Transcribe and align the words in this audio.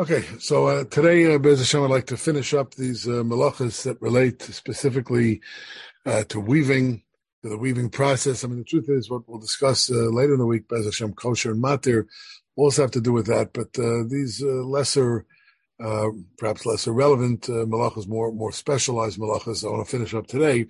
Okay, 0.00 0.24
so 0.38 0.66
uh, 0.66 0.84
today, 0.84 1.34
uh, 1.34 1.36
Bez 1.36 1.58
Hashem, 1.58 1.82
I'd 1.82 1.90
like 1.90 2.06
to 2.06 2.16
finish 2.16 2.54
up 2.54 2.74
these 2.74 3.06
uh, 3.06 3.22
malachas 3.22 3.82
that 3.82 4.00
relate 4.00 4.40
specifically 4.40 5.42
uh, 6.06 6.24
to 6.30 6.40
weaving, 6.40 7.02
to 7.42 7.50
the 7.50 7.58
weaving 7.58 7.90
process. 7.90 8.42
I 8.42 8.48
mean, 8.48 8.60
the 8.60 8.64
truth 8.64 8.88
is, 8.88 9.10
what 9.10 9.28
we'll 9.28 9.40
discuss 9.40 9.90
uh, 9.90 9.94
later 9.94 10.32
in 10.32 10.38
the 10.38 10.46
week, 10.46 10.68
Bez 10.68 10.86
Hashem, 10.86 11.12
kosher 11.12 11.50
and 11.50 11.62
matir, 11.62 12.06
also 12.56 12.80
have 12.80 12.92
to 12.92 13.00
do 13.02 13.12
with 13.12 13.26
that. 13.26 13.52
But 13.52 13.78
uh, 13.78 14.04
these 14.08 14.42
uh, 14.42 14.64
lesser, 14.64 15.26
perhaps 16.38 16.64
lesser 16.64 16.92
relevant 16.94 17.42
malachas, 17.42 18.08
more 18.08 18.32
more 18.32 18.52
specialized 18.52 19.18
malachas, 19.18 19.66
I 19.66 19.70
want 19.70 19.86
to 19.86 19.90
finish 19.90 20.14
up 20.14 20.26
today 20.26 20.66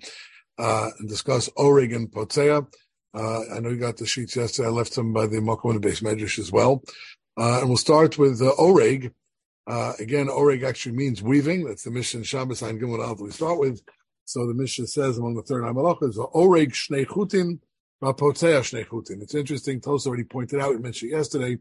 and 0.57 1.07
discuss 1.07 1.47
oreg 1.57 1.95
and 1.95 2.11
potzea. 2.11 2.67
I 3.13 3.59
know 3.61 3.69
you 3.69 3.77
got 3.77 3.95
the 3.95 4.05
sheets 4.05 4.35
yesterday. 4.35 4.67
I 4.67 4.71
left 4.71 4.95
them 4.95 5.13
by 5.13 5.27
the 5.27 5.37
Mokum 5.37 5.71
and 5.71 5.75
the 5.81 5.87
base 5.87 6.01
medrash 6.01 6.37
as 6.37 6.51
well. 6.51 6.83
And 7.37 7.67
we'll 7.67 7.77
start 7.77 8.17
with 8.17 8.39
oreg 8.41 9.13
uh, 9.67 9.93
again, 9.99 10.27
oreg 10.27 10.63
actually 10.63 10.95
means 10.95 11.21
weaving. 11.21 11.65
That's 11.65 11.83
the 11.83 11.91
Mishnah 11.91 12.23
Shabbos 12.23 12.61
and 12.61 12.81
Gimel 12.81 13.05
Alpha 13.05 13.23
we 13.23 13.31
start 13.31 13.59
with. 13.59 13.81
So 14.25 14.47
the 14.47 14.53
Mishnah 14.53 14.87
says 14.87 15.17
among 15.17 15.35
the 15.35 15.43
third 15.43 15.63
Hamalachas, 15.63 16.15
oreg 16.33 16.71
shnei 16.71 17.05
chutin, 17.05 17.59
rapotzea 18.01 18.61
shnei 18.61 18.85
chutin. 18.85 19.21
It's 19.21 19.35
interesting. 19.35 19.79
Tosa 19.79 20.09
already 20.09 20.23
pointed 20.23 20.59
out. 20.59 20.71
We 20.71 20.81
mentioned 20.81 21.11
yesterday 21.11 21.57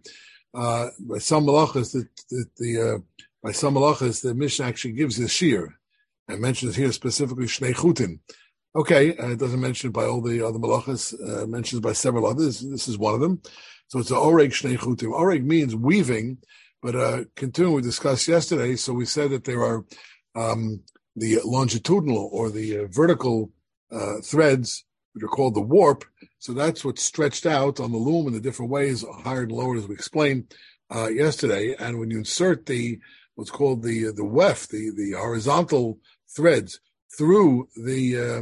uh, 0.54 0.88
by 0.98 1.18
some 1.18 1.46
malachas 1.46 1.92
that, 1.92 2.08
that 2.30 2.46
the 2.56 2.94
uh, 2.94 2.98
by 3.42 3.52
some 3.52 3.74
malachas 3.74 4.22
the 4.22 4.34
Mishnah 4.34 4.66
actually 4.66 4.92
gives 4.92 5.16
the 5.16 5.28
shear 5.28 5.78
and 6.28 6.40
mentions 6.40 6.76
here 6.76 6.92
specifically 6.92 7.46
shnei 7.46 7.74
chutin. 7.74 8.20
Okay, 8.74 9.16
uh, 9.16 9.30
it 9.30 9.38
doesn't 9.38 9.60
mention 9.60 9.90
it 9.90 9.92
by 9.92 10.04
all 10.04 10.22
the 10.22 10.46
other 10.46 10.58
malachas. 10.58 11.12
Uh, 11.14 11.46
mentions 11.46 11.80
by 11.80 11.92
several 11.92 12.26
others. 12.26 12.60
This 12.60 12.88
is 12.88 12.96
one 12.96 13.14
of 13.14 13.20
them. 13.20 13.42
So 13.90 14.00
it's 14.00 14.10
a 14.10 14.14
oreg 14.14 14.50
shnei 14.50 14.78
chutin. 14.78 15.12
Oreg 15.12 15.44
means 15.44 15.76
weaving 15.76 16.38
but 16.82 16.96
uh, 16.96 17.24
continuing 17.36 17.76
we 17.76 17.82
discussed 17.82 18.26
yesterday, 18.26 18.76
so 18.76 18.92
we 18.92 19.04
said 19.04 19.30
that 19.30 19.44
there 19.44 19.62
are 19.62 19.84
um, 20.34 20.82
the 21.14 21.40
longitudinal 21.44 22.30
or 22.32 22.50
the 22.50 22.78
uh, 22.78 22.86
vertical 22.90 23.52
uh, 23.92 24.20
threads, 24.24 24.84
which 25.12 25.24
are 25.24 25.28
called 25.28 25.54
the 25.54 25.60
warp. 25.60 26.04
So 26.38 26.54
that's 26.54 26.84
what's 26.84 27.02
stretched 27.02 27.44
out 27.44 27.80
on 27.80 27.92
the 27.92 27.98
loom 27.98 28.26
in 28.26 28.32
the 28.32 28.40
different 28.40 28.70
ways, 28.70 29.04
higher 29.24 29.42
and 29.42 29.52
lower, 29.52 29.76
as 29.76 29.86
we 29.86 29.94
explained 29.94 30.54
uh, 30.94 31.08
yesterday. 31.08 31.74
And 31.78 31.98
when 31.98 32.10
you 32.10 32.18
insert 32.18 32.64
the 32.64 32.98
what's 33.34 33.50
called 33.50 33.82
the 33.82 34.12
the 34.12 34.24
weft, 34.24 34.70
the 34.70 34.90
the 34.96 35.18
horizontal 35.18 35.98
threads 36.34 36.80
through 37.18 37.68
the 37.76 38.18
uh, 38.18 38.40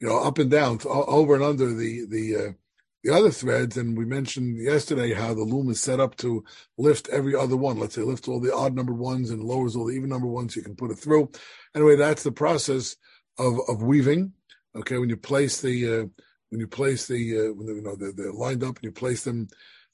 you 0.00 0.08
know 0.08 0.18
up 0.18 0.38
and 0.38 0.50
down, 0.50 0.80
over 0.86 1.36
and 1.36 1.44
under 1.44 1.72
the 1.72 2.06
the 2.08 2.36
uh, 2.36 2.52
the 3.02 3.14
other 3.14 3.30
threads, 3.30 3.76
and 3.76 3.96
we 3.96 4.04
mentioned 4.04 4.60
yesterday 4.60 5.12
how 5.12 5.32
the 5.32 5.42
loom 5.42 5.70
is 5.70 5.80
set 5.80 6.00
up 6.00 6.16
to 6.16 6.44
lift 6.76 7.08
every 7.10 7.34
other 7.34 7.56
one. 7.56 7.78
Let's 7.78 7.94
say 7.94 8.02
lift 8.02 8.28
all 8.28 8.40
the 8.40 8.54
odd 8.54 8.74
numbered 8.74 8.98
ones 8.98 9.30
and 9.30 9.42
lowers 9.42 9.76
all 9.76 9.86
the 9.86 9.94
even 9.94 10.08
number 10.08 10.26
ones. 10.26 10.56
You 10.56 10.62
can 10.62 10.74
put 10.74 10.90
it 10.90 10.98
through. 10.98 11.30
Anyway, 11.74 11.96
that's 11.96 12.22
the 12.22 12.32
process 12.32 12.96
of 13.38 13.60
of 13.68 13.82
weaving. 13.82 14.32
Okay, 14.74 14.98
when 14.98 15.08
you 15.08 15.16
place 15.16 15.60
the 15.60 16.00
uh, 16.00 16.06
when 16.50 16.60
you 16.60 16.66
place 16.66 17.06
the 17.06 17.38
uh, 17.38 17.52
when 17.52 17.68
you 17.68 17.82
know 17.82 17.96
they're, 17.96 18.12
they're, 18.12 18.32
lined 18.32 18.62
up 18.62 18.76
and 18.76 18.84
you 18.84 18.92
place 18.92 19.24
them, 19.24 19.48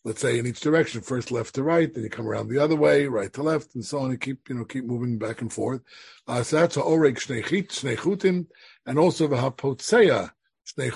let's 0.04 0.20
say 0.20 0.38
in 0.38 0.46
each 0.46 0.60
direction, 0.60 1.00
first 1.00 1.30
left 1.30 1.54
to 1.54 1.62
right, 1.62 1.92
then 1.92 2.04
you 2.04 2.10
come 2.10 2.26
around 2.26 2.48
the 2.48 2.58
other 2.58 2.76
way, 2.76 3.06
right 3.06 3.32
to 3.32 3.42
left, 3.42 3.74
and 3.74 3.84
so 3.84 3.98
on, 3.98 4.10
and 4.10 4.20
keep 4.20 4.48
you 4.48 4.54
know 4.54 4.64
keep 4.64 4.84
moving 4.84 5.18
back 5.18 5.40
and 5.40 5.52
forth. 5.52 5.82
Uh, 6.26 6.42
so 6.42 6.56
that's 6.56 6.76
a 6.76 6.80
oreg 6.80 7.16
shnei 7.16 8.46
and 8.86 8.98
also 8.98 9.26
the 9.26 9.36
shnei 9.36 10.90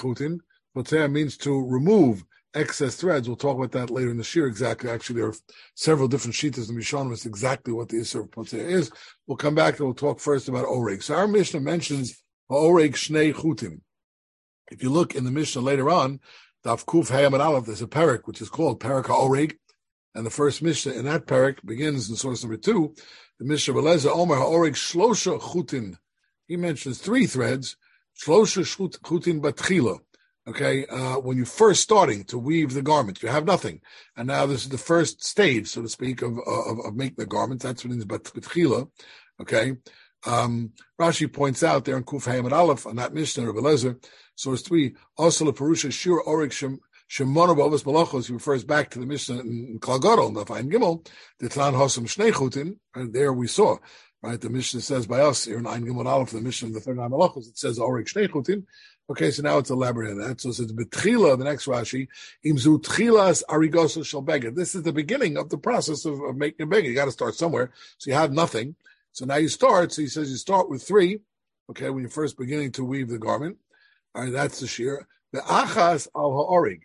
Potzea 0.76 1.10
means 1.10 1.38
to 1.38 1.66
remove 1.66 2.22
excess 2.54 2.96
threads. 2.96 3.28
We'll 3.28 3.36
talk 3.36 3.56
about 3.56 3.72
that 3.72 3.90
later 3.90 4.10
in 4.10 4.18
the 4.18 4.30
year. 4.34 4.46
exactly. 4.46 4.90
Actually, 4.90 5.20
there 5.20 5.28
are 5.28 5.34
several 5.74 6.06
different 6.06 6.34
sheets 6.34 6.68
in 6.68 6.76
Mishnah 6.76 7.12
It's 7.12 7.26
exactly 7.26 7.72
what 7.72 7.88
the 7.88 7.96
Isser 7.96 8.20
of 8.20 8.30
Potzea 8.30 8.60
is. 8.60 8.90
We'll 9.26 9.36
come 9.36 9.54
back 9.54 9.78
and 9.78 9.86
we'll 9.86 9.94
talk 9.94 10.20
first 10.20 10.48
about 10.48 10.66
Oreg. 10.66 11.02
So 11.02 11.14
our 11.14 11.26
Mishnah 11.26 11.60
mentions 11.60 12.22
Oreg 12.50 12.92
Shnei 12.92 13.32
Chutim. 13.32 13.80
If 14.70 14.82
you 14.82 14.90
look 14.90 15.14
in 15.14 15.24
the 15.24 15.30
Mishnah 15.30 15.62
later 15.62 15.88
on, 15.88 16.20
Daf 16.64 16.84
Kuf 16.84 17.10
Hayam 17.10 17.38
Aleph, 17.38 17.66
there's 17.66 17.82
a 17.82 17.86
parak 17.86 18.22
which 18.24 18.42
is 18.42 18.48
called 18.48 18.80
Parak 18.80 19.04
HaOreg. 19.04 19.56
And 20.14 20.26
the 20.26 20.30
first 20.30 20.62
Mishnah 20.62 20.92
in 20.92 21.04
that 21.04 21.26
parak 21.26 21.64
begins 21.64 22.10
in 22.10 22.16
source 22.16 22.42
number 22.42 22.56
two. 22.56 22.94
The 23.38 23.44
Mishnah 23.46 23.74
Beleza 23.74 24.10
Omer 24.10 24.36
HaOreg 24.36 24.72
Shlosha 24.72 25.40
Chutin. 25.40 25.96
He 26.48 26.56
mentions 26.56 26.98
three 26.98 27.26
threads. 27.26 27.76
Shlosha 28.20 28.64
Chutin 29.02 29.40
Batchila 29.40 30.00
okay, 30.48 30.86
uh, 30.86 31.16
when 31.16 31.36
you're 31.36 31.46
first 31.46 31.82
starting 31.82 32.24
to 32.24 32.38
weave 32.38 32.72
the 32.72 32.82
garment, 32.82 33.22
you 33.22 33.28
have 33.28 33.44
nothing. 33.44 33.80
And 34.16 34.28
now 34.28 34.46
this 34.46 34.62
is 34.62 34.68
the 34.68 34.78
first 34.78 35.24
stage, 35.24 35.68
so 35.68 35.82
to 35.82 35.88
speak, 35.88 36.22
of, 36.22 36.38
of, 36.46 36.80
of 36.84 36.94
making 36.94 37.16
the 37.18 37.26
garment. 37.26 37.62
That's 37.62 37.84
what 37.84 37.92
it 37.92 37.98
is 37.98 38.04
batchila, 38.04 38.88
okay. 39.40 39.76
Um, 40.26 40.72
Rashi 41.00 41.32
points 41.32 41.62
out 41.62 41.84
there 41.84 41.96
in 41.96 42.04
Kuf 42.04 42.24
Hayim 42.24 42.50
Aleph 42.50 42.86
on 42.86 42.96
that 42.96 43.14
Mishnah 43.14 43.48
of 43.48 43.56
Elezer, 43.56 44.02
source 44.34 44.62
three, 44.62 44.94
also 45.16 45.44
the 45.44 45.52
Parusha 45.52 45.92
Shur 45.92 46.22
Orik 46.22 46.52
Shem 46.52 46.80
Bavas 47.34 47.84
Malachos, 47.84 48.26
he 48.26 48.32
refers 48.32 48.64
back 48.64 48.90
to 48.90 48.98
the 48.98 49.06
Mishnah 49.06 49.40
in 49.40 49.78
Klagoro, 49.78 50.34
the 50.34 50.44
Fain 50.44 50.70
Gimel, 50.70 51.06
the 51.38 51.48
Tlan 51.48 51.74
Hosam 51.74 52.06
Shnei 52.06 52.76
and 52.94 53.12
there 53.12 53.32
we 53.32 53.46
saw, 53.46 53.76
right, 54.22 54.40
the 54.40 54.50
Mishnah 54.50 54.80
says 54.80 55.06
by 55.06 55.20
us, 55.20 55.44
here 55.44 55.58
in 55.58 55.66
Ein 55.66 55.84
Gimel 55.84 56.06
Aleph, 56.06 56.30
the 56.30 56.40
Mishnah 56.40 56.68
of 56.68 56.74
the 56.74 56.80
third 56.80 56.96
Malachos, 56.96 57.48
it 57.48 57.58
says 57.58 57.78
Orik 57.78 58.06
Shnei 58.06 58.28
Chutin, 58.28 58.64
Okay, 59.08 59.30
so 59.30 59.42
now 59.42 59.58
it's 59.58 59.70
elaborated 59.70 60.20
on 60.20 60.28
that. 60.28 60.40
So 60.40 60.48
it 60.48 60.54
says 60.54 60.72
betchila, 60.72 61.38
the 61.38 61.44
next 61.44 61.66
Rashi, 61.66 62.08
imzu 62.44 62.82
tchilas 62.82 63.44
arigosa 63.48 64.02
shalbega. 64.02 64.52
This 64.54 64.74
is 64.74 64.82
the 64.82 64.92
beginning 64.92 65.36
of 65.36 65.48
the 65.48 65.58
process 65.58 66.04
of, 66.04 66.20
of 66.20 66.36
making 66.36 66.64
a 66.64 66.66
beggar. 66.66 66.88
You 66.88 66.94
got 66.94 67.04
to 67.04 67.12
start 67.12 67.36
somewhere. 67.36 67.70
So 67.98 68.10
you 68.10 68.16
have 68.16 68.32
nothing. 68.32 68.74
So 69.12 69.24
now 69.24 69.36
you 69.36 69.48
start. 69.48 69.92
So 69.92 70.02
he 70.02 70.08
says 70.08 70.28
you 70.28 70.36
start 70.36 70.68
with 70.68 70.82
three. 70.82 71.20
Okay, 71.70 71.88
when 71.90 72.00
you're 72.00 72.10
first 72.10 72.36
beginning 72.36 72.72
to 72.72 72.84
weave 72.84 73.08
the 73.08 73.18
garment. 73.18 73.58
All 74.14 74.24
right, 74.24 74.32
that's 74.32 74.58
the 74.58 74.66
shear. 74.66 75.06
The 75.32 75.40
achas 75.40 76.08
al 76.16 76.32
ha'orig. 76.32 76.80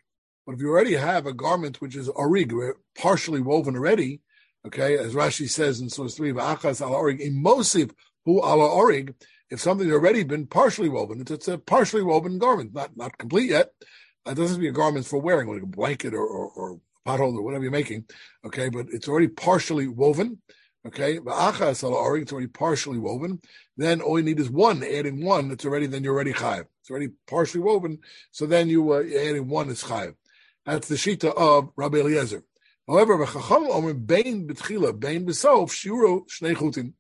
But 0.46 0.54
if 0.54 0.62
you 0.62 0.70
already 0.70 0.96
have 0.96 1.26
a 1.26 1.34
garment 1.34 1.82
which 1.82 1.96
is 1.96 2.08
orig, 2.10 2.54
partially 2.98 3.42
woven 3.42 3.76
already, 3.76 4.22
okay, 4.68 4.98
as 4.98 5.16
Rashi 5.16 5.50
says 5.50 5.82
in 5.82 5.90
source 5.90 6.16
three, 6.16 6.34
achas 6.34 6.82
al 6.82 6.94
orig, 6.94 7.20
imosif 7.20 7.92
hu 8.26 8.44
al 8.44 8.62
orig, 8.62 9.16
if 9.52 9.60
something's 9.60 9.92
already 9.92 10.24
been 10.24 10.48
partially 10.48 10.90
woven, 10.90 11.20
it's, 11.20 11.30
it's 11.30 11.48
a 11.50 11.58
partially 11.58 12.02
woven 12.02 12.40
garment, 12.40 12.74
not 12.74 12.96
not 12.96 13.18
complete 13.18 13.50
yet. 13.50 13.72
It 14.26 14.36
doesn't 14.36 14.62
be 14.62 14.70
a 14.70 14.72
garment 14.72 15.06
for 15.06 15.20
wearing, 15.20 15.50
like 15.50 15.62
a 15.62 15.68
blanket 15.68 16.14
or, 16.14 16.26
or, 16.26 16.52
or 16.52 16.80
pot 17.06 17.20
holder, 17.20 17.42
whatever 17.42 17.64
you're 17.64 17.72
making. 17.72 18.06
Okay, 18.46 18.70
but 18.70 18.88
it's 18.92 19.08
already 19.08 19.28
partially 19.28 19.88
woven. 19.88 20.40
Okay, 20.88 21.20
it's 21.24 21.84
already 21.84 22.48
partially 22.48 22.98
woven. 22.98 23.42
Then 23.78 24.02
all 24.02 24.18
you 24.18 24.26
need 24.26 24.40
is 24.40 24.50
one, 24.50 24.84
adding 24.84 25.24
one. 25.24 25.52
It's 25.52 25.66
already 25.66 25.86
then 25.86 26.04
you're 26.04 26.16
already 26.16 26.34
chayiv. 26.34 26.66
It's 26.80 26.90
already 26.90 27.10
partially 27.28 27.62
woven. 27.62 28.00
So 28.32 28.46
then 28.46 28.70
you 28.70 28.94
uh, 28.94 29.00
adding 29.00 29.48
one 29.48 29.70
is 29.70 29.84
chayiv. 29.84 30.16
That's 30.66 30.88
the 30.88 30.96
shita 30.96 31.36
of 31.36 31.72
Rabbi 31.76 32.00
Eliezer. 32.00 32.44
However, 32.88 33.18
Bain 33.18 34.48
B'tchila 34.48 35.00
Bain 35.00 35.26
B'sof 35.26 35.72
Shiro 35.72 36.22
Shnei 36.22 36.56
Chutin. 36.56 36.94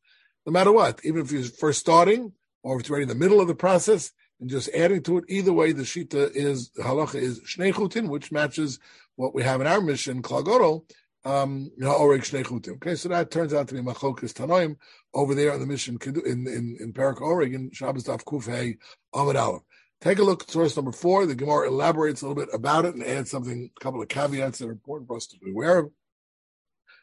No 0.45 0.51
matter 0.51 0.71
what, 0.71 0.99
even 1.03 1.21
if 1.21 1.31
you're 1.31 1.43
first 1.43 1.79
starting 1.79 2.33
or 2.63 2.75
if 2.75 2.81
it's 2.81 2.89
already 2.89 3.03
in 3.03 3.09
the 3.09 3.15
middle 3.15 3.41
of 3.41 3.47
the 3.47 3.55
process 3.55 4.11
and 4.39 4.49
just 4.49 4.69
adding 4.73 5.03
to 5.03 5.19
it. 5.19 5.25
Either 5.27 5.53
way, 5.53 5.71
the 5.71 5.83
shita 5.83 6.31
is 6.35 6.71
halacha 6.79 7.15
is 7.15 7.39
shnei 7.41 7.73
chutin, 7.73 8.09
which 8.09 8.31
matches 8.31 8.79
what 9.15 9.35
we 9.35 9.43
have 9.43 9.61
in 9.61 9.67
our 9.67 9.81
Mishnah, 9.81 10.21
klagoro, 10.21 10.83
um. 11.23 11.69
Okay, 11.79 12.95
so 12.95 13.09
that 13.09 13.29
turns 13.29 13.53
out 13.53 13.67
to 13.67 13.75
be 13.75 13.81
machokas 13.81 14.33
tanoim 14.33 14.77
over 15.13 15.35
there 15.35 15.53
on 15.53 15.59
the 15.59 15.67
Mishnah 15.67 15.99
in 16.25 16.47
in 16.47 16.77
in 16.79 16.93
Parak 16.93 17.17
Oreg 17.17 17.53
in 17.53 17.71
Shabbos 17.71 18.05
Daf 18.05 18.23
Kufay 18.23 18.77
Amid. 19.13 19.61
Take 20.01 20.17
a 20.17 20.23
look 20.23 20.43
at 20.43 20.49
source 20.49 20.75
number 20.75 20.91
four. 20.91 21.27
The 21.27 21.35
Gemara 21.35 21.67
elaborates 21.67 22.23
a 22.23 22.27
little 22.27 22.43
bit 22.43 22.51
about 22.53 22.85
it 22.85 22.95
and 22.95 23.03
adds 23.03 23.29
something, 23.29 23.69
a 23.77 23.79
couple 23.79 24.01
of 24.01 24.07
caveats 24.07 24.57
that 24.57 24.67
are 24.67 24.71
important 24.71 25.07
for 25.07 25.17
us 25.17 25.27
to 25.27 25.37
be 25.37 25.51
aware 25.51 25.77
of. 25.77 25.91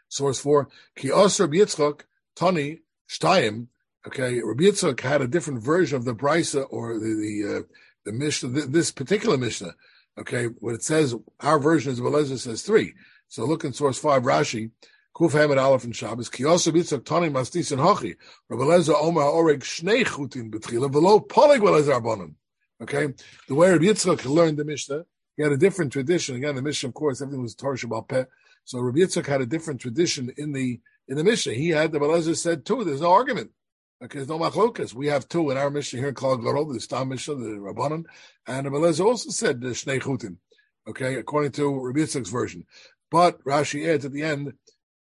Source 0.08 0.40
four, 0.40 0.69
Ki 0.96 1.11
Osir 1.11 1.46
Yitzchak 1.46 2.00
Tani 2.34 2.81
Shtayim 3.08 3.69
Okay, 4.06 4.41
Rabbi 4.43 4.65
Yitzchak 4.65 5.00
had 5.00 5.23
a 5.23 5.29
different 5.29 5.62
version 5.62 5.97
of 5.97 6.05
the 6.05 6.15
brisa 6.15 6.67
or 6.71 6.95
the 6.95 7.15
the, 7.15 7.59
uh, 7.59 7.62
the 8.05 8.12
Mishnah, 8.12 8.49
this 8.49 8.91
particular 8.93 9.37
Mishnah. 9.37 9.75
Okay, 10.19 10.47
what 10.61 10.75
it 10.75 10.83
says, 10.83 11.15
our 11.41 11.59
version 11.59 11.93
is 11.93 12.00
Belezer 12.00 12.39
says 12.39 12.62
three. 12.62 12.95
So 13.29 13.45
look 13.45 13.65
in 13.65 13.73
source 13.73 13.99
five, 13.99 14.23
Rashi, 14.23 14.71
Kuf 15.17 15.33
Hamid 15.33 15.59
Aleph 15.59 15.85
and 15.85 15.95
Shabbos, 15.95 16.29
Ki 16.29 16.45
also 16.45 16.71
Yitzchak 16.71 17.05
Tani 17.05 17.29
Mastis 17.29 17.73
and 17.73 17.81
Hachi, 17.81 18.17
Rabbi 18.49 18.62
Lezer 18.62 18.95
Omer 18.95 19.23
Oreg 19.23 19.61
Shnei 19.61 20.05
Chutin 20.05 20.50
Betchila, 20.50 20.91
Velo 20.91 21.19
Polig 21.19 21.59
Belezer. 21.61 22.35
Okay, 22.81 23.12
the 23.49 23.55
way 23.55 23.71
Rabbi 23.71 23.85
Yitzchak 23.85 24.25
learned 24.25 24.59
the 24.59 24.65
Mishnah, 24.65 25.05
he 25.37 25.43
had 25.43 25.53
a 25.53 25.56
different 25.56 25.93
tradition. 25.93 26.37
Again, 26.37 26.55
the 26.55 26.62
Mishnah, 26.62 26.89
of 26.89 26.95
course, 26.95 27.21
everything 27.21 27.43
was 27.43 27.55
Torah 27.55 27.77
Shabbat 27.77 28.09
Peh. 28.09 28.25
So 28.65 28.79
Rabbi 28.79 29.00
Yitzchak 29.00 29.27
had 29.27 29.41
a 29.41 29.47
different 29.47 29.81
tradition 29.81 30.33
in 30.37 30.53
the 30.53 30.81
in 31.09 31.17
the 31.17 31.25
Mishnah. 31.25 31.55
He 31.55 31.71
had 31.71 31.91
the 31.91 31.99
Belezer 31.99 32.37
said 32.37 32.65
two. 32.65 32.85
There's 32.85 33.00
no 33.00 33.12
argument. 33.12 33.50
Okay, 34.00 34.21
no 34.21 34.39
machlokas. 34.39 34.95
We 34.95 35.09
have 35.09 35.29
two 35.29 35.50
in 35.50 35.56
our 35.56 35.71
Mishnah 35.71 35.99
here 35.99 36.11
in 36.11 36.15
Gadol, 36.15 36.73
the 36.73 36.79
Stam 36.79 37.09
Mishnah, 37.09 37.35
the 37.35 37.56
Rabbanon, 37.59 38.05
and 38.47 38.67
Abelez 38.69 39.05
also 39.05 39.31
said 39.31 39.61
the 39.61 39.71
Shnei 39.71 40.00
Chutin. 40.00 40.37
Okay, 40.87 41.17
according 41.17 41.50
to 41.53 41.81
Rabbi 41.81 42.00
Yitzchak's 42.00 42.31
version. 42.31 42.65
But 43.11 43.43
Rashi 43.43 43.93
adds 43.93 44.05
at 44.05 44.12
the 44.12 44.23
end, 44.23 44.53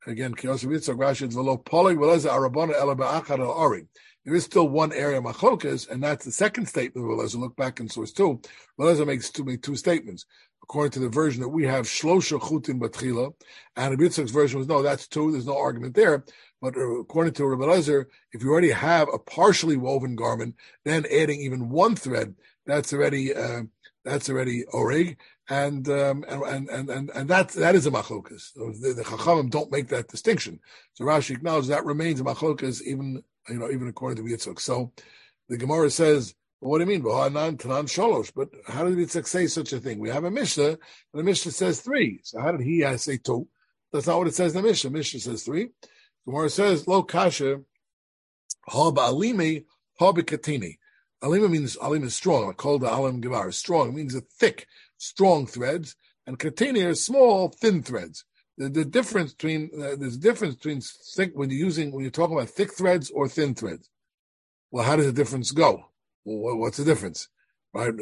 again, 0.08 0.34
Kiyosef 0.34 0.66
Yitzchak 0.66 0.98
Rashi, 0.98 1.26
adds, 1.26 1.36
Velo 1.36 1.58
Polig 1.58 1.98
Veleza 1.98 2.32
Arabana 2.32 2.74
Ela 2.74 2.96
Ba'achad 2.96 3.38
Al 3.38 3.52
Ori. 3.52 3.86
There 4.26 4.34
is 4.34 4.46
still 4.46 4.68
one 4.68 4.92
area 4.92 5.22
machlokas, 5.22 5.88
and 5.88 6.02
that's 6.02 6.26
the 6.26 6.32
second 6.32 6.66
statement 6.66 7.06
of 7.06 7.18
Elazar. 7.18 7.40
Look 7.40 7.56
back 7.56 7.80
in 7.80 7.88
source 7.88 8.12
two. 8.12 8.42
Elazar 8.80 9.06
makes 9.06 9.30
two, 9.30 9.58
two 9.58 9.76
statements. 9.76 10.26
According 10.63 10.92
to 10.92 11.00
the 11.00 11.09
version 11.09 11.42
that 11.42 11.50
we 11.50 11.63
have, 11.65 11.86
shlosha 11.86 12.39
chutin 12.39 12.80
batchila, 12.80 13.33
and 13.77 13.98
the 13.98 14.04
Yitzchak's 14.04 14.31
version 14.31 14.59
was 14.59 14.68
no, 14.68 14.81
that's 14.81 15.07
two. 15.07 15.31
There's 15.31 15.48
no 15.48 15.57
argument 15.57 15.95
there. 15.95 16.25
But 16.62 16.75
according 16.75 17.33
to 17.33 17.45
Rabbi 17.45 17.63
Elazar, 17.63 18.06
if 18.33 18.44
you 18.44 18.51
already 18.51 18.71
have 18.71 19.07
a 19.13 19.19
partially 19.19 19.77
woven 19.77 20.15
garment, 20.15 20.56
then 20.83 21.06
adding 21.12 21.39
even 21.42 21.69
one 21.69 21.95
thread, 21.95 22.36
that's 22.65 22.92
already 22.92 23.33
uh, 23.33 23.63
that's 24.04 24.30
already 24.30 24.65
orig, 24.74 25.18
and 25.50 25.88
um, 25.88 26.25
and 26.27 26.69
and 26.69 26.89
and 26.89 27.12
and 27.13 27.30
that 27.30 27.50
that 27.50 27.75
is 27.75 27.86
a 27.86 27.92
machlokas. 27.92 28.53
The, 28.53 28.94
the 28.94 29.03
chachamim 29.03 29.50
don't 29.50 29.71
make 29.71 29.88
that 29.89 30.07
distinction. 30.07 30.60
So 30.94 31.06
Rashi 31.06 31.36
acknowledges 31.36 31.69
that 31.69 31.86
remains 31.86 32.19
a 32.19 32.24
machlokas 32.24 32.81
even 32.81 33.24
you 33.48 33.60
know 33.60 33.69
even 33.69 33.88
according 33.88 34.24
to 34.24 34.30
Yitzchak. 34.30 34.60
So 34.60 34.92
the 35.48 35.57
Gemara 35.57 35.89
says. 35.89 36.33
What 36.59 36.80
do 36.80 36.83
you 36.83 36.89
mean? 36.89 37.01
But 37.01 37.21
how 37.21 37.30
did 37.30 38.98
Yitzchak 38.98 39.27
say 39.27 39.48
such 39.48 39.74
a 39.74 39.80
thing? 39.80 40.00
We 40.00 40.09
have 40.09 40.24
a 40.24 40.31
Mishnah, 40.31 40.69
and 40.69 40.77
the 41.13 41.24
Mishnah 41.24 41.51
says 41.51 41.81
three. 41.81 42.19
So 42.24 42.39
how 42.39 42.51
did 42.51 42.62
he 42.62 42.83
say 42.98 43.18
two? 43.18 43.48
That's 43.94 44.07
not 44.07 44.18
what 44.18 44.27
it 44.27 44.36
says 44.36 44.56
in 44.56 44.62
the 44.62 44.68
Mishnah. 44.68 44.89
Mishnah 44.89 45.19
says 45.19 45.44
three. 45.44 45.69
Gemara 46.25 46.50
says, 46.50 46.88
Lo 46.88 47.04
kasha, 47.04 47.62
ha 48.68 48.92
ba'alimi, 48.92 49.65
ha 50.00 50.12
b'katini. 50.12 50.77
Alima 51.24 51.48
means, 51.48 51.77
alim 51.77 52.04
is 52.04 52.15
strong, 52.15 52.54
called 52.54 52.81
the 52.81 52.92
alim 52.92 53.21
gevar. 53.21 53.53
Strong 53.53 53.95
means 53.95 54.13
a 54.13 54.21
thick, 54.21 54.68
strong 54.98 55.48
threads, 55.48 55.95
and 56.25 56.38
katini 56.38 56.86
are 56.86 56.95
small, 56.95 57.50
thin 57.50 57.81
threads. 57.81 58.25
The, 58.57 58.69
the 58.69 58.86
difference 58.86 59.33
between, 59.33 59.69
uh, 59.75 59.95
there's 59.98 60.15
a 60.15 60.19
difference 60.19 60.56
between 60.56 60.81
thick, 61.15 61.31
when 61.33 61.50
you're 61.50 61.60
using, 61.60 61.92
when 61.92 62.03
you're 62.03 62.12
talking 62.12 62.36
about 62.36 62.50
thick 62.50 62.74
threads 62.74 63.10
or 63.12 63.27
thin 63.27 63.56
threads. 63.56 63.89
Well, 64.71 64.83
how 64.83 64.95
does 64.95 65.06
the 65.06 65.13
difference 65.13 65.51
go? 65.51 65.86
Well, 66.27 66.57
what's 66.57 66.77
the 66.77 66.83
difference? 66.83 67.29
Right? 67.74 67.94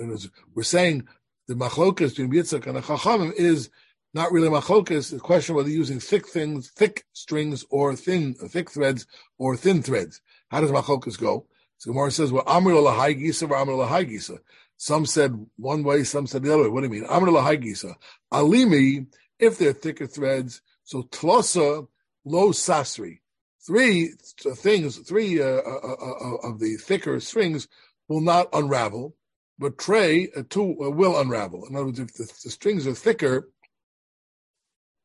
We're 0.56 0.64
saying 0.64 1.08
the 1.48 1.54
machlokas 1.54 2.10
between 2.10 2.32
Yitzchak 2.32 2.66
and 2.66 2.78
the 2.78 2.82
Chachamim 2.82 3.34
is 3.34 3.70
not 4.16 4.32
really 4.32 4.50
machlokas. 4.50 5.12
The 5.12 5.20
question 5.20 5.54
whether 5.54 5.70
using 5.70 6.00
thick 6.00 6.28
things, 6.28 6.72
thick 6.72 7.06
strings, 7.14 7.66
or 7.70 7.96
thin, 7.96 8.34
thick 8.34 8.72
threads, 8.72 9.06
or 9.38 9.56
thin 9.56 9.84
threads. 9.84 10.22
How 10.50 10.62
does 10.62 10.72
machlokas 10.72 11.20
go? 11.20 11.46
So 11.78 11.92
Gemara 11.92 12.10
says, 12.10 12.32
"Well, 12.32 12.44
amr 12.48 12.72
lahai 12.72 13.16
gisa 13.22 13.48
or 13.48 13.58
amr 13.58 13.74
lahai 13.74 14.10
gisa." 14.10 14.40
Some 14.78 15.06
said 15.06 15.46
one 15.58 15.84
way, 15.84 16.04
some 16.04 16.26
said 16.26 16.42
the 16.42 16.54
other 16.54 16.64
way. 16.64 16.70
What 16.70 16.82
do 16.82 16.88
you 16.88 17.02
mean? 17.02 17.06
Amr 17.10 17.28
lahai 17.28 17.64
gisa. 17.64 17.94
Alimi, 18.34 19.06
if 19.38 19.60
they're 19.60 19.74
thicker 19.74 20.08
threads, 20.08 20.64
so 20.84 21.04
tlosa 21.04 21.88
lo 22.24 22.50
sasri. 22.50 23.20
Three 23.68 24.14
things, 24.56 24.98
three 24.98 25.42
uh, 25.42 25.46
uh, 25.46 25.80
uh, 25.84 25.96
uh, 25.96 26.36
of 26.48 26.60
the 26.60 26.78
thicker 26.78 27.20
strings 27.20 27.68
will 28.08 28.22
not 28.22 28.48
unravel, 28.54 29.16
but 29.58 29.78
tray 29.78 30.30
uh, 30.36 30.44
two 30.50 30.76
uh, 30.84 30.90
will 30.90 31.20
unravel. 31.20 31.66
In 31.66 31.76
other 31.76 31.86
words, 31.86 32.00
if 32.00 32.14
the, 32.14 32.26
the 32.44 32.50
strings 32.50 32.86
are 32.88 32.94
thicker, 32.94 33.50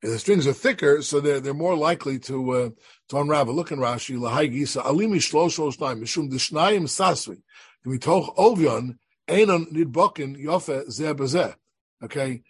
the 0.02 0.18
strings 0.18 0.46
are 0.46 0.52
thicker, 0.52 1.02
so 1.02 1.20
they're 1.20 1.40
they're 1.40 1.54
more 1.54 1.76
likely 1.76 2.18
to 2.20 2.50
uh, 2.50 2.70
to 3.08 3.18
unravel. 3.18 3.54
Look 3.54 3.70
in 3.70 3.78
Rashi, 3.78 4.18
lahai 4.18 4.50
gisa 4.52 4.82
alimi 4.82 5.16
shlosh 5.16 5.58
shlosh 5.58 5.80
naim 5.80 6.02
mishum 6.02 6.30
ovyon 8.36 8.98
einon 9.28 9.72
nidbokin 9.72 10.42
yofe 10.42 10.86
zeh 10.88 11.14
bezeh. 11.14 11.54
Okay, 12.02 12.42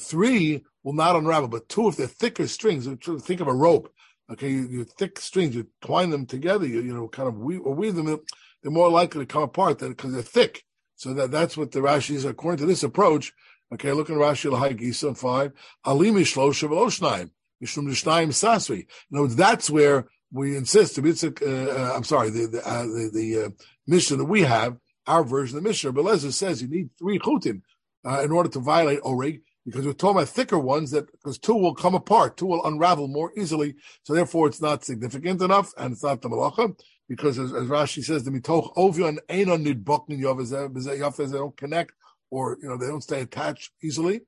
three 0.00 0.62
will 0.82 0.92
not 0.92 1.16
unravel, 1.16 1.48
but 1.48 1.68
two 1.68 1.88
if 1.88 1.96
they're 1.96 2.06
thicker 2.06 2.46
strings. 2.46 2.86
Think 2.86 3.40
of 3.40 3.48
a 3.48 3.54
rope. 3.54 3.92
Okay, 4.30 4.50
you, 4.50 4.68
you 4.68 4.84
thick 4.84 5.18
strings, 5.18 5.56
you 5.56 5.66
twine 5.80 6.10
them 6.10 6.24
together, 6.26 6.66
you 6.66 6.82
you 6.82 6.94
know 6.94 7.08
kind 7.08 7.28
of 7.28 7.38
weave, 7.38 7.62
or 7.64 7.74
weave 7.74 7.94
them. 7.96 8.20
They're 8.62 8.72
more 8.72 8.90
likely 8.90 9.26
to 9.26 9.32
come 9.32 9.42
apart 9.42 9.78
because 9.78 10.12
they're 10.12 10.22
thick. 10.22 10.64
So 10.96 11.14
that 11.14 11.30
that's 11.30 11.56
what 11.56 11.72
the 11.72 11.80
Rashi 11.80 12.14
is 12.14 12.24
according 12.24 12.58
to 12.58 12.66
this 12.66 12.82
approach 12.82 13.32
Okay, 13.72 13.92
look 13.92 14.08
in 14.08 14.16
Rashi 14.16 14.50
Lahai 14.50 14.78
Gisa 14.78 15.16
five. 15.16 15.52
Ali 15.84 16.10
Mishlosha 16.10 16.68
Veloshnayim. 16.68 17.30
Mishum 17.62 17.86
Nishnayim 17.86 18.28
Sasri. 18.28 18.86
In 19.10 19.16
other 19.16 19.22
words, 19.22 19.36
that's 19.36 19.70
where 19.70 20.06
we 20.32 20.56
insist. 20.56 20.98
Uh, 20.98 21.02
uh, 21.02 21.92
I'm 21.94 22.04
sorry, 22.04 22.30
the 22.30 22.46
the, 22.48 22.68
uh, 22.68 22.82
the, 22.82 23.10
the 23.12 23.44
uh, 23.44 23.48
Mishnah 23.86 24.16
that 24.16 24.24
we 24.24 24.42
have, 24.42 24.76
our 25.06 25.22
version 25.22 25.56
of 25.56 25.62
the 25.62 25.68
Mishnah. 25.68 25.92
Belezer 25.92 26.32
says 26.32 26.62
you 26.62 26.68
need 26.68 26.90
three 26.98 27.18
chutim 27.18 27.62
uh, 28.04 28.22
in 28.24 28.32
order 28.32 28.48
to 28.48 28.58
violate 28.58 29.00
oreg, 29.02 29.42
because 29.64 29.86
we're 29.86 29.92
talking 29.92 30.16
about 30.16 30.28
thicker 30.28 30.58
ones 30.58 30.90
that 30.90 31.10
because 31.12 31.38
two 31.38 31.54
will 31.54 31.74
come 31.74 31.94
apart, 31.94 32.36
two 32.36 32.46
will 32.46 32.64
unravel 32.64 33.06
more 33.06 33.32
easily. 33.36 33.76
So 34.02 34.14
therefore, 34.14 34.48
it's 34.48 34.60
not 34.60 34.84
significant 34.84 35.42
enough, 35.42 35.72
and 35.78 35.92
it's 35.92 36.02
not 36.02 36.22
the 36.22 36.28
malacha. 36.28 36.76
Because 37.10 37.40
as, 37.40 37.52
as 37.52 37.66
Rashi 37.66 38.04
says, 38.04 38.22
the 38.22 38.30
mitoch 38.30 38.72
ovion 38.76 39.18
einon 39.28 39.66
nidboknin 39.66 40.20
yov 40.20 41.16
they 41.16 41.36
don't 41.36 41.56
connect 41.56 41.92
or 42.30 42.56
you 42.62 42.68
know 42.68 42.76
they 42.76 42.86
don't 42.86 43.02
stay 43.02 43.20
attached 43.20 43.72
easily. 43.82 44.20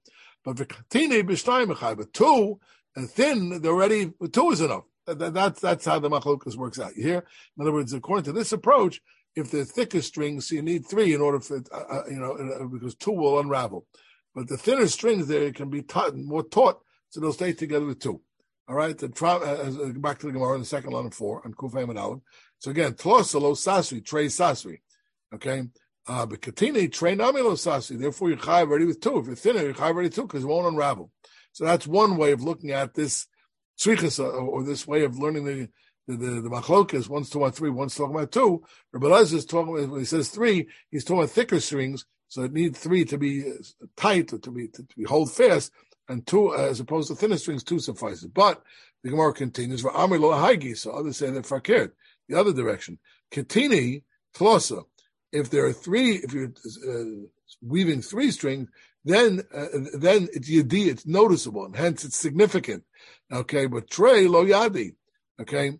But 0.44 0.56
v'katine 0.56 1.22
b'shtayim 1.22 1.96
but 1.96 2.12
two 2.12 2.58
and 2.96 3.08
thin, 3.08 3.62
they're 3.62 3.70
already 3.70 4.12
two 4.32 4.50
is 4.50 4.60
enough. 4.60 4.82
That, 5.06 5.32
that's 5.32 5.60
that's 5.60 5.84
how 5.84 6.00
the 6.00 6.10
machlokas 6.10 6.56
works 6.56 6.80
out. 6.80 6.96
You 6.96 7.04
hear? 7.04 7.24
In 7.56 7.62
other 7.62 7.72
words, 7.72 7.92
according 7.92 8.24
to 8.24 8.32
this 8.32 8.50
approach, 8.50 9.00
if 9.36 9.52
they're 9.52 9.64
thicker 9.64 10.02
strings, 10.02 10.48
so 10.48 10.56
you 10.56 10.62
need 10.62 10.84
three 10.84 11.14
in 11.14 11.20
order 11.20 11.38
for 11.38 11.62
uh, 11.72 11.76
uh 11.76 12.02
you 12.10 12.18
know 12.18 12.32
uh, 12.32 12.64
because 12.64 12.96
two 12.96 13.12
will 13.12 13.38
unravel. 13.38 13.86
But 14.34 14.48
the 14.48 14.56
thinner 14.56 14.88
strings 14.88 15.28
there 15.28 15.52
can 15.52 15.70
be 15.70 15.82
taught, 15.82 16.16
more 16.16 16.42
taut, 16.42 16.80
so 17.10 17.20
they'll 17.20 17.32
stay 17.32 17.52
together 17.52 17.86
with 17.86 18.00
two. 18.00 18.20
All 18.68 18.76
right, 18.76 18.96
the 18.96 19.08
tra- 19.08 19.36
uh, 19.36 19.72
uh, 19.84 19.92
back 19.98 20.18
to 20.20 20.26
the 20.26 20.32
Gemara 20.32 20.58
the 20.58 20.64
second 20.64 20.92
line 20.92 21.06
of 21.06 21.14
four 21.14 21.42
on 21.44 21.52
Kufay 21.54 21.88
and 21.88 21.98
Aleph. 21.98 22.20
So 22.62 22.70
again, 22.70 22.92
tlosalo 22.92 23.56
sasri, 23.56 24.06
trey 24.06 24.26
sasri. 24.26 24.82
Okay, 25.34 25.64
uh, 26.06 26.26
but 26.26 26.40
katini 26.40 26.92
train 26.92 27.18
sasi. 27.18 27.98
Therefore, 27.98 28.28
you're 28.28 28.38
chayav 28.38 28.68
already 28.68 28.84
with 28.84 29.00
two. 29.00 29.18
If 29.18 29.26
you're 29.26 29.34
thinner, 29.34 29.62
you're 29.62 29.74
chayav 29.74 29.94
already 29.94 30.10
two 30.10 30.22
because 30.22 30.44
it 30.44 30.46
won't 30.46 30.68
unravel. 30.68 31.10
So 31.50 31.64
that's 31.64 31.88
one 31.88 32.16
way 32.16 32.30
of 32.30 32.44
looking 32.44 32.70
at 32.70 32.94
this 32.94 33.26
tzrichas 33.80 34.20
uh, 34.20 34.28
or 34.28 34.62
this 34.62 34.86
way 34.86 35.02
of 35.02 35.18
learning 35.18 35.44
the 35.44 35.68
the 36.06 36.16
the, 36.16 36.40
the 36.42 36.48
machlokas. 36.50 37.08
One's 37.08 37.30
talking 37.30 37.42
about 37.42 37.56
three, 37.56 37.70
one's 37.70 37.96
talking 37.96 38.14
about 38.14 38.30
two. 38.30 38.62
Rabbi 38.92 39.08
is 39.08 39.44
talking 39.44 39.76
about 39.76 39.90
when 39.90 39.98
he 39.98 40.06
says 40.06 40.28
three, 40.28 40.68
he's 40.88 41.02
talking 41.02 41.18
about 41.18 41.30
thicker 41.30 41.58
strings. 41.58 42.06
So 42.28 42.44
it 42.44 42.52
needs 42.52 42.78
three 42.78 43.04
to 43.06 43.18
be 43.18 43.42
uh, 43.42 43.86
tight 43.96 44.32
or 44.32 44.38
to 44.38 44.50
be 44.52 44.68
to, 44.68 44.84
to 44.84 44.96
be 44.96 45.02
hold 45.02 45.32
fast, 45.32 45.72
and 46.08 46.24
two 46.24 46.54
uh, 46.54 46.58
as 46.58 46.78
opposed 46.78 47.08
to 47.08 47.16
thinner 47.16 47.38
strings, 47.38 47.64
two 47.64 47.80
suffices. 47.80 48.26
But 48.26 48.62
the 49.02 49.10
Gemara 49.10 49.32
continues 49.32 49.80
for 49.80 49.90
Amir 49.96 50.20
lo 50.20 50.74
So 50.74 50.92
others 50.92 51.16
say 51.16 51.28
that 51.28 51.44
fakir, 51.44 51.92
the 52.28 52.38
other 52.38 52.52
direction. 52.52 52.98
Katini 53.32 54.02
tlosa 54.34 54.84
if 55.32 55.48
there 55.48 55.64
are 55.64 55.72
three, 55.72 56.16
if 56.16 56.32
you're 56.32 56.52
uh, 56.88 57.26
weaving 57.62 58.02
three 58.02 58.30
strings, 58.30 58.68
then 59.04 59.42
uh, 59.52 59.66
then 59.94 60.28
it's 60.32 60.48
yadi, 60.48 60.86
it's 60.86 61.06
noticeable, 61.06 61.64
and 61.64 61.74
hence 61.74 62.04
it's 62.04 62.16
significant. 62.16 62.84
Okay, 63.32 63.66
but 63.66 63.90
trey 63.90 64.28
lo 64.28 64.44
yadi. 64.44 64.94
Okay, 65.40 65.78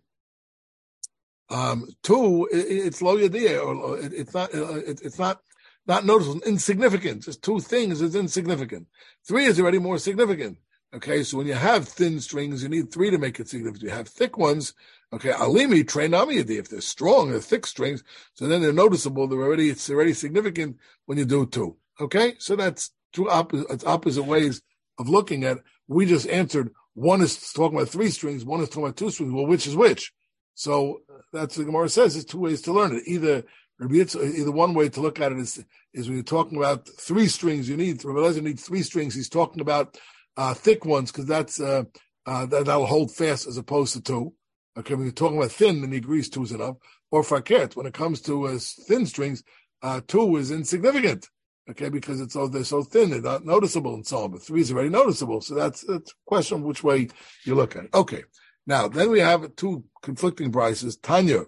um, 1.51 1.87
two, 2.03 2.49
it, 2.51 2.57
it's 2.57 3.03
lo 3.03 3.17
yadi, 3.17 3.63
or 3.63 3.99
it, 3.99 4.13
it's 4.13 4.35
not, 4.35 4.53
uh, 4.55 4.75
it, 4.75 5.01
it's 5.05 5.19
not 5.19 5.41
not 5.87 6.05
noticeable, 6.05 6.41
insignificant. 6.43 7.23
Just 7.25 7.43
two 7.43 7.61
things 7.61 8.01
is 8.01 8.17
insignificant. 8.17 8.89
Three 9.29 9.45
is 9.45 9.61
already 9.61 9.79
more 9.79 9.99
significant. 9.99 10.59
Okay, 10.95 11.23
so 11.23 11.39
when 11.39 11.47
you 11.47 11.55
have 11.55 11.89
thin 11.89 12.21
strings, 12.21 12.63
you 12.63 12.69
need 12.69 12.93
three 12.93 13.11
to 13.11 13.19
make 13.19 13.41
it 13.41 13.49
significant. 13.49 13.83
You 13.83 13.91
have 13.91 14.09
thick 14.09 14.37
ones, 14.37 14.75
Okay, 15.13 15.31
alimi 15.31 15.85
trainamiyadi. 15.85 16.59
If 16.59 16.71
they're 16.71 16.81
strong, 16.81 17.31
they're 17.31 17.41
thick 17.41 17.67
strings, 17.67 18.03
so 18.33 18.47
then 18.47 18.63
they're 18.63 18.73
noticeable. 18.73 19.29
They're 19.29 19.43
already 19.43 19.69
it's 19.69 19.91
already 19.91 20.15
significant 20.15 20.79
when 21.05 21.19
you 21.19 21.27
do 21.27 21.45
two. 21.45 21.77
Okay, 22.01 22.35
so 22.39 22.57
that's 22.57 22.93
two 23.13 23.29
opposite, 23.29 23.87
opposite 23.87 24.23
ways 24.23 24.63
of 24.99 25.09
looking 25.09 25.45
at. 25.45 25.59
It. 25.59 25.65
We 25.87 26.07
just 26.07 26.27
answered. 26.29 26.71
One 26.95 27.21
is 27.21 27.53
talking 27.53 27.79
about 27.79 27.91
three 27.91 28.09
strings. 28.09 28.45
One 28.45 28.61
is 28.61 28.69
talking 28.69 28.85
about 28.85 28.97
two 28.97 29.11
strings. 29.11 29.33
Well, 29.33 29.47
which 29.47 29.67
is 29.67 29.77
which? 29.77 30.13
So 30.55 31.01
that's 31.33 31.57
what 31.57 31.67
the 31.67 31.73
Gemara 31.73 31.89
says. 31.89 32.15
There's 32.15 32.25
two 32.25 32.41
ways 32.41 32.63
to 32.63 32.73
learn 32.73 32.95
it. 32.97 33.03
Either 33.07 33.45
either 33.83 34.53
one 34.53 34.73
way 34.73 34.89
to 34.89 35.01
look 35.01 35.21
at 35.21 35.33
it 35.33 35.39
is 35.39 35.63
is 35.93 36.09
when 36.09 36.17
you're 36.17 36.25
talking 36.25 36.57
about 36.57 36.89
three 36.89 37.27
strings, 37.27 37.69
you 37.69 37.77
need 37.77 38.03
Rabbi 38.03 38.19
Lezer 38.19 38.43
needs 38.43 38.63
three 38.63 38.83
strings. 38.83 39.15
He's 39.15 39.29
talking 39.29 39.61
about 39.61 39.99
uh, 40.37 40.55
thick 40.55 40.85
ones 40.85 41.13
because 41.13 41.27
that's 41.27 41.61
uh, 41.61 41.85
uh, 42.27 42.47
that, 42.47 42.67
that'll 42.67 42.87
hold 42.87 43.15
fast 43.15 43.47
as 43.47 43.57
opposed 43.57 43.95
to 43.95 44.01
two. 44.01 44.35
Okay, 44.79 44.95
when 44.95 45.05
you're 45.05 45.13
talking 45.13 45.37
about 45.37 45.53
thin, 45.53 45.81
then 45.81 45.93
he 45.93 45.99
agrees 45.99 46.29
two 46.29 46.43
is 46.43 46.53
enough. 46.53 46.77
Or 47.11 47.23
faket, 47.23 47.77
when 47.77 47.87
it 47.87 47.93
comes 47.93 48.23
to 48.23 48.47
uh, 48.47 48.59
thin 48.89 49.05
strings, 49.05 49.43
uh, 49.83 50.01
two 50.07 50.37
is 50.37 50.51
insignificant. 50.51 51.29
Okay, 51.71 51.91
because 51.91 52.21
it's 52.21 52.35
so 52.35 52.49
they're 52.49 52.65
so 52.65 52.83
thin, 52.83 53.11
they're 53.11 53.21
not 53.21 53.45
noticeable 53.45 53.95
and 53.95 54.07
so 54.07 54.25
on. 54.25 54.33
But 54.33 54.43
three 54.43 54.63
is 54.63 54.73
already 54.73 54.89
noticeable, 54.89 55.41
so 55.41 55.55
that's 55.55 55.89
a 55.89 56.01
question 56.27 56.63
which 56.63 56.83
way 56.83 57.09
you 57.45 57.55
look 57.55 57.77
at 57.77 57.85
it. 57.85 57.95
Okay, 57.95 58.25
now 58.67 58.89
then 58.89 59.11
we 59.11 59.21
have 59.21 59.55
two 59.57 59.85
conflicting 60.03 60.51
prices. 60.51 60.97
Tanya, 60.97 61.45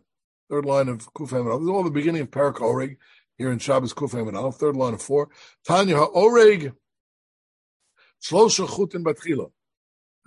third 0.50 0.66
line 0.66 0.88
of 0.88 1.12
Kufay 1.14 1.44
This 1.44 1.62
is 1.62 1.68
all 1.68 1.82
the 1.82 1.90
beginning 1.90 2.22
of 2.22 2.30
Parak 2.30 2.56
Oreg 2.56 2.98
here 3.38 3.50
in 3.50 3.58
Shabbos 3.58 3.94
Kufay 3.94 4.24
Manal, 4.24 4.54
third 4.54 4.76
line 4.76 4.94
of 4.94 5.02
four. 5.02 5.30
Tanya 5.66 5.96
Oreg 5.96 6.72
Shlosha 8.24 8.66
Chutin 8.66 9.04
Batchila. 9.04 9.50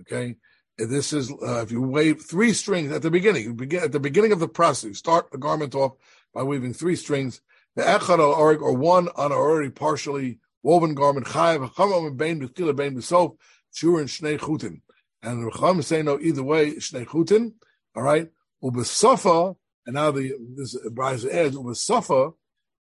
Okay, 0.02 0.36
This 0.78 1.14
is 1.14 1.32
uh, 1.32 1.62
if 1.62 1.72
you 1.72 1.82
wave 1.82 2.22
three 2.22 2.54
strings 2.54 2.92
at 2.92 3.02
the 3.02 3.10
beginning. 3.10 3.44
You 3.44 3.54
begin 3.56 3.84
at 3.84 3.92
the 3.92 4.00
beginning 4.00 4.32
of 4.32 4.40
the 4.40 4.48
process. 4.48 4.90
You 4.90 4.94
start 4.94 5.32
the 5.32 5.40
garment 5.40 5.74
off 5.74 5.94
by 6.34 6.44
weaving 6.44 6.74
three 6.74 6.96
strings. 6.96 7.42
The 7.76 7.82
echad 7.82 8.20
al 8.20 8.34
orig 8.34 8.62
or 8.62 8.74
one 8.74 9.08
on 9.16 9.32
an 9.32 9.38
already 9.38 9.72
partially 9.72 10.40
woven 10.62 10.94
garment. 10.94 11.26
Chayav 11.26 11.74
chamam 11.74 12.16
bein 12.16 12.40
b'chila 12.40 12.76
bein 12.76 12.96
b'sof 12.96 13.36
shur 13.74 14.00
and 14.00 14.08
shnei 14.08 14.38
chutin. 14.38 14.82
And 15.24 15.44
the 15.44 15.52
Chacham 15.52 15.82
say 15.82 16.04
no 16.04 16.20
either 16.20 16.44
way 16.44 16.74
shnei 16.76 17.08
chutin. 17.08 17.54
All 17.96 18.04
right. 18.04 18.30
Ubesafa 18.64 19.56
and 19.88 19.96
now 19.96 20.12
the 20.12 20.34
this 20.56 20.78
brisa 20.90 21.34
adds 21.34 21.56
ubesafa 21.56 22.34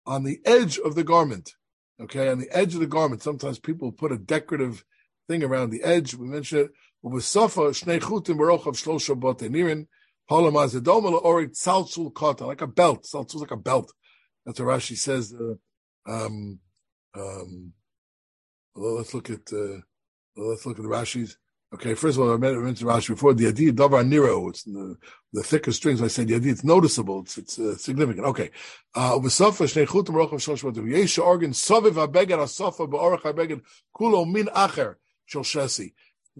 on 0.05 0.23
the 0.23 0.39
edge 0.45 0.77
of 0.77 0.93
the 0.93 1.03
garment. 1.03 1.53
Okay, 1.99 2.29
on 2.29 2.37
the 2.37 2.55
edge 2.55 2.75
of 2.75 2.81
the 2.81 2.85
garment. 2.85 3.23
Sometimes 3.23 3.57
people 3.57 3.91
put 3.91 4.11
a 4.11 4.17
decorative 4.17 4.85
thing 5.27 5.43
around 5.43 5.69
the 5.69 5.83
edge. 5.83 6.15
We 6.15 6.27
mentioned 6.27 6.61
it. 6.61 6.71
Ubesafa 7.03 7.69
shnei 7.71 7.99
chutin 7.99 8.37
barochav 8.37 8.75
shlosha 8.75 9.19
botenirin. 9.19 9.87
Halamazedom 10.29 11.23
orig 11.23 11.51
tzaltzul 11.51 12.13
kata 12.13 12.45
like 12.45 12.61
a 12.61 12.67
belt. 12.67 13.03
Tzaltzul 13.03 13.41
like 13.41 13.51
a 13.51 13.57
belt. 13.57 13.93
That's 14.45 14.59
what 14.59 14.69
Rashi 14.69 14.97
says. 14.97 15.33
Uh, 15.33 15.55
um, 16.09 16.59
um, 17.13 17.73
let's 18.75 19.13
look 19.13 19.29
at 19.29 19.41
uh, 19.51 19.79
let's 20.35 20.65
look 20.65 20.77
at 20.77 20.83
the 20.83 20.89
Rashi's. 20.89 21.37
Okay, 21.73 21.95
first 21.95 22.17
of 22.17 22.23
all, 22.23 22.33
I 22.33 22.37
mentioned 22.37 22.89
Rashi 22.89 23.09
before. 23.09 23.33
The 23.33 23.51
Yadi 23.51 23.71
Davar 23.71 24.07
Nero, 24.07 24.47
it's 24.47 24.63
the, 24.63 24.95
the 25.33 25.43
thicker 25.43 25.73
strings. 25.73 26.01
I 26.01 26.07
said 26.07 26.29
Yadi, 26.29 26.45
it's 26.47 26.63
noticeable. 26.63 27.23
It's 27.23 27.37
it's 27.37 27.59
uh, 27.59 27.75
significant. 27.75 28.25
Okay. 28.27 28.51
Uh, 28.95 29.19
V'safa 29.19 29.65
shnei 29.65 29.85
chutim 29.85 30.15
rochav 30.15 30.39
shlosh 30.39 30.63
vatim. 30.63 30.89
Yesh 30.89 31.17
organ 31.17 31.51
saviv 31.51 31.93
habeged 31.93 32.37
asafa 32.37 32.89
ba'orach 32.89 33.21
habeged 33.21 33.61
kulo 33.93 34.25
min 34.25 34.45
acher 34.47 34.95
shel 35.27 35.43
shesi. 35.43 35.93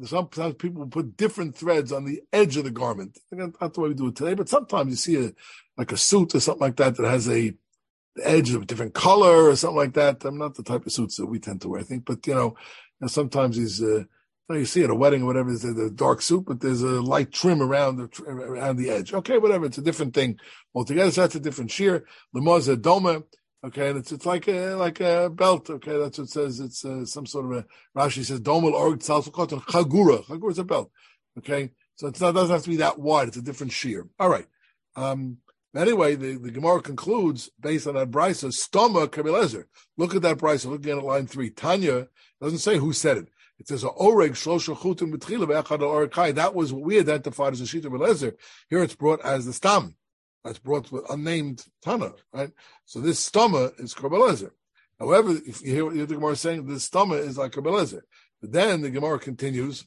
Sometimes 0.03 0.56
people 0.56 0.86
put 0.88 1.17
different 1.17 1.56
threads 1.56 1.91
on 1.91 2.06
the 2.06 2.22
edge 2.32 2.58
of 2.58 2.65
the 2.65 2.72
garment. 2.72 3.17
Not 3.32 3.74
the 3.74 3.82
way 3.82 3.89
we 3.89 3.96
do 3.96 4.08
it 4.08 4.15
today, 4.15 4.34
but 4.36 4.50
sometimes 4.50 4.89
you 4.89 4.96
see 4.96 5.27
a 5.27 5.32
like 5.77 5.91
a 5.91 5.98
suit 5.98 6.36
or 6.36 6.39
something 6.39 6.62
like 6.62 6.77
that 6.77 6.98
that 6.98 7.08
has 7.08 7.27
a 7.29 7.53
edge 8.24 8.53
of 8.53 8.63
a 8.63 8.65
different 8.65 8.94
color 8.94 9.50
or 9.50 9.56
something 9.56 9.77
like 9.77 9.94
that. 9.94 10.24
I'm 10.25 10.38
not 10.38 10.56
the 10.56 10.63
type 10.63 10.86
of 10.86 10.91
suits 10.91 11.17
that 11.17 11.25
we 11.25 11.39
tend 11.39 11.62
to 11.62 11.70
wear, 11.70 11.82
I 11.82 11.84
think, 11.84 12.06
but 12.06 12.25
you 12.27 12.36
know, 12.36 12.56
sometimes 13.08 13.58
these, 13.58 13.82
uh, 13.82 14.03
you 14.50 14.65
see 14.65 14.84
at 14.84 14.89
a 14.89 14.96
wedding 14.96 15.24
or 15.24 15.25
whatever, 15.25 15.50
there's 15.50 15.65
a 15.65 15.89
dark 15.89 16.22
suit, 16.22 16.46
but 16.46 16.62
there's 16.62 16.82
a 16.82 17.01
light 17.01 17.32
trim 17.32 17.62
around 17.62 17.98
the 17.98 18.24
around 18.27 18.77
the 18.77 18.89
edge. 18.89 19.13
Okay, 19.13 19.38
whatever, 19.38 19.65
it's 19.65 19.77
a 19.77 19.84
different 19.84 20.13
thing 20.13 20.39
altogether. 20.74 21.12
So 21.12 21.22
that's 21.22 21.36
a 21.36 21.39
different 21.39 21.72
shear. 21.72 22.06
Lemaz 22.36 22.72
a 22.72 22.77
doma. 22.77 23.24
Okay, 23.65 23.89
and 23.89 23.97
it's 23.97 24.11
it's 24.11 24.25
like 24.25 24.47
a 24.47 24.75
like 24.75 24.99
a 24.99 25.29
belt. 25.29 25.69
Okay, 25.69 25.97
that's 25.97 26.17
what 26.19 26.25
it 26.25 26.31
says. 26.31 26.59
It's 26.59 26.85
uh, 26.85 27.05
some 27.05 27.25
sort 27.25 27.45
of 27.45 27.51
a 27.51 27.65
Rashi 27.97 28.23
says 28.23 28.39
domel 28.39 28.73
org 28.73 28.99
tzalsukot 28.99 29.49
chagura. 29.63 30.23
Chagura 30.25 30.51
is 30.51 30.59
a 30.59 30.63
belt. 30.63 30.91
Okay, 31.39 31.71
so 31.95 32.07
it's 32.07 32.21
not, 32.21 32.29
it 32.29 32.33
doesn't 32.33 32.55
have 32.55 32.63
to 32.63 32.69
be 32.69 32.77
that 32.77 32.99
wide. 32.99 33.29
It's 33.29 33.37
a 33.37 33.41
different 33.41 33.73
shear. 33.73 34.07
All 34.19 34.29
right. 34.29 34.45
Um, 34.95 35.37
Anyway, 35.75 36.15
the, 36.15 36.37
the 36.37 36.49
Gemara 36.49 36.81
concludes 36.81 37.51
based 37.59 37.85
on 37.85 37.93
that 37.93 38.09
brisa, 38.09 38.47
stoma 38.47 39.07
kabilezer. 39.07 39.65
Look 39.95 40.15
at 40.15 40.23
that 40.23 40.37
brisa. 40.37 40.65
Look 40.65 40.79
again 40.79 40.97
at 40.97 41.03
line 41.03 41.27
three. 41.27 41.51
Tanya 41.51 42.07
doesn't 42.41 42.59
say 42.59 42.77
who 42.77 42.93
said 42.93 43.17
it. 43.17 43.27
It 43.59 43.67
says 43.67 43.83
a 43.83 43.89
oreg 43.89 44.31
shlosha 44.31 44.75
chutim 44.75 45.13
b'tchila 45.13 46.35
That 46.35 46.55
was 46.55 46.73
what 46.73 46.83
we 46.83 46.99
identified 46.99 47.53
as 47.53 47.61
a 47.61 47.65
shita 47.65 47.85
belezer. 47.85 48.33
Here 48.69 48.81
it's 48.81 48.95
brought 48.95 49.23
as 49.23 49.45
the 49.45 49.53
stam. 49.53 49.95
It's 50.50 50.60
brought 50.60 50.92
with 50.92 51.10
unnamed 51.10 51.66
tana, 51.82 52.13
right? 52.34 52.51
So 52.86 53.00
this 53.00 53.30
stoma 53.30 53.80
is 53.80 53.94
kabelezer. 53.94 54.51
However, 55.00 55.38
if 55.46 55.62
you 55.62 55.74
hear, 55.74 55.86
what 55.86 55.96
the 55.96 56.06
Gemara 56.06 56.32
is 56.32 56.42
saying 56.42 56.66
this 56.66 56.89
stoma 56.89 57.20
is 57.20 57.38
like 57.38 57.51
kabelezer. 57.51 58.01
But 58.42 58.51
then 58.51 58.82
the 58.82 58.89
Gemara 58.89 59.20
continues 59.20 59.86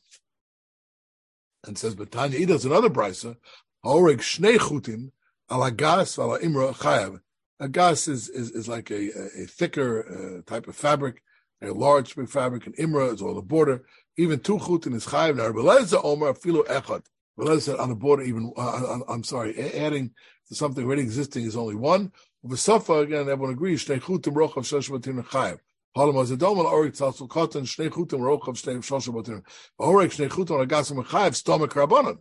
and 1.66 1.76
says, 1.76 1.94
but 1.94 2.10
Tanya, 2.10 2.38
he 2.38 2.46
does 2.46 2.64
another 2.64 2.90
brisa. 2.90 3.36
Oreg 3.84 4.18
shnei 4.18 4.56
chutim 4.56 5.10
Alagas, 5.50 6.18
ala 6.18 6.38
imra 6.38 6.72
chayav. 6.74 7.20
Agas 7.60 8.08
is, 8.08 8.28
is, 8.28 8.50
is 8.52 8.68
like 8.68 8.90
a, 8.90 9.10
a, 9.10 9.42
a 9.42 9.46
thicker 9.46 10.42
uh, 10.46 10.50
type 10.50 10.68
of 10.68 10.76
fabric, 10.76 11.22
a 11.60 11.72
large 11.72 12.14
big 12.14 12.28
fabric, 12.28 12.66
and 12.66 12.76
imra 12.76 13.12
is 13.12 13.20
all 13.20 13.34
the 13.34 13.42
border. 13.42 13.84
Even 14.16 14.38
two 14.38 14.58
chutin 14.58 14.94
is 14.94 15.06
chayav. 15.06 15.36
Now, 15.36 15.50
Rebeleza 15.50 16.02
Omer 16.04 16.34
filo 16.34 16.62
echad. 16.62 17.04
Rebeleza 17.38 17.78
on 17.80 17.88
the 17.88 17.96
border, 17.96 18.22
even, 18.22 18.52
uh, 18.56 19.00
I'm 19.08 19.24
sorry, 19.24 19.58
adding 19.74 20.12
something 20.58 20.84
already 20.84 21.02
existing 21.02 21.44
is 21.44 21.56
only 21.56 21.74
one. 21.74 22.12
V'safa, 22.44 23.02
again, 23.02 23.28
everyone 23.28 23.50
agrees, 23.50 23.84
shnei 23.84 24.00
chutim 24.00 24.34
rochav 24.34 24.64
shesh 24.64 24.90
batin 24.90 25.22
chayav. 25.22 25.58
Halam 25.96 26.14
azedom 26.14 26.58
al 26.58 26.66
orik 26.66 26.92
tzalsul 26.92 27.28
kotan, 27.28 27.62
shnei 27.62 27.88
chutim 27.90 28.20
rochav 28.20 28.54
shnei 28.56 28.78
shosh 28.78 29.12
batin. 29.12 29.42
Orik 29.80 30.10
shnei 30.10 30.28
chutim 30.28 30.66
alagas 30.66 30.92
chayav, 31.04 31.34
stomach 31.34 31.72
rabbanon. 31.74 32.18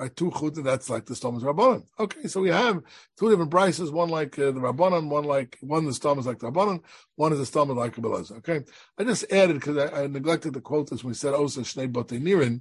Right, 0.00 0.14
two 0.14 0.30
chutin, 0.30 0.62
that's 0.62 0.88
like 0.88 1.06
the 1.06 1.14
Stomas 1.14 1.42
Rabbanon. 1.42 1.82
Okay, 1.98 2.28
so 2.28 2.40
we 2.40 2.50
have 2.50 2.80
two 3.18 3.30
different 3.30 3.50
prices, 3.50 3.90
one 3.90 4.08
like 4.08 4.38
uh, 4.38 4.52
the 4.52 4.60
Rabbanon, 4.60 5.08
one 5.08 5.24
like, 5.24 5.58
one 5.60 5.86
the 5.86 5.90
Stomas 5.90 6.24
like 6.24 6.38
the 6.38 6.52
Rabbanon, 6.52 6.84
one 7.16 7.32
is 7.32 7.40
the 7.40 7.58
Stomas 7.58 7.74
like 7.74 7.94
Kabbalah. 7.94 8.24
Okay, 8.36 8.60
I 8.96 9.02
just 9.02 9.24
added, 9.32 9.54
because 9.54 9.76
I, 9.76 10.04
I, 10.04 10.06
neglected 10.06 10.54
to 10.54 10.60
quote 10.60 10.88
this 10.88 11.02
when 11.02 11.10
we 11.10 11.14
said 11.14 11.34
Osa 11.34 11.62
Shnei 11.62 11.90
Botenirin. 11.90 12.60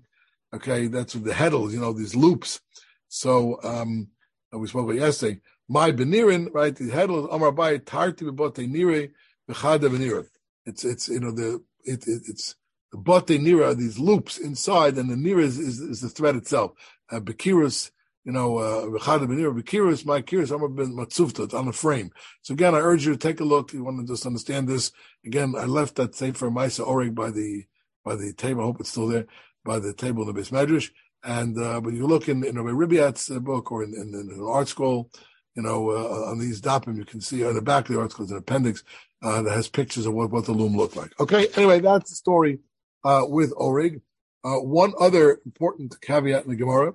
Okay, 0.51 0.87
that's 0.87 1.13
with 1.13 1.25
the 1.25 1.31
heddles, 1.31 1.73
you 1.73 1.79
know, 1.79 1.93
these 1.93 2.15
loops. 2.15 2.59
So, 3.07 3.59
um, 3.63 4.07
we 4.51 4.67
spoke 4.67 4.85
about 4.85 4.95
yesterday. 4.95 5.39
My 5.67 5.91
Benirin, 5.91 6.53
right, 6.53 6.75
the 6.75 6.85
heddles, 6.85 7.27
Amar 7.31 7.51
Bai, 7.51 7.77
Tarti 7.77 8.25
Botenire, 8.25 9.11
Bechada 9.49 9.89
Benira. 9.89 10.25
It's, 10.65 10.85
it's, 10.85 11.09
you 11.09 11.19
know, 11.19 11.31
the, 11.31 11.63
it, 11.83 12.07
it 12.07 12.21
it's, 12.27 12.55
the 12.91 12.97
bote 12.97 13.27
nira, 13.27 13.75
these 13.75 13.99
loops 13.99 14.37
inside, 14.37 14.97
and 14.97 15.09
the 15.09 15.15
nira 15.15 15.43
is, 15.43 15.59
is, 15.59 15.81
is 15.81 16.01
the 16.01 16.07
thread 16.09 16.37
itself 16.37 16.71
uh, 17.11 17.19
Bekirus, 17.19 17.91
you 18.23 18.31
know, 18.31 18.57
uh, 18.57 18.85
Bekirus, 18.85 20.05
my 20.05 20.21
Kirus, 20.21 20.51
I'm 20.51 20.75
been 20.75 20.95
Matzufta, 20.95 21.53
on 21.53 21.65
the 21.65 21.73
frame. 21.73 22.11
So 22.41 22.53
again, 22.53 22.75
I 22.75 22.79
urge 22.79 23.05
you 23.05 23.13
to 23.13 23.17
take 23.17 23.39
a 23.39 23.45
look. 23.45 23.73
You 23.73 23.83
want 23.83 23.99
to 23.99 24.05
just 24.05 24.25
understand 24.25 24.67
this. 24.67 24.91
Again, 25.25 25.55
I 25.57 25.65
left 25.65 25.95
that 25.95 26.15
Sefer 26.15 26.49
Maisa 26.49 26.85
Oreg 26.85 27.15
by 27.15 27.31
the, 27.31 27.65
by 28.03 28.15
the 28.15 28.33
table. 28.33 28.61
I 28.61 28.65
hope 28.65 28.79
it's 28.79 28.89
still 28.89 29.07
there, 29.07 29.27
by 29.63 29.79
the 29.79 29.93
table 29.93 30.23
in 30.23 30.27
the 30.27 30.33
base 30.33 30.49
medrash. 30.49 30.91
And, 31.23 31.59
uh, 31.61 31.81
but 31.81 31.93
you 31.93 32.07
look 32.07 32.29
in, 32.29 32.43
in 32.43 32.59
Rabbi 32.59 32.69
Ribiat's 32.77 33.29
uh, 33.29 33.39
book 33.39 33.71
or 33.71 33.83
in, 33.83 33.93
in, 33.93 34.13
in 34.13 34.29
an 34.31 34.39
ArtScroll, 34.39 35.13
you 35.55 35.63
know, 35.63 35.89
uh, 35.89 36.29
on 36.29 36.39
these 36.39 36.61
dapim, 36.61 36.95
you 36.95 37.05
can 37.05 37.19
see 37.19 37.43
on 37.43 37.55
the 37.55 37.61
back 37.61 37.89
of 37.89 37.95
the 37.95 38.01
ArtScroll, 38.01 38.29
an 38.31 38.37
appendix, 38.37 38.83
uh, 39.23 39.41
that 39.41 39.53
has 39.53 39.67
pictures 39.67 40.05
of 40.05 40.13
what, 40.13 40.29
what 40.29 40.45
the 40.45 40.51
loom 40.51 40.77
looked 40.77 40.95
like. 40.95 41.19
Okay. 41.19 41.47
Anyway, 41.55 41.79
that's 41.79 42.11
the 42.11 42.15
story, 42.15 42.59
uh, 43.03 43.23
with 43.27 43.51
Orig. 43.57 44.01
Uh, 44.43 44.59
one 44.61 44.93
other 44.99 45.39
important 45.45 45.99
caveat 45.99 46.43
in 46.43 46.49
the 46.51 46.55
Gemara, 46.55 46.93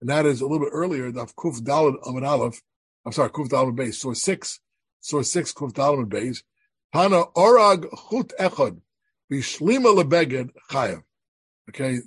and 0.00 0.08
that 0.08 0.26
is 0.26 0.40
a 0.40 0.46
little 0.46 0.64
bit 0.64 0.72
earlier, 0.72 1.10
the 1.10 1.26
Kuf 1.26 1.60
Dalad 1.60 1.96
Amid 2.06 2.24
Aleph, 2.24 2.62
I'm 3.04 3.12
sorry, 3.12 3.30
Kuf 3.30 3.48
Dalad 3.48 3.76
Beis, 3.76 3.94
source 3.94 4.22
6, 4.22 4.60
source 5.00 5.30
6, 5.32 5.52
Kuf 5.52 5.72
Dalad 5.72 6.06
Beis, 6.06 6.42
Hana 6.92 7.24
Orag 7.34 7.86
Chut 8.08 8.32
Echad, 8.38 8.80
Bishlima 9.30 9.94
Lebeged 9.94 10.50
Chaya. 10.70 11.02
Okay, 11.68 11.98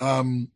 um, 0.00 0.48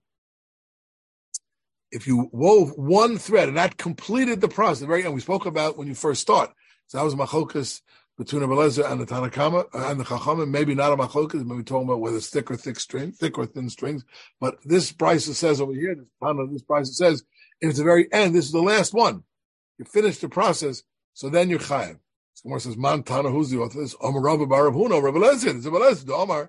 if 1.93 2.07
you 2.07 2.29
wove 2.33 2.73
one 2.77 3.19
thread 3.19 3.49
and 3.49 3.57
that 3.57 3.77
completed 3.77 4.41
the 4.41 4.49
process, 4.49 4.81
the 4.81 4.87
very 4.87 5.05
end, 5.05 5.15
we 5.15 5.21
spoke 5.21 5.47
about 5.47 5.77
when 5.77 5.87
you 5.87 5.95
first 5.95 6.23
start. 6.23 6.51
So 6.89 6.99
that 6.99 7.05
was 7.05 7.15
Machokas 7.15 7.83
between 8.19 8.43
Abelezer 8.43 8.91
and 8.91 9.01
the 9.01 9.07
Tanakama 9.07 9.67
uh, 9.75 9.91
and 9.91 10.01
the 10.01 10.05
Chachamim, 10.05 10.51
maybe 10.51 10.75
not 10.75 10.93
a 10.93 10.97
machlokas, 10.97 11.45
maybe 11.45 11.63
talking 11.63 11.89
about 11.89 12.01
whether 12.01 12.17
it's 12.17 12.31
thick 12.31 12.51
or 12.51 12.57
thick 12.57 12.79
string, 12.79 13.13
thick 13.13 13.39
or 13.39 13.47
thin 13.47 13.69
strings. 13.69 14.05
But 14.41 14.57
this 14.65 14.93
price 14.93 15.25
says 15.37 15.61
over 15.61 15.73
here, 15.73 15.95
this 15.95 16.09
panel, 16.23 16.49
this 16.49 16.63
price 16.63 16.97
says, 16.97 17.25
if 17.61 17.71
it's 17.71 17.79
the 17.79 17.85
very 17.85 18.13
end, 18.13 18.35
this 18.35 18.47
is 18.47 18.53
the 18.53 18.63
last 18.63 18.93
one. 18.93 19.25
You 19.79 19.85
finish 19.85 20.19
the 20.19 20.29
process, 20.29 20.83
so 21.15 21.29
then 21.29 21.49
you're 21.49 21.59
chayav. 21.59 21.99
Someone 22.35 22.61
says, 22.61 22.77
Man 22.77 23.03
Tana, 23.03 23.31
who's 23.31 23.51
the 23.51 23.59
author? 23.59 23.81
This 23.81 23.97
Omar 24.01 24.23
Rabba 24.23 24.47
Barav 24.47 24.75
Huno, 24.75 25.03
Rabbi 25.03 25.19
Lezer, 25.19 25.55
it's 25.55 26.05
the 26.05 26.15
Omar, 26.15 26.45
the 26.45 26.45
uh, 26.45 26.47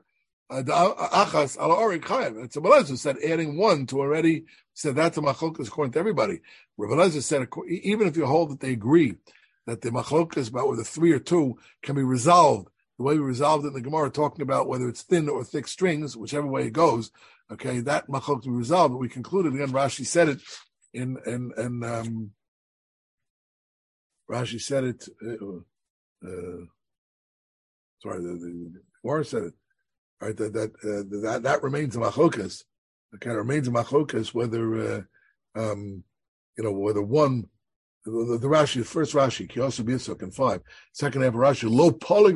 Achas, 0.61 1.57
Ala 1.57 1.75
Ori 1.75 1.99
Chayav. 1.99 2.43
It's 2.43 2.57
Rabbi 2.57 2.83
said, 2.83 3.17
adding 3.25 3.57
one 3.57 3.85
to 3.87 3.99
already, 3.99 4.45
said 4.73 4.95
that's 4.95 5.17
a 5.17 5.21
machlokas 5.21 5.67
according 5.67 5.93
to 5.93 5.99
everybody. 5.99 6.41
Rabbi 6.77 7.09
said, 7.09 7.47
even 7.67 8.07
if 8.07 8.15
you 8.15 8.25
hold 8.25 8.51
that 8.51 8.59
they 8.59 8.71
agree 8.71 9.15
that 9.65 9.81
the 9.81 9.89
machlokas 9.89 10.49
about 10.49 10.67
whether 10.67 10.83
three 10.83 11.11
or 11.11 11.19
two 11.19 11.57
can 11.81 11.95
be 11.95 12.03
resolved 12.03 12.69
the 12.97 13.03
way 13.03 13.15
we 13.15 13.25
resolved 13.25 13.65
it 13.65 13.69
in 13.69 13.73
the 13.73 13.81
Gemara, 13.81 14.09
talking 14.09 14.41
about 14.41 14.67
whether 14.67 14.87
it's 14.87 15.01
thin 15.01 15.27
or 15.27 15.43
thick 15.43 15.67
strings, 15.67 16.15
whichever 16.15 16.47
way 16.47 16.67
it 16.67 16.73
goes. 16.73 17.11
Okay, 17.51 17.79
that 17.81 18.07
machlok 18.07 18.43
to 18.43 18.49
be 18.49 18.55
resolved. 18.55 18.93
But 18.93 18.99
we 18.99 19.09
concluded 19.09 19.53
again. 19.53 19.69
Rashi 19.69 20.05
said 20.05 20.29
it 20.29 20.41
in 20.93 21.17
in 21.25 21.51
in 21.57 21.83
um, 21.83 22.31
Rashi 24.29 24.61
said 24.61 24.83
it. 24.83 25.07
Uh, 25.21 25.57
uh, 26.25 26.65
sorry, 28.01 28.23
the, 28.23 28.39
the 28.39 28.81
Gemara 29.01 29.25
said 29.25 29.43
it. 29.43 29.53
Right, 30.23 30.37
that 30.37 30.53
that 30.53 30.71
uh, 30.85 31.03
that 31.31 31.43
that 31.43 31.63
remains 31.63 31.97
a 31.97 31.99
machlokas. 31.99 32.63
Okay, 33.15 33.29
it 33.29 33.33
remains 33.33 33.67
a 33.67 33.71
machlokas 33.71 34.33
whether 34.33 34.79
uh, 34.79 35.01
um, 35.53 36.05
you 36.57 36.63
know 36.63 36.71
whether 36.71 37.01
one 37.01 37.49
the, 38.05 38.37
the, 38.39 38.47
Rashi, 38.47 38.75
the 38.75 38.85
first 38.85 39.13
Rashi, 39.13 39.51
Kiyosu 39.51 39.83
B'Yitzchak 39.83 40.23
in 40.23 40.31
five. 40.31 40.61
Second 40.93 41.23
half 41.23 41.33
of 41.33 41.39
Rashi, 41.41 41.69
Lo 41.69 41.91
Polig 41.91 42.35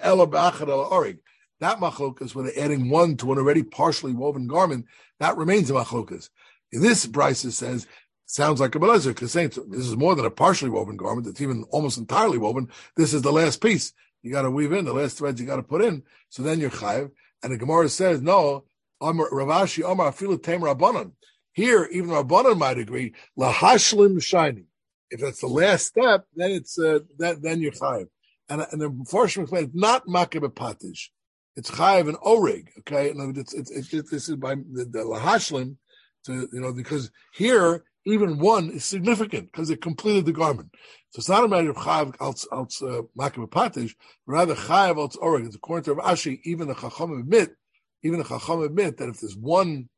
Ela 0.00 0.26
B'Achad 0.28 0.68
Ela 0.68 0.88
Orig. 0.88 1.18
that 1.58 1.78
machlokas, 1.78 2.36
when 2.36 2.50
adding 2.56 2.88
one 2.88 3.16
to 3.16 3.32
an 3.32 3.38
already 3.38 3.64
partially 3.64 4.12
woven 4.12 4.46
garment, 4.46 4.86
that 5.18 5.36
remains 5.36 5.70
a 5.70 5.72
machlokas. 5.72 6.30
In 6.70 6.82
this 6.82 7.04
Bryce 7.04 7.40
says 7.52 7.88
sounds 8.26 8.60
like 8.60 8.76
a 8.76 8.78
belezer 8.78 9.08
because 9.08 9.32
saying 9.32 9.48
this 9.48 9.86
is 9.86 9.96
more 9.96 10.14
than 10.14 10.24
a 10.24 10.30
partially 10.30 10.70
woven 10.70 10.96
garment; 10.96 11.26
it's 11.26 11.40
even 11.40 11.64
almost 11.70 11.98
entirely 11.98 12.38
woven. 12.38 12.68
This 12.96 13.12
is 13.12 13.22
the 13.22 13.32
last 13.32 13.60
piece 13.60 13.92
you 14.24 14.32
got 14.32 14.42
to 14.42 14.50
weave 14.50 14.72
in 14.72 14.86
the 14.86 14.92
last 14.92 15.18
threads 15.18 15.40
you 15.40 15.46
got 15.46 15.56
to 15.56 15.62
put 15.62 15.84
in. 15.84 16.02
So 16.30 16.42
then 16.42 16.58
you're 16.58 16.70
chayiv. 16.70 17.10
And 17.44 17.52
the 17.52 17.58
Gemara 17.58 17.90
says 17.90 18.22
no. 18.22 18.64
Ravashi 19.02 19.82
Omar 19.84 20.12
Afilu 20.12 20.42
Tem 20.42 20.62
Rabbanon. 20.62 21.12
Here, 21.52 21.86
even 21.92 22.08
Rabbanon 22.08 22.56
might 22.56 22.78
agree. 22.78 23.12
Lahashlim 23.38 24.20
shiny. 24.22 24.64
If 25.10 25.20
that's 25.20 25.42
the 25.42 25.46
last 25.46 25.86
step, 25.86 26.24
then 26.34 26.50
it's 26.52 26.78
uh, 26.78 27.00
that 27.18 27.42
then 27.42 27.60
you're 27.60 27.72
chayiv. 27.72 28.06
And 28.48 28.66
and 28.72 28.80
the 28.80 28.88
Forshim 28.88 29.42
explains 29.42 29.74
not 29.74 30.06
makib 30.06 30.42
patish. 30.54 31.10
It's 31.54 31.70
chayiv 31.70 32.08
and 32.08 32.16
orig. 32.22 32.70
Okay, 32.80 33.10
and 33.10 33.36
it's, 33.36 33.52
it's, 33.52 33.70
it's, 33.70 33.92
it's, 33.92 34.10
this 34.10 34.28
is 34.30 34.36
by 34.36 34.54
the, 34.54 34.86
the 34.86 35.00
lahashlim. 35.00 35.76
To 36.24 36.48
you 36.50 36.60
know 36.60 36.72
because 36.72 37.10
here 37.34 37.84
even 38.06 38.38
one 38.38 38.70
is 38.70 38.84
significant 38.86 39.52
because 39.52 39.68
it 39.70 39.82
completed 39.82 40.24
the 40.24 40.32
garment. 40.32 40.74
So 41.14 41.20
it's 41.20 41.28
not 41.28 41.44
a 41.44 41.48
matter 41.48 41.70
of 41.70 41.76
chayav 41.76 42.16
als 42.18 42.44
als 42.50 42.82
uh, 42.82 43.02
makib 43.16 43.48
patish, 43.48 43.94
rather 44.26 44.56
chayav 44.56 44.96
als 44.96 45.14
orig. 45.14 45.46
It's 45.46 45.54
according 45.54 45.84
to 45.84 45.94
Rav 45.94 46.16
Ashi, 46.16 46.40
even 46.42 46.66
the 46.66 46.74
chacham 46.74 47.16
admit, 47.16 47.54
even 48.02 48.18
the 48.18 48.24
chacham 48.24 48.62
admit 48.62 48.96
that 48.96 49.08
if 49.08 49.20
there's 49.20 49.36
one 49.36 49.88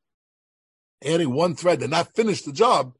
adding 1.03 1.33
one 1.33 1.55
thread 1.55 1.81
and 1.81 1.93
not 1.93 2.15
finish 2.15 2.43
the 2.43 2.53
job, 2.53 2.93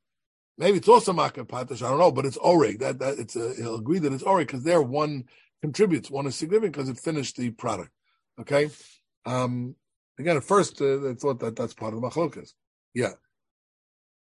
maybe 0.57 0.79
it's 0.79 0.89
also 0.89 1.13
makib 1.13 1.47
patish. 1.47 1.85
I 1.85 1.91
don't 1.91 1.99
know, 1.99 2.11
but 2.11 2.25
it's 2.25 2.39
orig. 2.39 2.79
That 2.79 3.01
that 3.01 3.19
it's 3.19 3.37
a, 3.37 3.53
he'll 3.55 3.75
agree 3.75 3.99
that 3.99 4.15
it's 4.15 4.23
orig 4.23 4.47
because 4.47 4.63
there 4.63 4.81
one 4.81 5.25
contributes, 5.61 6.11
one 6.11 6.27
is 6.27 6.37
significant 6.37 6.73
because 6.73 6.89
it 6.89 6.99
finished 6.99 7.37
the 7.37 7.51
product. 7.51 7.91
Okay. 8.41 8.71
Um, 9.27 9.75
again, 10.19 10.39
at 10.39 10.45
first 10.45 10.81
uh, 10.81 10.97
they 10.97 11.13
thought 11.13 11.41
that 11.41 11.55
that's 11.55 11.75
part 11.75 11.93
of 11.93 12.01
the 12.01 12.09
machlokas. 12.09 12.53
Yeah. 12.95 13.13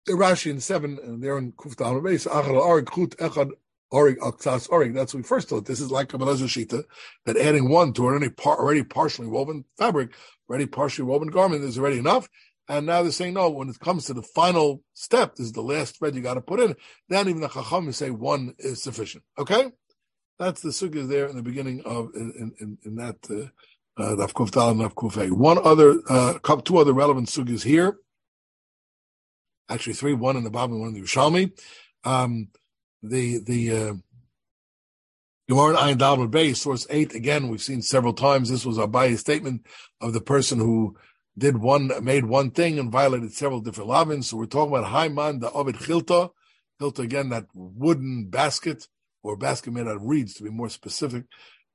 The 0.06 0.14
Rashi 0.14 0.52
in 0.52 0.60
seven, 0.60 1.00
and 1.02 1.24
they're 1.24 1.40
in 1.40 1.54
Kuftal 1.54 2.04
base. 2.04 2.28
Achal 2.28 2.84
Echad 2.84 3.52
Orig 3.92 4.20
Aktas 4.20 4.70
Orig. 4.70 4.94
That's 4.94 5.14
what 5.14 5.20
we 5.20 5.24
first 5.24 5.50
thought. 5.50 5.66
This 5.66 5.80
is 5.80 5.92
like 5.92 6.14
a 6.14 6.18
Shita, 6.18 6.84
that 7.26 7.38
adding 7.38 7.70
one 7.70 7.94
to 7.94 8.06
already 8.06 8.30
par, 8.30 8.58
already 8.58 8.84
partially 8.84 9.28
woven 9.28 9.66
fabric, 9.78 10.14
already 10.50 10.66
partially 10.66 11.06
woven 11.06 11.30
garment 11.30 11.64
is 11.64 11.78
already 11.78 12.00
enough. 12.00 12.30
And 12.68 12.86
now 12.86 13.02
they're 13.02 13.12
saying 13.12 13.34
no. 13.34 13.50
When 13.50 13.70
it 13.70 13.80
comes 13.80 14.06
to 14.06 14.14
the 14.14 14.22
final 14.22 14.82
step, 14.94 15.36
this 15.36 15.48
is 15.48 15.52
the 15.52 15.62
last 15.62 15.98
thread 15.98 16.16
you 16.16 16.22
got 16.22 16.36
to 16.36 16.42
put 16.42 16.60
in. 16.60 16.76
Then 17.10 17.28
even 17.28 17.42
the 17.42 17.50
Chacham 17.50 17.92
say 17.92 18.12
one 18.12 18.54
is 18.60 18.82
sufficient. 18.82 19.24
Okay, 19.38 19.72
that's 20.40 20.62
the 20.62 20.70
sugya 20.70 21.08
there 21.08 21.26
in 21.26 21.36
the 21.36 21.44
beginning 21.44 21.82
of 21.82 22.12
in 22.16 22.54
in, 22.60 22.78
in 22.86 22.96
that. 22.96 23.18
Uh, 23.30 23.50
uh, 23.98 24.12
and 24.12 24.20
Daf 24.20 24.32
Kuf 24.34 25.32
One 25.32 25.58
other, 25.66 26.00
uh, 26.10 26.40
two 26.64 26.78
other 26.78 26.94
relevant 26.94 27.28
sugyas 27.28 27.64
here 27.64 27.98
actually 29.72 29.94
three, 29.94 30.14
one 30.14 30.36
in 30.36 30.44
the 30.44 30.50
and 30.50 30.80
one 30.80 30.90
in 30.90 30.94
the 30.94 31.02
Yerushalmi. 31.02 31.52
Um, 32.04 32.50
the 33.02 33.40
the 33.40 33.72
uh, 33.72 33.94
Gemara 35.50 35.76
Ayin 35.76 35.98
Dalmud 35.98 36.32
Bay, 36.32 36.54
source 36.54 36.88
eight. 36.90 37.14
Again, 37.14 37.50
we've 37.50 37.62
seen 37.62 37.82
several 37.82 38.14
times. 38.14 38.50
This 38.50 38.66
was 38.66 38.78
Abaye's 38.78 39.20
statement 39.20 39.66
of 40.00 40.14
the 40.14 40.22
person 40.22 40.60
who 40.60 40.96
did 41.38 41.58
one, 41.58 41.92
made 42.04 42.26
one 42.26 42.52
thing 42.52 42.80
and 42.80 42.92
violated 42.92 43.34
several 43.34 43.62
different 43.62 43.90
lavins. 43.90 44.26
So 44.26 44.38
we're 44.38 44.46
talking 44.46 44.76
about 44.76 44.92
Haiman, 44.92 45.42
the 45.42 45.52
Ovid 45.52 45.76
Chilta. 45.76 46.30
Chilta 46.80 47.00
again, 47.00 47.30
that 47.30 47.46
wooden 47.54 48.28
basket 48.30 48.88
or 49.24 49.36
basket 49.36 49.72
made 49.72 49.88
out 49.88 49.98
of 49.98 50.04
reeds, 50.04 50.34
to 50.36 50.44
be 50.44 50.50
more 50.50 50.70
specific. 50.70 51.26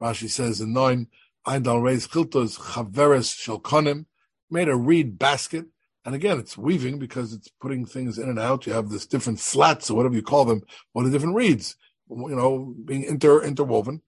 Rashi 0.02 0.28
says 0.28 0.60
in 0.60 0.72
nine, 0.72 1.08
Ayin 1.46 1.62
Dal 1.62 1.80
Reis 1.80 2.06
Chilta 2.06 2.48
Chaveres 2.48 3.34
Shalkonim, 3.34 4.06
made 4.50 4.68
a 4.68 4.76
reed 4.76 5.18
basket 5.18 5.66
and 6.06 6.14
again, 6.14 6.38
it's 6.38 6.56
weaving 6.56 7.00
because 7.00 7.32
it's 7.32 7.48
putting 7.60 7.84
things 7.84 8.16
in 8.16 8.28
and 8.28 8.38
out. 8.38 8.64
You 8.64 8.72
have 8.72 8.90
this 8.90 9.06
different 9.06 9.40
slats 9.40 9.90
or 9.90 9.96
whatever 9.96 10.14
you 10.14 10.22
call 10.22 10.44
them, 10.44 10.62
or 10.94 11.02
the 11.02 11.10
different 11.10 11.34
reeds, 11.34 11.76
you 12.08 12.36
know, 12.36 12.74
being 12.84 13.02
inter 13.02 13.42
interwoven. 13.42 14.02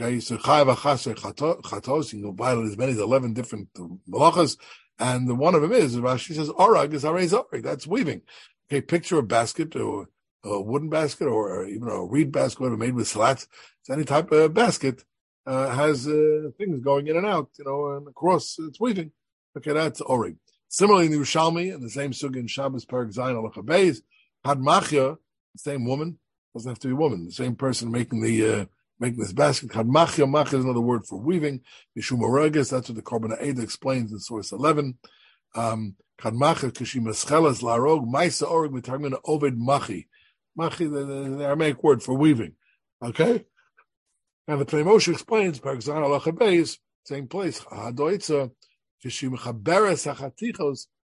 Okay, 0.00 0.18
so 0.20 0.38
chayav 0.38 0.74
achaser 0.74 1.14
chatos, 1.14 2.14
you 2.14 2.22
can 2.22 2.34
violate 2.36 2.70
as 2.70 2.78
many 2.78 2.92
as 2.92 2.98
eleven 2.98 3.34
different 3.34 3.68
malachas, 4.10 4.56
and 4.98 5.28
the 5.28 5.34
one 5.34 5.54
of 5.54 5.60
them 5.60 5.72
is 5.72 5.94
Rashi 5.96 6.34
says 6.34 6.48
orag 6.48 6.94
is 6.94 7.04
arez 7.04 7.38
orag. 7.38 7.62
That's 7.62 7.86
weaving. 7.86 8.22
Okay, 8.70 8.80
picture 8.80 9.18
a 9.18 9.22
basket 9.22 9.76
or 9.76 10.08
a 10.44 10.58
wooden 10.58 10.88
basket 10.88 11.26
or 11.26 11.66
even 11.66 11.88
a 11.88 12.02
reed 12.02 12.32
basket, 12.32 12.60
whatever, 12.60 12.78
made 12.78 12.94
with 12.94 13.08
slats. 13.08 13.46
It's 13.80 13.90
any 13.90 14.04
type 14.04 14.32
of 14.32 14.54
basket 14.54 15.04
uh, 15.46 15.68
has 15.68 16.08
uh, 16.08 16.48
things 16.56 16.80
going 16.80 17.08
in 17.08 17.18
and 17.18 17.26
out, 17.26 17.50
you 17.58 17.66
know, 17.66 17.88
and 17.96 18.08
across 18.08 18.56
it's 18.58 18.80
weaving. 18.80 19.12
Okay, 19.54 19.74
that's 19.74 20.00
orag. 20.00 20.36
Similarly, 20.72 21.04
in 21.04 21.12
the 21.12 21.18
Yerushalmi, 21.18 21.74
in 21.74 21.82
the 21.82 21.90
same 21.90 22.12
sugi 22.12 22.36
in 22.36 22.46
Shabbos 22.46 22.86
Perak 22.86 23.10
Zayin 23.10 23.34
Alacha 23.34 23.62
Beis, 23.62 24.00
had 24.42 24.58
Machia, 24.58 25.18
the 25.52 25.58
same 25.58 25.86
woman, 25.86 26.18
doesn't 26.54 26.70
have 26.70 26.78
to 26.78 26.88
be 26.88 26.94
a 26.94 26.96
woman, 26.96 27.26
the 27.26 27.32
same 27.32 27.56
person 27.56 27.90
making 27.90 28.22
the 28.22 28.50
uh, 28.50 28.64
making 28.98 29.20
this 29.20 29.34
basket. 29.34 29.74
Had 29.74 29.86
Machia, 29.86 30.26
Machia 30.26 30.54
is 30.54 30.64
another 30.64 30.80
word 30.80 31.04
for 31.04 31.20
weaving. 31.20 31.60
Mishum 31.94 32.20
Oregas, 32.20 32.70
that's 32.70 32.88
what 32.88 32.96
the 32.96 33.02
Korban 33.02 33.38
Eda 33.44 33.60
explains 33.60 34.12
in 34.12 34.18
source 34.18 34.50
11. 34.50 34.96
Um, 35.54 35.96
Kad 36.18 36.32
Machia, 36.32 36.72
Kishim 36.72 37.02
Eschelas 37.02 37.62
Larog, 37.62 38.10
Maisa 38.10 38.48
Oreg, 38.50 38.70
Mitarmina 38.70 39.18
Ovid 39.26 39.58
Machi. 39.58 40.08
Machi, 40.56 40.86
the, 40.86 41.04
the, 41.04 41.44
Aramaic 41.44 41.84
word 41.84 42.02
for 42.02 42.14
weaving. 42.14 42.54
Okay? 43.04 43.44
And 44.48 44.58
the 44.58 44.64
Pnei 44.64 44.84
Moshe 44.84 45.12
explains, 45.12 45.58
Perak 45.58 45.80
Zayin 45.80 46.02
Alacha 46.02 46.32
Beis, 46.32 46.78
same 47.04 47.28
place, 47.28 47.60
Hadoitza, 47.60 48.52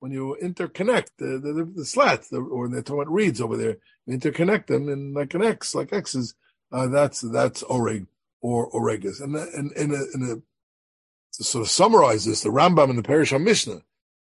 when 0.01 0.12
you 0.12 0.37
interconnect 0.42 1.09
the, 1.18 1.38
the, 1.38 1.72
the 1.75 1.85
slats, 1.85 2.29
the, 2.29 2.38
or 2.38 2.68
they're 2.68 2.83
talking 2.83 3.03
about 3.03 3.12
reeds 3.12 3.40
over 3.40 3.57
there, 3.57 3.79
you 4.07 4.18
interconnect 4.18 4.66
them 4.66 4.88
in 4.88 5.14
like 5.14 5.35
an 5.35 5.42
X, 5.42 5.75
like 5.75 5.92
X's, 5.92 6.35
uh, 6.72 6.87
that's, 6.88 7.20
that's 7.20 7.62
oreg 7.64 8.07
or 8.40 8.70
oregas. 8.70 9.20
And, 9.20 9.35
and, 9.37 9.72
in 9.72 9.92
a, 9.92 10.03
in 10.14 10.22
a, 10.22 10.37
to 11.37 11.44
sort 11.44 11.62
of 11.62 11.70
summarize 11.70 12.25
this, 12.25 12.42
the 12.42 12.51
Rambam 12.51 12.90
in 12.90 12.96
the 12.96 13.03
Parish 13.03 13.33
Mishnah, 13.33 13.83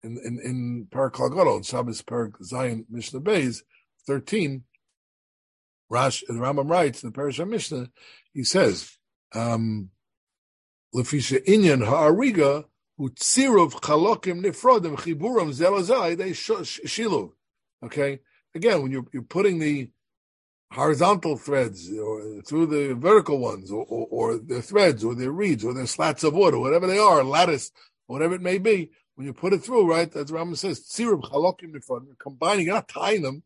in, 0.02 0.18
in, 0.24 0.40
in 0.44 0.88
Paraklagoto, 0.90 1.56
in 1.56 1.62
Shabbos 1.62 2.02
Parak 2.02 2.42
Zion 2.42 2.86
Mishnah 2.88 3.20
Bays, 3.20 3.64
13, 4.06 4.64
Rash, 5.90 6.22
the 6.26 6.34
Rambam 6.34 6.70
writes 6.70 7.02
in 7.02 7.10
the 7.10 7.14
Parish 7.14 7.38
Mishnah, 7.38 7.90
he 8.32 8.44
says, 8.44 8.96
um, 9.34 9.90
Lefisha 10.94 11.44
Inyan 11.44 11.84
Ha'ariga, 11.84 12.64
Utzirov 12.98 13.72
chalokim 13.74 14.42
nifrodim 14.42 14.96
chiburam 14.96 15.52
zelazai 15.52 16.16
they 16.16 16.30
shiluv. 16.30 17.32
Okay, 17.84 18.20
again, 18.54 18.82
when 18.82 18.90
you're 18.90 19.06
you're 19.12 19.22
putting 19.22 19.58
the 19.58 19.90
horizontal 20.72 21.36
threads 21.36 21.90
or 21.92 22.42
through 22.42 22.66
the 22.66 22.94
vertical 22.94 23.38
ones, 23.38 23.70
or, 23.70 23.84
or, 23.88 24.06
or 24.10 24.38
the 24.38 24.60
threads, 24.60 25.04
or 25.04 25.14
the 25.14 25.30
reeds, 25.30 25.64
or 25.64 25.72
the 25.72 25.86
slats 25.86 26.24
of 26.24 26.34
wood, 26.34 26.54
or 26.54 26.60
whatever 26.60 26.86
they 26.86 26.98
are, 26.98 27.24
lattice, 27.24 27.70
whatever 28.06 28.34
it 28.34 28.42
may 28.42 28.58
be, 28.58 28.90
when 29.14 29.26
you 29.26 29.32
put 29.32 29.52
it 29.52 29.62
through, 29.62 29.88
right? 29.90 30.10
That's 30.10 30.30
Rambam 30.30 30.56
says 30.56 30.80
tzirov 30.80 31.22
chalokim 31.22 31.74
nifrodim. 31.74 32.18
Combining, 32.18 32.66
you're 32.66 32.74
not 32.74 32.88
tying 32.88 33.22
them. 33.22 33.42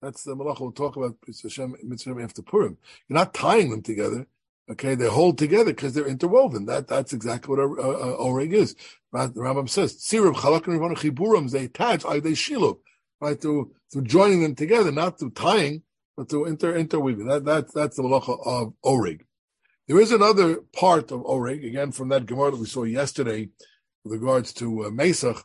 That's 0.00 0.24
the 0.24 0.34
malach 0.34 0.60
we'll 0.60 0.72
talk 0.72 0.96
about 0.96 1.16
Hashem 1.26 1.76
mitzvah 1.82 2.20
after 2.22 2.42
Purim. 2.42 2.76
You're 3.08 3.18
not 3.18 3.34
tying 3.34 3.70
them 3.70 3.82
together. 3.82 4.26
Okay, 4.70 4.94
they 4.94 5.08
hold 5.08 5.38
together 5.38 5.72
because 5.72 5.92
they're 5.92 6.06
interwoven. 6.06 6.66
That 6.66 6.86
that's 6.86 7.12
exactly 7.12 7.54
what 7.54 7.58
a, 7.58 7.66
a, 7.66 8.14
a 8.14 8.18
oreg 8.18 8.52
is. 8.52 8.76
Right? 9.10 9.32
The 9.32 9.40
Rambam 9.40 9.68
says, 9.68 9.96
"Sirim 9.96 10.34
chalakim 10.34 10.78
chiburim." 10.96 11.50
They 11.50 11.64
attach, 11.64 12.04
are 12.04 12.20
they 12.20 12.32
shiluv, 12.32 12.78
right? 13.20 13.40
Through 13.40 13.72
through 13.92 14.04
joining 14.04 14.42
them 14.42 14.54
together, 14.54 14.92
not 14.92 15.18
through 15.18 15.32
tying, 15.32 15.82
but 16.16 16.30
through 16.30 16.46
inter 16.46 16.76
interweaving. 16.76 17.26
That 17.26 17.44
that 17.44 17.74
that's 17.74 17.96
the 17.96 18.04
malacha 18.04 18.38
of 18.46 18.74
oreg. 18.84 19.22
There 19.88 20.00
is 20.00 20.12
another 20.12 20.60
part 20.72 21.10
of 21.10 21.22
oreg 21.22 21.66
again 21.66 21.90
from 21.90 22.08
that 22.10 22.26
gemara 22.26 22.52
that 22.52 22.60
we 22.60 22.66
saw 22.66 22.84
yesterday, 22.84 23.48
with 24.04 24.12
regards 24.12 24.52
to 24.54 24.84
uh, 24.84 24.90
Mesach. 24.90 25.42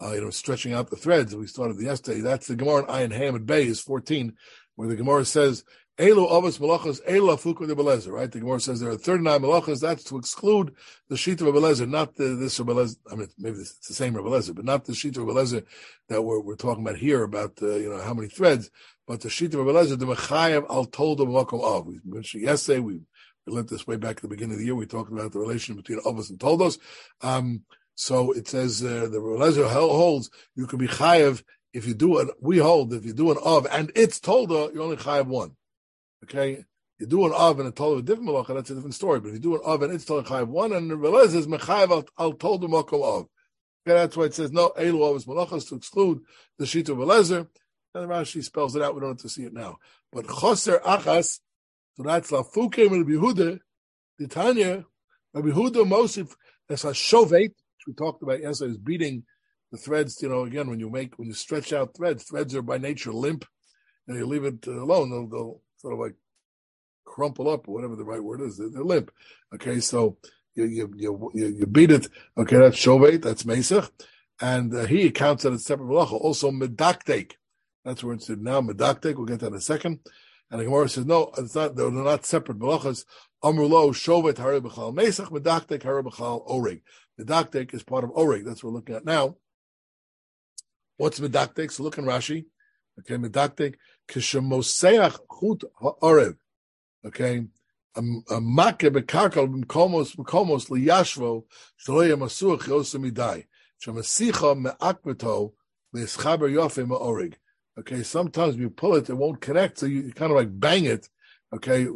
Uh, 0.00 0.12
you 0.12 0.20
know, 0.20 0.30
stretching 0.30 0.72
out 0.72 0.90
the 0.90 0.96
threads 0.96 1.34
we 1.34 1.46
started 1.46 1.80
yesterday. 1.80 2.20
That's 2.20 2.48
the 2.48 2.56
Gemara 2.56 2.80
in 2.80 3.10
Ayin 3.10 3.16
Hamid 3.16 3.46
Bay 3.46 3.66
is 3.66 3.80
14, 3.80 4.32
where 4.74 4.88
the 4.88 4.96
Gemara 4.96 5.24
says 5.24 5.64
Elu 5.98 6.26
avos 6.26 6.58
malachas, 6.58 7.02
elu 7.06 7.36
afuka 7.36 7.66
de 7.66 7.74
belezer. 7.74 8.12
Right? 8.12 8.32
The 8.32 8.40
Gemara 8.40 8.60
says 8.60 8.80
there 8.80 8.90
are 8.90 8.96
39 8.96 9.42
malachas. 9.42 9.80
That's 9.80 10.04
to 10.04 10.16
exclude 10.16 10.74
the 11.10 11.18
sheet 11.18 11.40
of 11.42 11.48
belezer, 11.48 11.86
not 11.86 12.16
the, 12.16 12.28
this 12.34 12.58
belezer. 12.58 12.96
I 13.10 13.16
mean, 13.16 13.28
maybe 13.38 13.58
it's 13.58 13.74
the 13.86 13.92
same 13.92 14.14
belezer, 14.14 14.54
but 14.54 14.64
not 14.64 14.86
the 14.86 14.94
sheet 14.94 15.18
of 15.18 15.24
belezer 15.24 15.66
that 16.08 16.22
we're, 16.22 16.40
we're 16.40 16.56
talking 16.56 16.82
about 16.82 16.96
here 16.96 17.22
about 17.22 17.58
uh, 17.60 17.76
you 17.76 17.90
know 17.90 18.00
how 18.00 18.14
many 18.14 18.28
threads. 18.28 18.70
But 19.06 19.20
the 19.20 19.28
sheet 19.28 19.52
of 19.52 19.60
belezer, 19.60 19.98
the 19.98 20.06
mechayev 20.06 20.64
al 20.70 20.86
told 20.86 21.20
of 21.20 21.28
makom 21.28 21.62
av. 21.62 21.86
We 21.86 22.00
mentioned 22.04 22.42
yesterday. 22.42 22.80
We 22.80 23.00
we 23.46 23.52
learned 23.52 23.68
this 23.68 23.86
way 23.86 23.96
back 23.96 24.16
at 24.16 24.22
the 24.22 24.28
beginning 24.28 24.54
of 24.54 24.60
the 24.60 24.64
year. 24.64 24.74
We 24.74 24.86
talked 24.86 25.12
about 25.12 25.32
the 25.32 25.40
relation 25.40 25.76
between 25.76 26.00
avos 26.00 26.30
and 26.30 26.38
toldos. 26.40 26.78
Um, 27.20 27.64
so 27.96 28.32
it 28.32 28.48
says 28.48 28.82
uh, 28.82 29.08
the 29.10 29.18
belezer 29.18 29.68
holds 29.70 30.30
you 30.56 30.66
can 30.66 30.78
be 30.78 30.88
chayev 30.88 31.42
if 31.74 31.86
you 31.86 31.92
do 31.92 32.18
it. 32.18 32.28
We 32.40 32.58
hold 32.58 32.94
if 32.94 33.04
you 33.04 33.12
do 33.12 33.30
an 33.30 33.36
of 33.44 33.66
and 33.70 33.92
it's 33.94 34.20
tolda, 34.20 34.72
you 34.72 34.82
only 34.82 34.96
chayev 34.96 35.26
one. 35.26 35.54
Okay, 36.24 36.64
You 36.98 37.06
do 37.06 37.26
an 37.26 37.32
of 37.32 37.58
and 37.58 37.74
told 37.74 37.98
a 37.98 38.02
different 38.02 38.28
malacha, 38.28 38.54
that's 38.54 38.70
a 38.70 38.74
different 38.74 38.94
story. 38.94 39.20
But 39.20 39.28
if 39.28 39.34
you 39.34 39.40
do 39.40 39.60
an 39.60 39.82
and 39.82 39.92
it's 39.92 40.04
told 40.04 40.26
chayiv 40.26 40.48
one, 40.48 40.72
and 40.72 40.90
relez 40.90 41.34
is 41.34 41.46
mechayiv 41.46 41.90
al, 41.90 42.04
al 42.18 42.32
told 42.34 42.60
the 42.60 42.68
makom 42.68 43.02
of. 43.02 43.26
Okay, 43.84 43.96
that's 43.96 44.16
why 44.16 44.24
it 44.24 44.34
says 44.34 44.52
no 44.52 44.70
elu 44.78 45.16
is 45.16 45.24
malachas 45.24 45.68
to 45.68 45.74
exclude 45.74 46.20
the 46.58 46.66
sheet 46.66 46.88
of 46.88 46.98
Elezer. 46.98 47.48
And 47.94 48.08
Rashi 48.08 48.42
spells 48.42 48.76
it 48.76 48.82
out. 48.82 48.94
We 48.94 49.00
don't 49.00 49.10
have 49.10 49.18
to 49.18 49.28
see 49.28 49.42
it 49.42 49.52
now. 49.52 49.76
But 50.12 50.26
choser 50.26 50.80
achas, 50.82 51.40
so 51.96 52.04
that's 52.04 52.30
lafuke 52.30 52.86
and 52.86 53.06
Yehuda, 53.06 53.58
the 54.18 54.28
Tanya, 54.28 54.84
Rabbi 55.34 55.48
Yehuda 55.48 55.86
Mosif, 55.86 56.34
that's 56.68 56.84
a 56.84 56.92
shovet, 56.92 57.50
which 57.50 57.86
we 57.86 57.94
talked 57.94 58.22
about 58.22 58.40
yesterday, 58.40 58.70
is 58.70 58.78
beating 58.78 59.24
the 59.72 59.78
threads. 59.78 60.22
You 60.22 60.28
know, 60.28 60.44
again, 60.44 60.70
when 60.70 60.80
you 60.80 60.88
make, 60.88 61.18
when 61.18 61.28
you 61.28 61.34
stretch 61.34 61.72
out 61.72 61.96
threads, 61.96 62.24
threads 62.24 62.54
are 62.54 62.62
by 62.62 62.78
nature 62.78 63.12
limp, 63.12 63.44
and 64.06 64.16
you 64.16 64.26
leave 64.26 64.44
it 64.44 64.66
uh, 64.66 64.82
alone, 64.82 65.10
they'll, 65.10 65.28
they'll 65.28 65.60
sort 65.82 65.94
of 65.94 66.00
like 66.00 66.14
crumple 67.04 67.50
up 67.50 67.68
or 67.68 67.74
whatever 67.74 67.96
the 67.96 68.04
right 68.04 68.22
word 68.22 68.40
is. 68.40 68.56
They're, 68.56 68.68
limp. 68.68 69.10
Okay, 69.54 69.80
so 69.80 70.16
you 70.54 70.64
you 70.64 70.92
you 70.96 71.30
you 71.34 71.66
beat 71.66 71.90
it. 71.90 72.08
Okay, 72.38 72.56
that's 72.56 72.76
shovet, 72.76 73.22
that's 73.22 73.42
mesach, 73.42 73.90
and 74.40 74.74
uh, 74.74 74.86
he 74.86 75.10
counts 75.10 75.42
that 75.42 75.52
as 75.52 75.64
separate 75.64 75.86
malacha. 75.86 76.12
Also 76.12 76.50
medaktek, 76.50 77.32
that's 77.84 78.02
what 78.02 78.08
we're 78.08 78.14
it's 78.14 78.28
now 78.30 78.60
medaktek. 78.60 79.16
We'll 79.16 79.26
get 79.26 79.40
that 79.40 79.48
in 79.48 79.54
a 79.54 79.60
second. 79.60 79.98
And 80.50 80.60
the 80.60 80.64
Gemara 80.66 80.88
says 80.88 81.06
no, 81.06 81.32
it's 81.36 81.54
not. 81.54 81.76
They're 81.76 81.90
not 81.90 82.24
separate 82.24 82.58
malachas. 82.58 83.04
Amrulo 83.42 83.90
shovet 83.92 84.34
haribachal 84.34 84.94
mesach 84.94 85.30
medaktek 85.30 85.82
haribachal 85.82 86.42
orig. 86.46 86.82
Medaktek 87.20 87.74
is 87.74 87.82
part 87.82 88.04
of 88.04 88.10
orig. 88.10 88.44
That's 88.44 88.62
what 88.62 88.70
we're 88.70 88.76
looking 88.76 88.94
at 88.94 89.04
now. 89.04 89.36
What's 90.96 91.20
medaktek? 91.20 91.72
So 91.72 91.82
look 91.82 91.98
in 91.98 92.04
Rashi. 92.04 92.44
Okay, 93.00 93.16
medaktek 93.16 93.76
kishemoseach 94.12 95.18
chut 95.30 95.70
ha'orev. 95.80 96.36
Okay, 97.04 97.46
a 97.96 98.00
makke 98.00 98.90
bekarkal 98.90 99.48
liyashvo 99.64 101.44
yamasuach 101.88 102.64
yosemidai. 102.68 103.46
Shemasicha. 103.84 105.02
Okay, 107.78 108.02
sometimes 108.02 108.56
you 108.56 108.70
pull 108.70 108.94
it, 108.94 109.10
it 109.10 109.14
won't 109.14 109.40
connect, 109.40 109.78
so 109.78 109.86
you, 109.86 110.10
kind 110.12 110.30
of 110.30 110.36
like 110.36 110.58
bang 110.58 110.84
it. 110.86 111.08
Okay, 111.54 111.86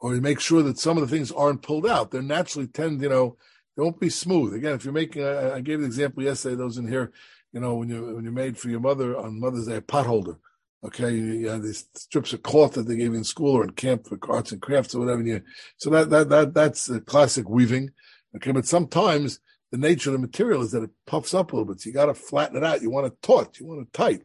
or 0.00 0.14
you 0.14 0.20
make 0.20 0.40
sure 0.40 0.62
that 0.62 0.78
some 0.78 0.98
of 0.98 1.08
the 1.08 1.14
things 1.14 1.32
aren't 1.32 1.62
pulled 1.62 1.86
out. 1.86 2.10
They 2.10 2.20
naturally 2.20 2.66
tend, 2.66 3.00
you 3.00 3.08
know, 3.08 3.36
they 3.76 3.82
won't 3.82 4.00
be 4.00 4.10
smooth. 4.10 4.52
Again, 4.52 4.74
if 4.74 4.84
you're 4.84 4.92
making, 4.92 5.24
I, 5.24 5.54
I 5.56 5.60
gave 5.60 5.80
the 5.80 5.86
example 5.86 6.22
yesterday. 6.22 6.56
Those 6.56 6.76
in 6.76 6.86
here, 6.88 7.12
you 7.52 7.60
know, 7.60 7.76
when 7.76 7.88
you 7.88 8.16
when 8.16 8.24
you 8.24 8.32
made 8.32 8.58
for 8.58 8.68
your 8.68 8.80
mother 8.80 9.16
on 9.16 9.40
Mother's 9.40 9.66
Day 9.66 9.76
a 9.76 9.80
pot 9.82 10.06
holder. 10.06 10.36
Okay, 10.84 11.12
you 11.12 11.58
these 11.58 11.88
strips 11.94 12.32
of 12.32 12.42
cloth 12.44 12.74
that 12.74 12.86
they 12.86 12.96
gave 12.96 13.12
you 13.12 13.18
in 13.18 13.24
school 13.24 13.56
or 13.56 13.64
in 13.64 13.70
camp 13.70 14.06
for 14.06 14.18
arts 14.28 14.52
and 14.52 14.62
crafts 14.62 14.94
or 14.94 15.00
whatever. 15.00 15.22
You, 15.22 15.42
so 15.76 15.90
that 15.90 16.10
that 16.10 16.28
that 16.28 16.54
that's 16.54 16.88
a 16.88 17.00
classic 17.00 17.48
weaving. 17.48 17.90
Okay, 18.36 18.52
but 18.52 18.66
sometimes 18.66 19.40
the 19.72 19.78
nature 19.78 20.10
of 20.10 20.12
the 20.12 20.20
material 20.20 20.62
is 20.62 20.70
that 20.70 20.84
it 20.84 20.90
puffs 21.04 21.34
up 21.34 21.52
a 21.52 21.56
little 21.56 21.72
bit. 21.72 21.80
So 21.80 21.88
you 21.88 21.94
got 21.94 22.06
to 22.06 22.14
flatten 22.14 22.56
it 22.56 22.64
out. 22.64 22.80
You 22.80 22.90
want 22.90 23.08
it 23.08 23.20
taut. 23.22 23.58
You 23.58 23.66
want 23.66 23.82
it 23.82 23.92
tight. 23.92 24.22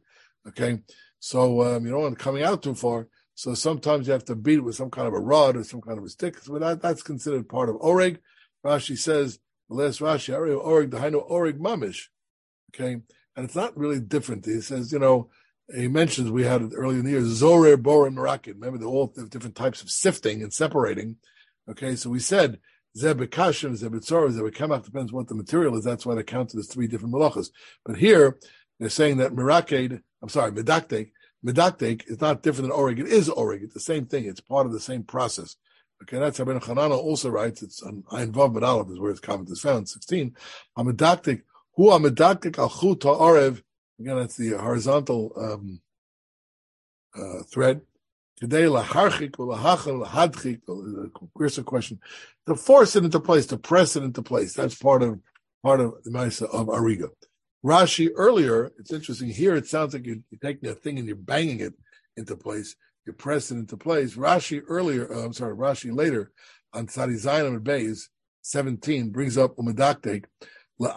Okay, 0.48 0.80
so 1.20 1.62
um, 1.64 1.86
you 1.86 1.92
don't 1.92 2.02
want 2.02 2.14
it 2.14 2.20
coming 2.20 2.44
out 2.44 2.62
too 2.62 2.76
far. 2.76 3.08
So 3.34 3.56
sometimes 3.56 4.06
you 4.06 4.14
have 4.14 4.26
to 4.26 4.36
beat 4.36 4.60
it 4.60 4.64
with 4.64 4.76
some 4.76 4.92
kind 4.92 5.08
of 5.08 5.16
a 5.16 5.20
rod 5.20 5.58
or 5.58 5.64
some 5.64 5.82
kind 5.82 5.98
of 5.98 6.04
a 6.04 6.10
stick. 6.10 6.38
So 6.38 6.60
that, 6.60 6.84
that's 6.84 7.02
considered 7.02 7.50
part 7.50 7.70
of 7.70 7.78
oreg. 7.78 8.20
Rashi 8.64 8.96
says 8.96 9.40
the 9.70 9.76
last 9.76 10.02
Rashi, 10.02 10.36
oreg 10.38 10.92
the 10.92 10.98
hainu 10.98 11.28
oreg 11.28 11.58
mamish. 11.58 12.10
Okay, 12.76 13.02
and 13.36 13.46
it's 13.46 13.56
not 13.56 13.76
really 13.76 14.00
different. 14.00 14.46
He 14.46 14.62
says, 14.62 14.92
you 14.92 15.00
know 15.00 15.32
he 15.74 15.88
mentions 15.88 16.30
we 16.30 16.44
had 16.44 16.74
earlier 16.74 17.00
in 17.00 17.06
the 17.06 17.12
year 17.12 17.22
Zorer, 17.22 17.74
and 17.74 18.18
Merakin. 18.18 18.56
Remember, 18.56 18.78
the 18.78 18.86
all 18.86 19.08
the 19.08 19.28
different 19.28 19.56
types 19.56 19.82
of 19.82 19.90
sifting 19.90 20.42
and 20.42 20.54
separating. 20.54 21.18
Okay, 21.70 21.96
so 21.96 22.10
we 22.10 22.20
said 22.20 22.60
Zebekashim, 22.98 23.78
Zebetzor, 23.80 24.32
Zebekemach, 24.32 24.84
depends 24.84 25.14
what 25.14 25.28
the 25.28 25.36
material 25.36 25.78
is. 25.78 25.84
That's 25.84 26.06
why 26.06 26.16
they 26.16 26.24
counted 26.24 26.60
as 26.60 26.68
three 26.68 26.88
different 26.88 27.14
malachas. 27.14 27.50
But 27.86 27.98
here, 27.98 28.38
they're 28.80 28.90
saying 28.90 29.18
that 29.18 29.34
Meraked, 29.34 30.02
I'm 30.22 30.30
sorry, 30.30 30.52
Medaktek, 30.52 31.12
Medaktek 31.46 32.10
is 32.10 32.22
not 32.22 32.44
different 32.44 32.70
than 32.70 32.78
Orig. 32.78 33.00
It 33.00 33.08
is 33.08 33.30
Orig. 33.30 33.64
It's 33.64 33.74
the 33.74 33.80
same 33.80 34.06
thing. 34.06 34.26
It's 34.26 34.40
part 34.40 34.66
of 34.66 34.74
the 34.74 34.80
same 34.80 35.04
process. 35.04 35.56
Okay, 36.04 36.20
that's 36.20 36.38
Ben 36.38 36.60
Hanana 36.60 36.98
also 36.98 37.30
writes. 37.30 37.64
It's 37.64 37.82
on 37.82 38.04
Ein 38.12 38.34
Vav 38.34 38.62
Aleph 38.62 38.90
is 38.92 39.00
where 39.00 39.12
his 39.12 39.20
comment 39.20 39.50
is 39.50 39.62
found. 39.62 39.88
16. 39.88 40.36
Amedaktek, 40.78 41.44
who 41.76 41.90
amedaktek 41.90 42.58
al 42.58 42.70
chut 42.70 43.04
ha'arev 43.04 43.62
Again, 44.00 44.18
that's 44.18 44.38
the 44.38 44.52
horizontal 44.52 45.34
um, 45.38 45.82
uh, 47.16 47.44
thread. 47.52 47.82
Today, 48.38 48.64
laharchik 48.64 49.32
lahachal 49.32 50.06
lahadchik. 50.06 50.62
Here's 51.38 51.58
a 51.58 51.64
question: 51.64 52.00
to 52.48 52.56
force 52.56 52.96
it 52.96 53.04
into 53.04 53.20
place, 53.20 53.46
to 53.48 53.58
press 53.58 53.96
it 53.96 54.04
into 54.04 54.22
place. 54.22 54.54
That's 54.54 54.76
part 54.76 55.04
of 55.04 55.20
part 55.62 55.80
of 55.80 55.96
the 56.04 56.12
ma'isa 56.12 56.44
of 56.54 56.68
ariga. 56.68 57.10
Rashi 57.64 58.10
earlier, 58.16 58.72
it's 58.78 58.92
interesting. 58.92 59.30
Here, 59.30 59.56
it 59.56 59.68
sounds 59.68 59.94
like 59.94 60.06
you're, 60.06 60.18
you're, 60.30 60.40
taking 60.42 60.70
a 60.70 60.74
thing 60.76 61.00
and 61.00 61.08
you're 61.08 61.16
banging 61.16 61.62
it 61.62 61.74
into 62.18 62.36
place. 62.36 62.76
You 63.06 63.14
press 63.14 63.52
it 63.52 63.56
into 63.56 63.78
place. 63.78 64.16
Rashi 64.16 64.62
earlier, 64.68 65.14
uh, 65.14 65.24
I'm 65.24 65.34
sorry, 65.34 65.56
Rashi 65.56 65.96
later 65.96 66.32
on 66.74 66.88
Tzadi 66.88 67.16
Zayin 67.24 67.48
and 67.48 67.62
Beis 67.62 68.10
17 68.42 69.12
brings 69.12 69.38
up 69.38 69.56
umedaktek 69.56 70.26
you 70.81 70.89
bang 70.89 70.97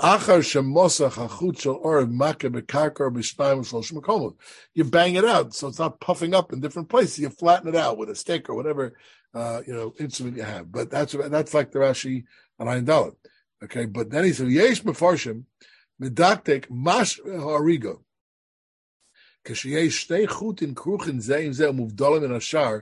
it 5.15 5.25
out, 5.25 5.55
so 5.55 5.67
it's 5.67 5.79
not 5.79 5.99
puffing 5.99 6.35
up 6.35 6.53
in 6.53 6.59
different 6.59 6.89
places. 6.89 7.17
You 7.17 7.29
flatten 7.29 7.67
it 7.67 7.75
out 7.75 7.97
with 7.97 8.11
a 8.11 8.15
stick 8.15 8.47
or 8.47 8.53
whatever 8.53 8.93
uh, 9.33 9.61
you 9.65 9.73
know 9.73 9.95
instrument 9.99 10.37
you 10.37 10.43
have. 10.43 10.71
But 10.71 10.91
that's 10.91 11.13
that's 11.13 11.55
like 11.55 11.71
the 11.71 11.79
Rashi 11.79 12.25
on 12.59 12.67
Ayin 12.67 12.85
Dalet. 12.85 13.15
Okay, 13.63 13.85
but 13.85 14.11
then 14.11 14.23
he 14.23 14.33
said 14.33 14.49
Yesh 14.49 14.83
Mefarshim 14.83 15.45
Medaktek 15.99 16.69
Mash 16.69 17.19
Harigo. 17.19 18.03
כשיש 19.43 20.01
שתי 20.01 20.27
חוטים 20.27 20.75
כרוכים 20.75 21.19
זה 21.19 21.37
עם 21.37 21.53
זה 21.53 21.69
ומובדלים 21.69 22.23
מן 22.23 22.35
השאר, 22.35 22.77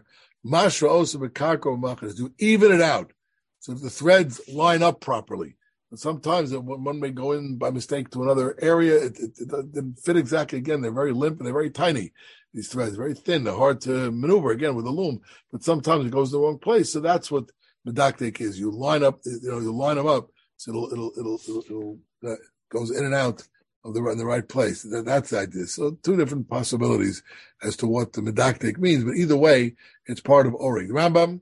משהו 0.45 0.89
also 0.89 1.17
בקרקע 1.17 1.69
ומחר, 1.69 2.07
to 2.07 2.31
even 2.39 2.71
it 2.71 2.81
out, 2.81 3.11
so 3.59 3.73
the 3.73 3.89
threads 3.89 4.41
line 4.49 4.83
up 4.83 4.99
properly. 4.99 5.55
Sometimes 5.96 6.54
one 6.54 7.00
may 7.00 7.10
go 7.10 7.32
in 7.32 7.56
by 7.56 7.70
mistake 7.70 8.10
to 8.10 8.22
another 8.22 8.56
area. 8.60 8.96
It, 8.96 9.18
it, 9.18 9.30
it 9.38 9.72
didn't 9.72 9.98
fit 9.98 10.16
exactly. 10.16 10.58
Again, 10.58 10.80
they're 10.80 10.92
very 10.92 11.12
limp 11.12 11.38
and 11.38 11.46
they're 11.46 11.52
very 11.52 11.70
tiny. 11.70 12.12
These 12.52 12.68
threads, 12.68 12.96
very 12.96 13.14
thin. 13.14 13.44
They're 13.44 13.54
hard 13.54 13.80
to 13.82 14.10
maneuver 14.12 14.50
again 14.50 14.76
with 14.76 14.86
a 14.86 14.90
loom. 14.90 15.20
But 15.50 15.64
sometimes 15.64 16.06
it 16.06 16.12
goes 16.12 16.30
the 16.30 16.38
wrong 16.38 16.58
place. 16.58 16.92
So 16.92 17.00
that's 17.00 17.30
what 17.30 17.50
medaktik 17.86 18.40
is. 18.40 18.58
You 18.58 18.70
line 18.70 19.02
up, 19.02 19.20
you 19.24 19.50
know, 19.50 19.60
you 19.60 19.72
line 19.72 19.96
them 19.96 20.06
up. 20.06 20.28
So 20.56 20.70
it'll, 20.70 20.92
it'll, 20.92 21.12
it'll, 21.18 21.40
it'll, 21.48 21.64
it'll 21.64 21.98
uh, 22.26 22.36
goes 22.70 22.90
in 22.90 23.04
and 23.04 23.14
out 23.14 23.42
of 23.84 23.94
the 23.94 24.04
in 24.06 24.18
the 24.18 24.24
right 24.24 24.48
place. 24.48 24.82
That, 24.82 25.04
that's 25.04 25.30
the 25.30 25.40
idea. 25.40 25.66
So 25.66 25.98
two 26.02 26.16
different 26.16 26.48
possibilities 26.48 27.22
as 27.62 27.76
to 27.78 27.86
what 27.86 28.12
the 28.12 28.22
medaktik 28.22 28.78
means. 28.78 29.04
But 29.04 29.16
either 29.16 29.36
way, 29.36 29.74
it's 30.06 30.20
part 30.20 30.46
of 30.46 30.54
Orig. 30.54 30.90
Rambam, 30.90 31.40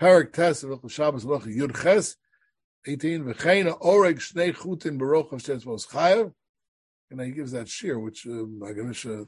Parak 0.00 0.32
Tes, 0.32 0.64
Shabbos, 0.92 1.24
Yud 1.24 1.82
Ches, 1.82 2.16
18, 2.86 3.24
V'cheina 3.24 3.80
oreg 3.80 4.18
shnei 4.18 4.54
chutin 4.54 4.98
baroch 4.98 5.30
Hashem's 5.30 5.86
chayav. 5.86 6.32
And 7.10 7.20
he 7.20 7.30
gives 7.30 7.52
that 7.52 7.68
shear, 7.68 7.98
which 7.98 8.26
um, 8.26 8.60
Aganisha 8.62 9.26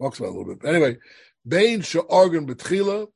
talks 0.00 0.18
about 0.18 0.28
a 0.28 0.36
little 0.36 0.54
bit. 0.54 0.60
But 0.60 0.74
anyway, 0.74 0.98
Bain 1.46 1.80
she'argan 1.80 2.46
betchila, 2.46 3.08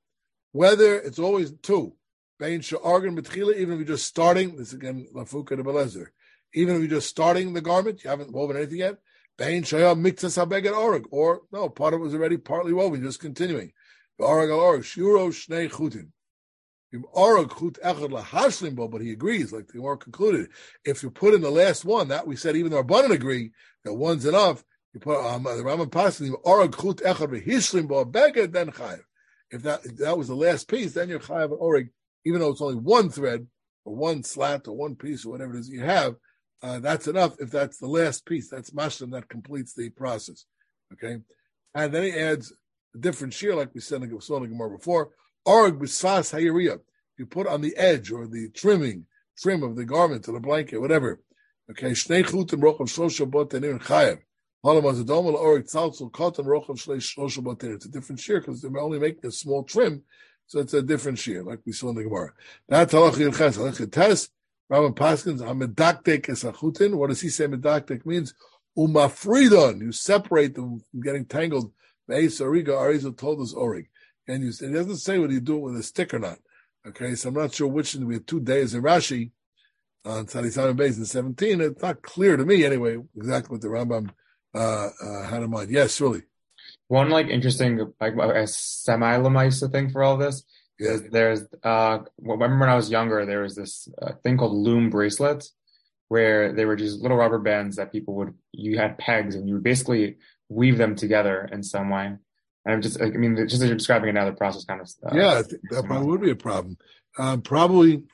whether 0.52 0.98
it's 0.98 1.18
always 1.18 1.52
two. 1.62 1.94
Bain 2.38 2.60
she'argan 2.60 3.20
betchila, 3.20 3.54
even 3.56 3.74
if 3.74 3.78
you're 3.80 3.96
just 3.96 4.06
starting, 4.06 4.56
this 4.56 4.72
again, 4.72 5.06
Lafuka 5.14 5.56
de 5.56 5.62
Belezer. 5.62 6.06
Even 6.54 6.74
if 6.76 6.80
you're 6.80 6.98
just 6.98 7.08
starting 7.08 7.52
the 7.52 7.60
garment, 7.60 8.02
you 8.02 8.10
haven't 8.10 8.32
woven 8.32 8.56
anything 8.56 8.78
yet. 8.78 8.98
Bain 9.36 9.62
shayah 9.62 9.98
miktas 9.98 10.42
habeget 10.42 10.72
oreg. 10.72 11.04
Or, 11.10 11.42
no, 11.52 11.68
part 11.68 11.94
of 11.94 12.00
it 12.00 12.04
was 12.04 12.14
already 12.14 12.36
partly 12.38 12.72
woven, 12.72 13.02
just 13.02 13.20
continuing. 13.20 13.72
Oreg 14.20 14.50
al 14.50 14.58
oreg, 14.58 14.80
shuro 14.80 15.28
shnei 15.28 15.70
chutin. 15.70 16.08
But 16.92 17.02
he 19.02 19.12
agrees, 19.12 19.52
like 19.52 19.66
the 19.68 19.72
Gemara 19.74 19.96
concluded. 19.96 20.48
If 20.84 21.02
you 21.02 21.10
put 21.10 21.34
in 21.34 21.40
the 21.40 21.50
last 21.50 21.84
one, 21.84 22.08
that 22.08 22.26
we 22.26 22.34
said 22.34 22.56
even 22.56 22.72
the 22.72 22.82
Rabbanan 22.82 23.12
agree 23.12 23.52
that 23.84 23.94
one's 23.94 24.26
enough. 24.26 24.64
You 24.92 24.98
put 24.98 25.24
um, 25.24 25.44
the 25.44 25.50
Rambam 25.50 25.90
Paskin 25.90 26.34
orag 26.42 26.72
echad 26.72 27.44
v'hishlim 27.44 27.86
bo 27.86 28.04
beged 28.04 28.52
then 28.52 28.70
chayiv. 28.72 29.02
If 29.50 29.62
that 29.62 29.84
if 29.84 29.98
that 29.98 30.18
was 30.18 30.26
the 30.26 30.34
last 30.34 30.68
piece, 30.68 30.92
then 30.92 31.08
you're 31.08 31.20
chayiv 31.20 31.56
orag, 31.60 31.90
even 32.24 32.40
though 32.40 32.50
it's 32.50 32.60
only 32.60 32.74
one 32.74 33.08
thread 33.08 33.46
or 33.84 33.94
one 33.94 34.24
slat 34.24 34.66
or 34.66 34.76
one 34.76 34.96
piece 34.96 35.24
or 35.24 35.30
whatever 35.30 35.54
it 35.54 35.60
is 35.60 35.68
you 35.68 35.82
have. 35.82 36.16
Uh, 36.60 36.80
that's 36.80 37.06
enough. 37.06 37.36
If 37.38 37.50
that's 37.52 37.78
the 37.78 37.86
last 37.86 38.26
piece, 38.26 38.50
that's 38.50 38.70
mashlim 38.70 39.12
that 39.12 39.28
completes 39.28 39.74
the 39.74 39.90
process. 39.90 40.44
Okay, 40.92 41.18
and 41.72 41.94
then 41.94 42.02
he 42.02 42.12
adds 42.12 42.52
a 42.96 42.98
different 42.98 43.32
shear, 43.32 43.54
like 43.54 43.72
we 43.72 43.80
said 43.80 44.02
in 44.02 44.10
the 44.10 44.48
Gemara 44.48 44.76
before. 44.76 45.10
Org 45.44 45.78
b'sfas 45.78 46.32
hayiriyah. 46.38 46.80
You 47.18 47.26
put 47.26 47.46
on 47.46 47.60
the 47.60 47.76
edge 47.76 48.10
or 48.10 48.26
the 48.26 48.48
trimming, 48.50 49.06
trim 49.38 49.62
of 49.62 49.76
the 49.76 49.84
garment 49.84 50.28
or 50.28 50.32
the 50.32 50.40
blanket, 50.40 50.80
whatever. 50.80 51.20
Okay, 51.70 51.90
shnei 51.90 52.24
chutim 52.24 52.60
rochav 52.60 52.88
shlosha 52.88 53.30
botenim 53.30 53.80
chayev. 53.80 54.20
Halam 54.64 54.84
org 55.34 55.64
tzaltzul 55.64 56.10
kotam 56.10 56.46
rochav 56.46 56.76
shlosha 56.76 57.42
botenim. 57.42 57.74
It's 57.74 57.86
a 57.86 57.90
different 57.90 58.20
shear 58.20 58.40
because 58.40 58.60
they're 58.60 58.78
only 58.78 58.98
making 58.98 59.26
a 59.26 59.32
small 59.32 59.64
trim. 59.64 60.02
So 60.46 60.58
it's 60.58 60.74
a 60.74 60.82
different 60.82 61.18
shear, 61.18 61.44
like 61.44 61.60
we 61.64 61.72
saw 61.72 61.90
in 61.90 61.94
the 61.94 62.02
Gemara. 62.02 62.32
That's 62.68 62.92
halacha 62.92 63.30
yilches. 63.30 63.56
Halacha 63.56 63.90
tes. 63.90 64.30
Rabbi 64.68 65.00
Paskins, 65.00 65.40
amedaktek 65.40 66.26
esachutin. 66.26 66.94
What 66.94 67.10
does 67.10 67.20
he 67.20 67.28
say 67.28 67.46
medaktek 67.46 68.04
means? 68.04 68.34
Umafridon. 68.76 69.80
You 69.80 69.92
separate 69.92 70.54
them 70.54 70.82
from 70.90 71.00
getting 71.02 71.24
tangled. 71.24 71.72
Ve'es 72.08 72.40
origa. 72.40 72.70
Arizel 72.70 73.16
told 73.16 73.40
us 73.40 73.52
orig. 73.52 73.88
And 74.30 74.44
you, 74.44 74.50
it 74.50 74.72
doesn't 74.72 74.98
say 74.98 75.18
whether 75.18 75.32
you 75.32 75.40
do 75.40 75.56
it 75.56 75.62
with 75.62 75.76
a 75.76 75.82
stick 75.82 76.14
or 76.14 76.20
not. 76.20 76.38
Okay, 76.86 77.14
so 77.16 77.28
I'm 77.28 77.34
not 77.34 77.52
sure 77.52 77.66
which. 77.66 77.94
We 77.96 78.14
have 78.14 78.26
two 78.26 78.40
days 78.40 78.74
in 78.74 78.82
Rashi 78.82 79.32
on 80.04 80.26
Tzadi 80.26 80.76
Beis 80.76 80.98
in 80.98 81.04
17. 81.04 81.60
It's 81.60 81.82
not 81.82 82.02
clear 82.02 82.36
to 82.36 82.44
me 82.44 82.64
anyway 82.64 82.96
exactly 83.16 83.54
what 83.54 83.60
the 83.60 83.68
Rambam 83.68 84.10
uh, 84.54 84.88
uh, 85.02 85.28
had 85.28 85.42
in 85.42 85.50
mind. 85.50 85.70
Yes, 85.70 86.00
really. 86.00 86.22
One 86.86 87.10
like 87.10 87.26
interesting 87.26 87.92
like 88.00 88.14
a 88.14 88.46
semi 88.46 89.16
lamaisa 89.18 89.70
thing 89.70 89.90
for 89.90 90.02
all 90.02 90.16
this. 90.16 90.44
Yeah. 90.78 90.98
There's 91.10 91.42
uh 91.62 91.98
remember 92.20 92.60
when 92.60 92.68
I 92.68 92.74
was 92.76 92.90
younger 92.90 93.26
there 93.26 93.42
was 93.42 93.54
this 93.54 93.88
uh, 94.00 94.12
thing 94.22 94.38
called 94.38 94.54
loom 94.54 94.90
bracelets 94.90 95.52
where 96.08 96.52
they 96.52 96.64
were 96.64 96.76
just 96.76 97.00
little 97.00 97.16
rubber 97.16 97.38
bands 97.38 97.76
that 97.76 97.92
people 97.92 98.14
would 98.14 98.34
you 98.52 98.78
had 98.78 98.98
pegs 98.98 99.34
and 99.34 99.46
you 99.46 99.54
would 99.54 99.62
basically 99.62 100.16
weave 100.48 100.78
them 100.78 100.96
together 100.96 101.48
in 101.52 101.62
some 101.62 101.90
way. 101.90 102.16
And 102.64 102.74
I'm 102.74 102.82
just 102.82 103.00
I 103.00 103.10
mean 103.10 103.36
just 103.36 103.62
as 103.62 103.68
you're 103.68 103.76
describing 103.76 104.10
another 104.10 104.32
process 104.32 104.64
kind 104.64 104.80
of 104.80 104.88
stuff. 104.88 105.12
Yeah, 105.14 105.42
that 105.70 105.84
probably 105.86 106.08
would 106.08 106.20
be 106.20 106.30
a 106.30 106.36
problem. 106.36 106.76
Um, 107.18 107.42
probably 107.42 108.04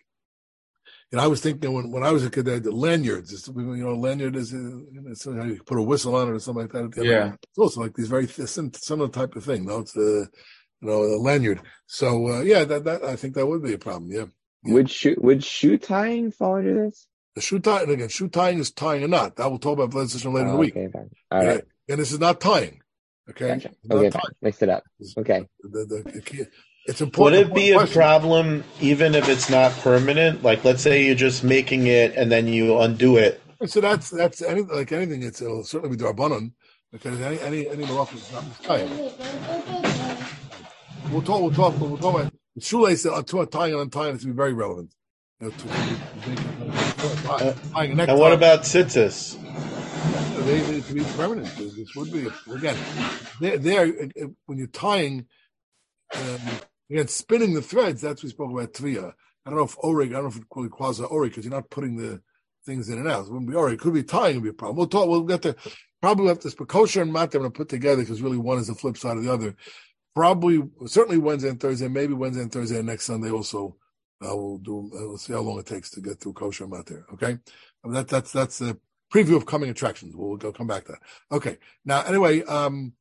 and 1.12 1.20
I 1.20 1.28
was 1.28 1.40
thinking 1.40 1.72
when, 1.72 1.90
when 1.90 2.02
I 2.02 2.10
was 2.10 2.24
a 2.24 2.30
kid, 2.30 2.46
they 2.46 2.54
had 2.54 2.64
the 2.64 2.72
lanyards. 2.72 3.48
You 3.48 3.76
know, 3.76 3.94
lanyard 3.94 4.34
is 4.34 4.52
uh, 4.52 5.32
how 5.32 5.44
you 5.44 5.62
put 5.64 5.78
a 5.78 5.82
whistle 5.82 6.16
on 6.16 6.28
it 6.28 6.32
or 6.32 6.38
something 6.40 6.62
like 6.62 6.72
that. 6.72 7.04
Yeah, 7.04 7.34
it's 7.34 7.58
also 7.58 7.80
like 7.80 7.94
these 7.94 8.08
very 8.08 8.26
similar 8.26 9.08
type 9.08 9.36
of 9.36 9.44
thing. 9.44 9.66
No, 9.66 9.80
it's 9.80 9.96
a 9.96 10.28
you 10.80 10.88
know 10.88 11.02
a 11.02 11.18
lanyard. 11.18 11.60
So 11.86 12.28
uh, 12.28 12.40
yeah, 12.40 12.64
that 12.64 12.84
that 12.84 13.04
I 13.04 13.14
think 13.14 13.34
that 13.34 13.46
would 13.46 13.62
be 13.62 13.72
a 13.72 13.78
problem. 13.78 14.10
Yeah. 14.10 14.26
yeah. 14.64 14.74
Would 14.74 14.90
shoe 14.90 15.16
would 15.18 15.44
shoe 15.44 15.78
tying 15.78 16.32
fall 16.32 16.56
under 16.56 16.86
this? 16.86 17.06
The 17.36 17.40
shoe 17.40 17.60
tying 17.60 17.88
again. 17.88 18.08
Shoe 18.08 18.28
tying 18.28 18.58
is 18.58 18.72
tying 18.72 19.04
a 19.04 19.08
knot. 19.08 19.36
That 19.36 19.48
we'll 19.48 19.60
talk 19.60 19.78
about 19.78 19.94
legislation 19.94 20.32
later 20.32 20.48
oh, 20.48 20.50
in 20.50 20.54
the 20.54 20.58
oh, 20.58 20.60
week. 20.60 20.76
Okay, 20.76 21.08
All 21.30 21.46
right. 21.46 21.64
And 21.88 22.00
this 22.00 22.10
is 22.10 22.18
not 22.18 22.40
tying. 22.40 22.80
Okay. 23.30 23.48
Gotcha. 23.48 23.70
Okay. 23.90 24.10
Tying. 24.10 24.22
Mix 24.42 24.62
it 24.62 24.68
up. 24.68 24.84
Okay. 25.18 25.46
The, 25.62 25.68
the, 25.68 26.10
the, 26.10 26.48
it's 26.86 27.00
important. 27.00 27.50
Would 27.50 27.50
it 27.50 27.54
be 27.54 27.72
a 27.72 27.86
problem 27.86 28.62
even 28.80 29.14
if 29.14 29.28
it's 29.28 29.50
not 29.50 29.72
permanent? 29.72 30.42
Like, 30.42 30.64
let's 30.64 30.82
say 30.82 31.04
you're 31.04 31.16
just 31.16 31.42
making 31.42 31.88
it 31.88 32.14
and 32.14 32.30
then 32.30 32.46
you 32.46 32.78
undo 32.78 33.16
it. 33.16 33.40
So 33.66 33.80
that's 33.80 34.10
that's 34.10 34.42
any, 34.42 34.62
like 34.62 34.92
anything. 34.92 35.22
It's 35.22 35.40
it'll 35.40 35.64
certainly 35.64 35.96
be 35.96 36.02
darbanon 36.02 36.52
because 36.92 37.20
any 37.20 37.40
any 37.40 37.68
any 37.68 37.84
malach 37.84 38.14
is 38.14 38.30
not 38.30 38.44
mistayim. 38.44 38.90
We'll 41.10 41.22
talk. 41.22 41.40
We'll 41.40 41.52
talk. 41.52 41.80
We'll 41.80 41.96
talk 41.96 42.20
about 42.20 42.32
the 42.54 42.60
shoelace 42.60 43.06
uh, 43.06 43.22
to 43.22 43.46
tying 43.46 43.72
and 43.72 43.82
untying. 43.82 44.14
It's 44.14 44.22
to 44.22 44.28
be 44.28 44.34
very 44.34 44.52
relevant. 44.52 44.92
You 45.40 45.48
know, 45.48 45.52
to, 45.54 45.68
to, 45.68 47.32
uh, 47.32 47.54
tying 47.72 47.98
and 47.98 48.18
what 48.18 48.32
about 48.32 48.60
tzitzis? 48.60 49.36
They 50.46 50.70
need 50.70 50.84
to 50.84 50.94
be 50.94 51.04
permanent. 51.16 51.54
This 51.56 51.94
would 51.96 52.12
be 52.12 52.28
again. 52.52 52.76
There, 53.40 53.58
there 53.58 53.86
when 54.46 54.58
you're 54.58 54.68
tying. 54.68 55.26
Um, 56.14 56.40
Again, 56.88 57.08
spinning 57.08 57.54
the 57.54 57.62
threads, 57.62 58.00
that's 58.00 58.22
what 58.22 58.28
we 58.28 58.30
spoke 58.30 58.52
about 58.52 58.72
Tvia. 58.72 59.12
I 59.44 59.50
don't 59.50 59.58
know 59.58 59.64
if 59.64 59.76
Orig, 59.78 60.10
I 60.10 60.20
don't 60.20 60.24
know 60.24 60.28
if 60.28 60.36
it 60.36 60.70
quasi 60.70 61.02
Orig, 61.02 61.32
because 61.32 61.44
you're 61.44 61.52
not 61.54 61.68
putting 61.68 61.96
the 61.96 62.20
things 62.64 62.88
in 62.88 62.98
and 62.98 63.08
out. 63.08 63.26
It 63.26 63.32
wouldn't 63.32 63.50
be 63.50 63.56
Orig. 63.56 63.74
It 63.74 63.80
could 63.80 63.94
be 63.94 64.04
tying, 64.04 64.36
would 64.36 64.44
be 64.44 64.50
a 64.50 64.52
problem. 64.52 64.76
We'll 64.76 64.86
talk, 64.86 65.08
we'll 65.08 65.24
get 65.24 65.42
to, 65.42 65.56
probably 66.00 66.28
have 66.28 66.38
this, 66.38 66.54
kosher 66.54 67.02
and 67.02 67.12
mat, 67.12 67.34
I'm 67.34 67.40
going 67.40 67.52
to 67.52 67.58
put 67.58 67.68
together 67.68 68.02
because 68.02 68.22
really 68.22 68.38
one 68.38 68.58
is 68.58 68.68
the 68.68 68.74
flip 68.74 68.96
side 68.96 69.16
of 69.16 69.24
the 69.24 69.32
other. 69.32 69.56
Probably, 70.14 70.62
certainly 70.86 71.18
Wednesday 71.18 71.48
and 71.48 71.58
Thursday, 71.58 71.88
maybe 71.88 72.14
Wednesday 72.14 72.42
and 72.42 72.52
Thursday 72.52 72.78
and 72.78 72.86
next 72.86 73.06
Sunday 73.06 73.30
also. 73.30 73.76
Uh, 74.24 74.34
we'll 74.34 74.58
do, 74.58 74.90
uh, 74.94 75.08
we'll 75.08 75.18
see 75.18 75.32
how 75.32 75.40
long 75.40 75.58
it 75.58 75.66
takes 75.66 75.90
to 75.90 76.00
get 76.00 76.20
through 76.20 76.32
kosher 76.32 76.64
and 76.64 76.72
mat 76.72 76.86
there. 76.86 77.04
Okay. 77.12 77.36
I 77.84 77.90
that, 77.90 78.08
that's, 78.08 78.32
that's 78.32 78.60
a 78.60 78.78
preview 79.12 79.36
of 79.36 79.46
coming 79.46 79.70
attractions. 79.70 80.14
We'll 80.16 80.36
go 80.36 80.52
come 80.52 80.66
back 80.66 80.84
to 80.86 80.92
that. 80.92 81.36
Okay. 81.36 81.58
Now, 81.84 82.02
anyway, 82.02 82.42
um, 82.42 82.92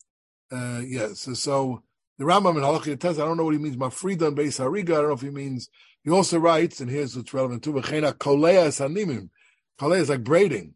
uh, 0.51 0.81
yeah, 0.85 1.09
so, 1.13 1.33
so, 1.33 1.83
the 2.17 2.25
Rambam 2.25 2.55
in 2.55 2.63
Halacha 2.63 2.99
Tez, 2.99 3.19
I 3.19 3.25
don't 3.25 3.37
know 3.37 3.43
what 3.43 3.53
he 3.53 3.59
means. 3.59 3.75
Mafridan 3.75 4.35
Beis 4.35 4.59
Hariga. 4.59 4.91
I 4.91 5.01
don't 5.01 5.07
know 5.07 5.13
if 5.13 5.21
he 5.21 5.29
means. 5.29 5.69
He 6.03 6.11
also 6.11 6.39
writes, 6.39 6.79
and 6.79 6.89
here's 6.89 7.15
what's 7.15 7.33
relevant 7.33 7.63
too. 7.63 7.73
V'chena 7.73 8.13
kolea 8.13 8.67
sanimim. 8.67 9.29
Kolea 9.79 9.99
is 9.99 10.09
like 10.09 10.23
braiding, 10.23 10.75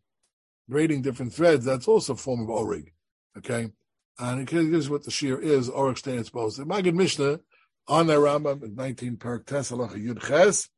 braiding 0.68 1.02
different 1.02 1.34
threads. 1.34 1.64
That's 1.64 1.88
also 1.88 2.14
a 2.14 2.18
form 2.18 2.42
of 2.42 2.50
orig. 2.50 2.92
Okay, 3.38 3.70
and 4.18 4.42
it 4.42 4.48
gives 4.50 4.90
what 4.90 5.06
the 5.06 5.12
shear 5.12 5.40
is. 5.40 5.70
Orig 5.70 5.98
stands 5.98 6.30
both. 6.30 6.58
The 6.58 6.66
Magid 6.66 6.96
Mishnah 6.96 7.40
on 7.88 8.08
the 8.08 8.16
Rambam 8.16 8.76
19 8.76 9.18
Perak 9.18 9.46
Tes 9.46 9.72
Yud 9.72 10.28
Ches. 10.28 10.70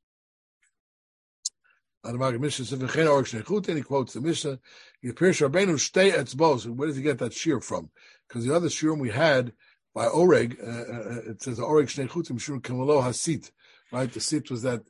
Magid 2.06 2.40
Mishnah 2.40 2.66
says 2.66 2.80
v'chena 2.80 3.12
orig 3.12 3.28
shnechut, 3.28 3.68
and 3.68 3.78
he 3.78 3.84
quotes 3.84 4.14
the 4.14 4.22
Mishnah. 4.22 4.60
Appears 5.08 5.40
Rabbeinu 5.40 5.80
stay 5.80 6.12
etzbos. 6.12 6.66
Where 6.68 6.88
does 6.88 6.98
he 6.98 7.04
get 7.04 7.20
that 7.20 7.34
shear 7.34 7.60
from? 7.60 7.90
Because 8.28 8.46
the 8.46 8.56
other 8.56 8.70
shear 8.70 8.94
we 8.94 9.10
had 9.10 9.54
by 9.94 10.08
Oreg, 10.08 10.58
uh, 10.62 10.94
uh, 10.94 11.32
it 11.32 11.42
says 11.42 11.60
Oreg 11.60 11.86
Shnei 11.86 12.08
Chutim 12.08 12.40
Shur 12.40 12.60
Kamalo 12.60 13.04
Hasit, 13.04 13.52
right? 13.92 14.12
The 14.12 14.20
sit 14.20 14.50
was 14.50 14.62
that 14.62 14.82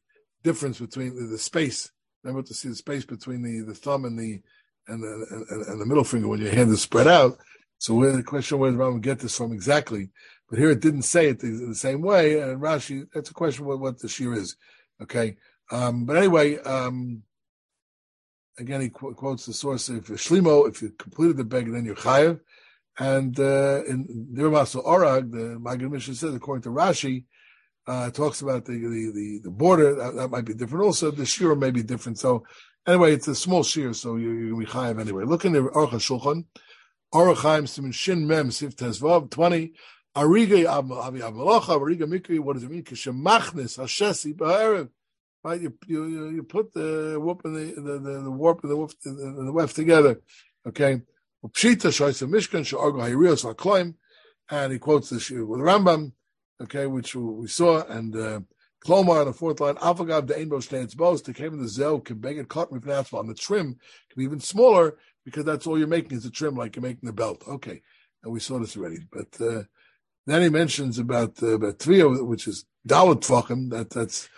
difference 0.43 0.79
between 0.79 1.15
the, 1.15 1.27
the 1.27 1.37
space. 1.37 1.91
Remember 2.23 2.45
to 2.47 2.53
see 2.53 2.69
the 2.69 2.75
space 2.75 3.03
between 3.03 3.41
the, 3.41 3.61
the 3.61 3.73
thumb 3.73 4.05
and 4.05 4.17
the 4.17 4.41
and 4.87 5.01
the 5.01 5.45
and, 5.49 5.65
and 5.65 5.81
the 5.81 5.85
middle 5.85 6.03
finger 6.03 6.27
when 6.27 6.41
your 6.41 6.51
hand 6.51 6.69
is 6.69 6.81
spread 6.81 7.07
out. 7.07 7.37
So 7.79 7.95
where 7.95 8.11
the 8.11 8.23
question 8.23 8.59
where 8.59 8.69
does 8.69 8.79
Rambam 8.79 9.01
get 9.01 9.19
this 9.19 9.35
from 9.35 9.53
exactly? 9.53 10.09
But 10.49 10.59
here 10.59 10.69
it 10.69 10.81
didn't 10.81 11.03
say 11.03 11.29
it 11.29 11.39
the, 11.39 11.49
the 11.49 11.75
same 11.75 12.01
way. 12.01 12.39
And 12.39 12.61
Rashi, 12.61 13.07
that's 13.13 13.31
a 13.31 13.33
question 13.33 13.65
what, 13.65 13.79
what 13.79 13.99
the 13.99 14.07
shear 14.07 14.33
is. 14.33 14.55
Okay. 15.01 15.37
Um, 15.71 16.05
but 16.05 16.17
anyway, 16.17 16.57
um, 16.59 17.23
again, 18.59 18.81
he 18.81 18.89
qu- 18.89 19.13
quotes 19.13 19.45
the 19.45 19.53
source. 19.53 19.89
If 19.89 20.09
you're 20.09 20.17
shlimo, 20.17 20.69
if 20.69 20.81
you 20.81 20.91
completed 20.91 21.37
the 21.37 21.43
beg, 21.43 21.71
then 21.71 21.85
you're 21.85 21.95
chayev. 21.95 22.39
And 22.99 23.39
uh, 23.39 23.83
in 23.87 24.27
Nirmaso 24.33 24.85
Orag, 24.85 25.31
the 25.31 25.57
Magid 25.59 25.89
Mishnah 25.89 26.15
says, 26.15 26.35
according 26.35 26.63
to 26.63 26.69
Rashi, 26.69 27.23
uh, 27.87 28.11
talks 28.11 28.41
about 28.41 28.65
the, 28.65 28.73
the, 28.73 29.11
the, 29.13 29.39
the 29.45 29.49
border. 29.49 29.95
That, 29.95 30.15
that, 30.15 30.27
might 30.29 30.45
be 30.45 30.53
different. 30.53 30.85
Also, 30.85 31.09
the 31.09 31.25
shear 31.25 31.55
may 31.55 31.71
be 31.71 31.83
different. 31.83 32.19
So, 32.19 32.45
anyway, 32.85 33.13
it's 33.13 33.27
a 33.27 33.35
small 33.35 33.63
shear, 33.63 33.93
so 33.93 34.17
you, 34.17 34.31
you 34.31 34.57
be 34.57 34.65
chayiv 34.65 34.99
anyway. 34.99 35.23
Look 35.23 35.45
in 35.45 35.53
the 35.53 35.61
Aruch 35.61 35.91
Shulchan. 35.91 36.45
Aruch 37.13 37.37
Chaim 37.37 37.65
Simin 37.65 37.91
Shin 37.91 38.27
Mem 38.27 38.51
Sif 38.51 38.75
Tezvav 38.75 39.29
20. 39.31 39.73
Ariga 40.15 40.67
Avi 40.67 41.19
Avalacha, 41.21 41.79
Ariga 41.79 42.01
Mikri, 42.01 42.39
what 42.39 42.53
does 42.53 42.63
it 42.63 42.69
mean? 42.69 42.83
Kishemachnis 42.83 43.79
Hashesi 43.79 44.35
Ba'erev. 44.35 44.89
Right, 45.43 45.59
you, 45.59 45.75
you 45.87 46.29
you 46.29 46.43
put 46.43 46.71
the 46.71 47.17
whoop 47.19 47.41
and 47.45 47.55
the 47.55 47.81
the, 47.81 47.99
the, 47.99 48.21
the 48.21 48.31
warp 48.31 48.61
and 48.61 48.71
the 48.71 48.77
woof 48.77 48.93
and 49.05 49.47
the 49.47 49.51
weft 49.51 49.75
together. 49.75 50.21
Okay, 50.67 51.01
Pshita 51.43 51.91
Mishkan 52.27 53.95
and 54.51 54.73
he 54.73 54.77
quotes 54.77 55.09
this 55.09 55.29
with 55.31 55.59
Rambam, 55.59 56.11
okay, 56.61 56.85
which 56.85 57.15
we 57.15 57.47
saw, 57.47 57.83
and 57.85 58.15
uh, 58.15 58.41
Klomar 58.85 59.21
on 59.21 59.27
the 59.27 59.33
fourth 59.33 59.59
line, 59.59 59.75
Avagav 59.75 60.27
the 60.27 60.33
Einbo 60.35 60.61
stands 60.61 60.93
to 60.95 61.33
came 61.33 61.53
in 61.53 61.61
the 61.61 61.67
Zel, 61.67 61.99
can 61.99 62.17
beg 62.19 62.37
it 62.37 62.49
cotton 62.49 62.79
with 62.79 63.13
on 63.13 63.27
the 63.27 63.33
trim, 63.33 63.77
can 64.09 64.17
be 64.17 64.23
even 64.23 64.39
smaller, 64.39 64.97
because 65.25 65.45
that's 65.45 65.65
all 65.65 65.77
you're 65.77 65.87
making 65.87 66.17
is 66.17 66.25
a 66.25 66.31
trim, 66.31 66.55
like 66.55 66.75
you're 66.75 66.83
making 66.83 67.07
the 67.07 67.13
belt. 67.13 67.43
Okay, 67.47 67.81
and 68.23 68.33
we 68.33 68.39
saw 68.39 68.59
this 68.59 68.77
already. 68.77 68.99
But 69.11 69.41
uh, 69.41 69.63
then 70.27 70.41
he 70.41 70.49
mentions 70.49 70.99
about 70.99 71.41
uh, 71.41 71.55
about 71.55 71.79
trio, 71.79 72.23
which 72.23 72.47
is 72.47 72.65
Dalit 72.87 73.21
Tvachim, 73.21 73.69
that 73.71 73.89
that's 73.89 74.29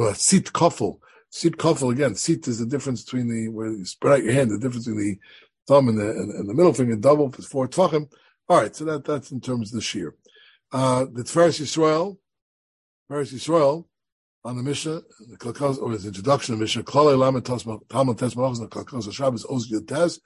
uh, 0.00 0.14
Sit 0.14 0.46
Kofel. 0.46 0.98
Sit 1.30 1.56
Kofel, 1.56 1.92
again, 1.92 2.14
Sit 2.14 2.48
is 2.48 2.58
the 2.58 2.66
difference 2.66 3.04
between 3.04 3.28
the, 3.28 3.48
where 3.48 3.68
you 3.68 3.84
spread 3.84 4.14
out 4.14 4.24
your 4.24 4.32
hand, 4.32 4.50
the 4.50 4.58
difference 4.58 4.86
between 4.86 5.04
the 5.04 5.18
thumb 5.66 5.88
and 5.88 5.98
the, 5.98 6.10
and, 6.10 6.30
and 6.32 6.48
the 6.48 6.54
middle 6.54 6.72
finger 6.72 6.96
double 6.96 7.30
for 7.30 7.42
four 7.42 7.68
tvachim. 7.68 8.10
All 8.48 8.60
right, 8.60 8.74
so 8.74 8.84
that, 8.86 9.04
that's 9.04 9.30
in 9.30 9.40
terms 9.40 9.70
of 9.70 9.76
the 9.76 9.82
shear. 9.82 10.14
Uh, 10.72 11.06
the 11.12 11.22
Tferes 11.22 11.60
Yisrael, 11.60 12.18
Tferes 13.10 13.32
Yisrael, 13.32 13.84
on 14.44 14.56
the 14.56 14.62
Mishnah, 14.62 15.02
the 15.28 15.78
or 15.80 15.92
his 15.92 16.06
introduction 16.06 16.54
to 16.54 16.60
Mishnah, 16.60 16.82
Klale 16.82 17.16
Lamed 17.18 17.44
Talmud 17.44 18.18
Tes 18.18 18.34
Malachos, 18.34 18.58
the 18.58 18.68
Kalkaz 18.68 19.12
Shabbos 19.12 19.44
Oz 19.44 19.68
Tes, 19.86 20.18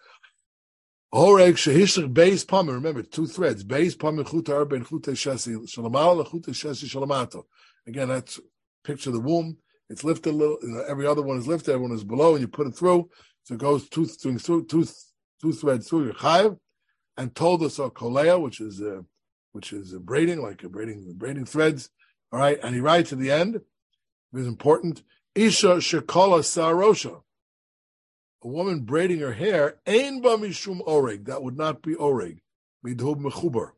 Horeg 1.12 1.54
Shehishach 1.54 2.12
Beis 2.12 2.44
Pamim, 2.46 2.74
remember, 2.74 3.02
two 3.02 3.26
threads, 3.26 3.64
Beis 3.64 3.96
Pamim 3.96 4.28
Chut 4.30 4.48
Arba 4.54 4.76
and 4.76 4.86
Shesi, 4.86 5.56
Shalamal, 5.68 6.24
Chut 6.30 6.54
Shesi 6.54 6.84
Shalamato. 6.84 7.44
Again, 7.86 8.08
that's 8.08 8.40
picture 8.84 9.10
the 9.10 9.20
womb, 9.20 9.56
it's 9.90 10.04
lifted 10.04 10.30
a 10.30 10.36
little, 10.36 10.58
every 10.88 11.06
other 11.06 11.22
one 11.22 11.36
is 11.36 11.46
lifted, 11.46 11.72
everyone 11.72 11.94
is 11.94 12.04
below, 12.04 12.32
and 12.32 12.40
you 12.40 12.48
put 12.48 12.66
it 12.66 12.76
through, 12.76 13.08
so 13.44 13.54
it 13.54 13.60
goes 13.60 13.88
two, 13.88 14.06
through, 14.06 14.38
two, 14.38 14.86
two 15.40 15.52
threads 15.52 15.88
through 15.88 16.04
your 16.04 16.14
chayiv, 16.14 16.58
and 17.16 17.34
told 17.34 17.62
us 17.62 17.78
a 17.78 17.90
kolea, 17.90 18.40
which 18.40 18.60
is 18.60 18.80
a, 18.80 19.04
which 19.52 19.72
is 19.72 19.92
braiding, 19.94 20.42
like 20.42 20.62
a 20.64 20.68
braiding 20.68 21.14
braiding 21.16 21.44
threads. 21.44 21.90
All 22.32 22.40
right, 22.40 22.58
and 22.62 22.74
he 22.74 22.80
writes 22.80 23.12
at 23.12 23.20
the 23.20 23.30
end, 23.30 23.56
it 23.56 23.62
is 24.32 24.46
important. 24.46 25.02
Isha 25.34 25.76
shekola 25.76 26.40
sarosha, 26.40 27.22
a 28.42 28.48
woman 28.48 28.80
braiding 28.80 29.20
her 29.20 29.34
hair, 29.34 29.76
ein 29.86 30.20
ba 30.20 30.36
mishum 30.36 30.84
oreg. 30.84 31.26
That 31.26 31.42
would 31.42 31.56
not 31.56 31.82
be 31.82 31.94
oreg, 31.94 32.38
midhub 32.84 33.20
mechuber, 33.20 33.70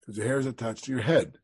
because 0.00 0.16
your 0.16 0.26
hair 0.26 0.40
is 0.40 0.46
attached 0.46 0.84
to 0.84 0.92
your 0.92 1.02
head. 1.02 1.38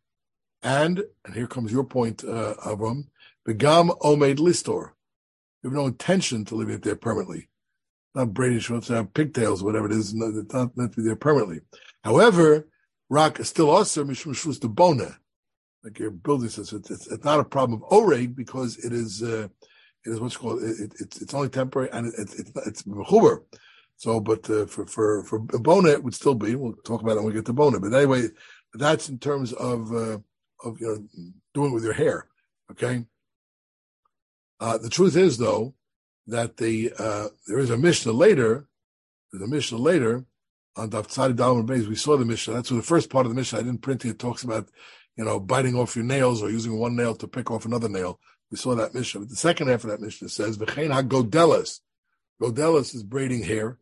And, 0.63 1.05
and 1.25 1.35
here 1.35 1.47
comes 1.47 1.73
your 1.73 1.85
point, 1.85 2.25
uh, 2.25 2.55
Avram, 2.65 3.09
Begam 3.47 3.99
Omed 4.01 4.39
Listor. 4.39 4.93
You 5.63 5.71
have 5.71 5.73
no 5.73 5.87
intention 5.87 6.45
to 6.47 6.55
leave 6.55 6.71
it 6.71 6.83
there 6.83 6.97
permanently. 6.97 7.49
Not 8.15 8.35
braiding 8.35 8.59
shorts, 8.59 8.89
have 8.89 9.15
pigtails, 9.15 9.63
whatever 9.63 9.87
it 9.87 9.93
is, 9.93 10.15
it's 10.15 10.53
not 10.53 10.77
meant 10.77 10.93
to 10.93 11.01
be 11.01 11.07
there 11.07 11.17
permanently. 11.17 11.61
However, 12.05 12.69
rock 13.09 13.41
is 13.41 13.49
still 13.49 13.71
also 13.71 14.05
mishum 14.05 14.35
shvus 14.35 14.61
de 14.61 14.69
bona. 14.69 15.19
Like 15.83 15.99
your 15.99 16.11
building 16.11 16.49
says, 16.49 16.73
it's, 16.73 16.91
it's, 16.91 17.07
it's, 17.09 17.25
not 17.25 17.41
a 17.41 17.45
problem 17.45 17.83
of 17.83 17.89
oreg 17.89 18.37
because 18.37 18.77
it 18.85 18.93
is, 18.93 19.23
uh, 19.23 19.49
it 20.05 20.11
is 20.11 20.21
what's 20.21 20.37
called, 20.37 20.63
it, 20.63 20.79
it, 20.79 20.93
it's, 21.01 21.23
it's 21.23 21.35
only 21.35 21.49
temporary 21.49 21.91
and 21.93 22.07
it, 22.07 22.15
it's, 22.19 22.35
it's, 22.39 22.51
it's 22.67 22.85
So, 23.97 24.21
but 24.21 24.49
uh, 24.51 24.67
for, 24.67 24.87
for, 24.87 25.25
for 25.25 25.39
bona, 25.41 25.89
it 25.89 26.05
would 26.05 26.15
still 26.15 26.35
be, 26.35 26.55
we'll 26.55 26.75
talk 26.85 27.03
about 27.03 27.13
it 27.13 27.17
when 27.17 27.27
we 27.27 27.33
get 27.33 27.47
to 27.47 27.53
bona. 27.53 27.81
But 27.81 27.95
anyway, 27.95 28.29
that's 28.75 29.09
in 29.09 29.19
terms 29.19 29.53
of, 29.55 29.93
uh, 29.93 30.19
of, 30.63 30.81
you 30.81 30.87
know, 30.87 31.33
doing 31.55 31.73
with 31.73 31.83
your 31.83 31.95
hair. 31.95 32.29
Okay. 32.71 33.05
Uh, 34.63 34.79
the 34.79 34.89
truth 34.89 35.17
is, 35.17 35.39
though, 35.39 35.75
that 36.29 36.57
the 36.59 36.93
uh, 36.97 37.27
there 37.49 37.59
is 37.59 37.71
a 37.71 37.77
Mishnah 37.77 38.13
later. 38.13 38.69
There's 39.33 39.43
a 39.43 39.53
Mishnah 39.53 39.77
later 39.77 40.25
on 40.77 40.91
Daf 40.91 41.09
Tzadi 41.09 41.35
Dalman 41.35 41.67
Beis. 41.67 41.89
We 41.89 41.97
saw 41.97 42.17
the 42.17 42.25
Mishnah. 42.25 42.55
That's 42.55 42.69
the 42.69 42.81
first 42.81 43.11
part 43.11 43.27
of 43.27 43.33
the 43.33 43.35
Mishnah. 43.35 43.59
I 43.59 43.63
didn't 43.63 43.83
print 43.83 44.05
it. 44.05 44.11
It 44.11 44.19
talks 44.21 44.45
about 44.45 44.69
you 45.17 45.25
know 45.25 45.41
biting 45.41 45.75
off 45.75 45.97
your 45.97 46.05
nails 46.05 46.45
or 46.45 46.49
using 46.49 46.79
one 46.79 46.95
nail 46.95 47.17
to 47.17 47.27
pick 47.27 47.51
off 47.51 47.67
another 47.67 47.89
nail. 47.89 48.21
We 48.53 48.57
saw 48.57 48.77
that 48.77 48.95
Mishnah. 48.95 49.23
But 49.23 49.31
the 49.31 49.37
second 49.37 49.67
half 49.67 49.83
of 49.83 49.91
that 49.91 50.01
Mishnah 50.01 50.29
says 50.29 50.59
V'chein 50.59 50.93
hagodelis. 50.93 51.81
Godelis 52.41 52.95
is 52.95 53.03
braiding 53.03 53.43
hair. 53.43 53.79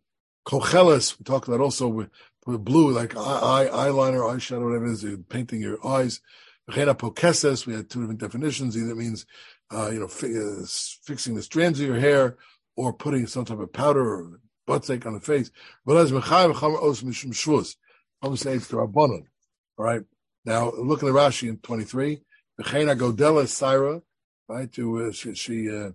Kochelis, 0.47 1.19
we 1.19 1.25
talked 1.25 1.47
about 1.47 1.61
also 1.61 1.89
with, 1.89 2.09
with 2.47 2.65
blue, 2.65 2.91
like 2.91 3.15
eye, 3.15 3.21
eye, 3.21 3.69
eyeliner, 3.71 4.23
eyeshadow, 4.23 4.65
whatever 4.65 4.87
it 4.87 4.93
is, 4.93 5.05
painting 5.29 5.61
your 5.61 5.87
eyes. 5.87 6.23
V'chein 6.71 6.91
hapokeses, 6.91 7.67
we 7.67 7.75
had 7.75 7.91
two 7.91 8.01
different 8.01 8.21
definitions. 8.21 8.79
Either 8.79 8.95
means 8.95 9.27
uh, 9.73 9.91
you 9.91 10.01
know, 10.01 10.09
fi- 10.09 10.37
uh, 10.37 10.65
fixing 11.05 11.35
the 11.35 11.43
strands 11.43 11.81
of 11.81 11.87
your 11.87 12.01
hair 12.01 12.37
or 12.77 12.93
putting 12.93 13.27
some 13.27 13.45
type 13.45 13.59
of 13.59 13.73
powder 13.73 14.03
or 14.03 14.41
butt 14.67 14.89
on 14.91 15.15
the 15.15 15.21
face. 15.21 15.51
But 15.85 15.97
as. 15.97 16.13
All 19.81 19.85
right. 19.85 20.03
Now 20.45 20.73
look 20.73 21.03
at 21.03 21.07
the 21.07 21.13
Rashi 21.13 21.49
in 21.49 21.59
23. 21.59 22.21
Bechena 22.61 22.99
godela 22.99 23.47
Syra, 23.47 24.03
right? 24.49 24.73
To 24.73 25.07
uh, 25.07 25.13
she, 25.13 25.35
she 25.35 25.69
uh, 25.69 25.91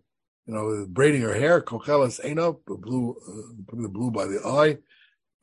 you 0.46 0.54
know, 0.54 0.86
braiding 0.88 1.22
her 1.22 1.34
hair. 1.34 1.62
Kochelas 1.62 2.20
eno, 2.24 2.60
blue, 2.66 3.16
uh, 3.28 3.64
putting 3.68 3.84
the 3.84 3.90
blue 3.90 4.12
by 4.12 4.26
the 4.26 4.42
eye. 4.46 4.78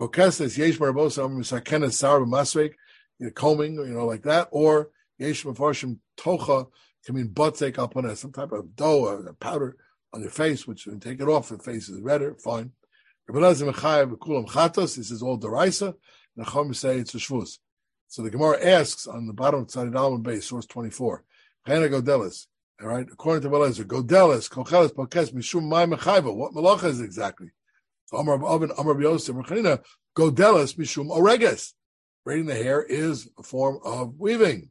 Kokeses 0.00 0.58
yesh 0.58 0.78
marabos 0.78 1.22
am 1.22 1.38
misakenes 1.38 1.92
sour 1.92 2.20
b'masvek, 2.20 2.74
combing, 3.34 3.74
you 3.74 3.94
know, 3.94 4.06
like 4.06 4.22
that, 4.22 4.48
or 4.50 4.90
yesh 5.18 5.44
mafarshim 5.44 5.98
tocha 6.16 6.66
can 7.04 7.14
mean 7.14 7.28
butzek 7.28 7.78
I'll 7.78 7.88
put 7.88 8.16
some 8.16 8.32
type 8.32 8.52
of 8.52 8.76
dough 8.76 9.06
or 9.06 9.32
powder 9.34 9.76
on 10.12 10.20
your 10.20 10.30
face, 10.30 10.66
which 10.66 10.86
when 10.86 11.00
take 11.00 11.20
it 11.20 11.28
off, 11.28 11.48
the 11.48 11.58
face 11.58 11.88
is 11.88 12.00
redder, 12.00 12.34
fine. 12.34 12.72
He 13.28 13.34
says 13.34 13.62
all 13.62 15.38
deraisa. 15.38 15.94
Nachum 16.38 16.74
say 16.74 16.98
it's 16.98 17.14
a 17.14 17.18
shvus. 17.18 17.58
So 18.08 18.22
the 18.22 18.30
Gemara 18.30 18.62
asks 18.64 19.06
on 19.06 19.26
the 19.26 19.32
bottom 19.32 19.60
of 19.60 19.68
Tzadid 19.68 19.96
Alman 19.96 20.22
base, 20.22 20.46
source 20.46 20.66
24. 20.66 21.24
Chena 21.66 21.90
Godelis. 21.90 22.46
All 22.80 22.88
right, 22.88 23.06
according 23.10 23.42
to 23.42 23.48
Belezer, 23.48 23.84
Godelis, 23.84 24.50
Kochelis, 24.50 24.94
Pokes, 24.94 25.30
Mishum, 25.30 25.68
Mai 25.68 25.86
Mechaiva. 25.86 26.34
What 26.34 26.52
malacha 26.52 26.84
is 26.84 27.00
exactly? 27.00 27.50
So 28.06 28.16
Amar 28.16 28.44
Oven, 28.44 28.72
Amar 28.76 29.00
Yosef, 29.00 29.36
Rechanina, 29.36 29.82
Godelis, 30.16 30.74
Mishum, 30.76 31.08
Oreges. 31.16 31.72
Braiding 32.24 32.46
the 32.46 32.54
hair 32.54 32.82
is 32.82 33.28
a 33.38 33.42
form 33.42 33.78
of 33.84 34.18
weaving. 34.18 34.70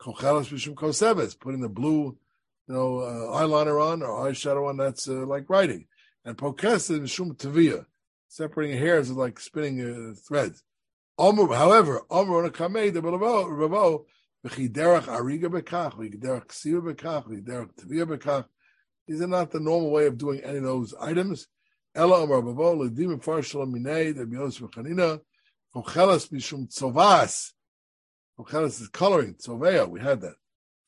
Kochelas 0.00 0.48
Mishum 0.52 0.74
Koseves, 0.74 1.38
putting 1.38 1.60
the 1.60 1.68
blue, 1.68 2.16
you 2.68 2.74
know, 2.74 2.98
uh, 2.98 3.40
eyeliner 3.40 3.84
on 3.84 4.02
or 4.02 4.26
eyeshadow 4.26 4.68
on, 4.68 4.76
that's 4.76 5.08
uh, 5.08 5.26
like 5.26 5.48
writing. 5.48 5.86
And 6.24 6.36
Pokes 6.36 6.90
is 6.90 7.00
Mishum 7.00 7.36
Tavia, 7.38 7.86
separating 8.28 8.78
hairs 8.78 9.10
is 9.10 9.16
like 9.16 9.38
spinning 9.38 9.80
uh, 9.80 10.14
threads. 10.26 10.62
However, 11.18 12.02
Omer 12.10 12.50
Kamei, 12.50 12.92
the 12.92 13.00
Ravo, 13.00 14.06
V'chiderach 14.44 15.04
Ariga 15.04 15.46
Bekach, 15.46 15.94
V'chiderach 15.94 16.46
Ksiva 16.46 16.92
Bekach, 16.92 17.26
V'chiderach 17.26 17.74
Tavia 17.76 18.06
Bekach. 18.06 18.44
These 19.06 19.22
are 19.22 19.28
not 19.28 19.50
the 19.50 19.60
normal 19.60 19.90
way 19.90 20.06
of 20.06 20.18
doing 20.18 20.40
any 20.40 20.58
of 20.58 20.64
those 20.64 20.94
items. 21.00 21.46
Farshal 21.96 23.66
Minei, 23.66 24.14
the 24.14 24.26
Bios 24.26 24.58
V'chanina, 24.58 25.20
Kochelas 25.74 26.28
Mishum 26.30 26.68
Tzovas, 26.68 27.52
Kochelis 28.38 28.80
is 28.80 28.88
coloring, 28.88 29.34
Tzovea, 29.34 29.88
we 29.88 30.00
had 30.00 30.20
that. 30.20 30.34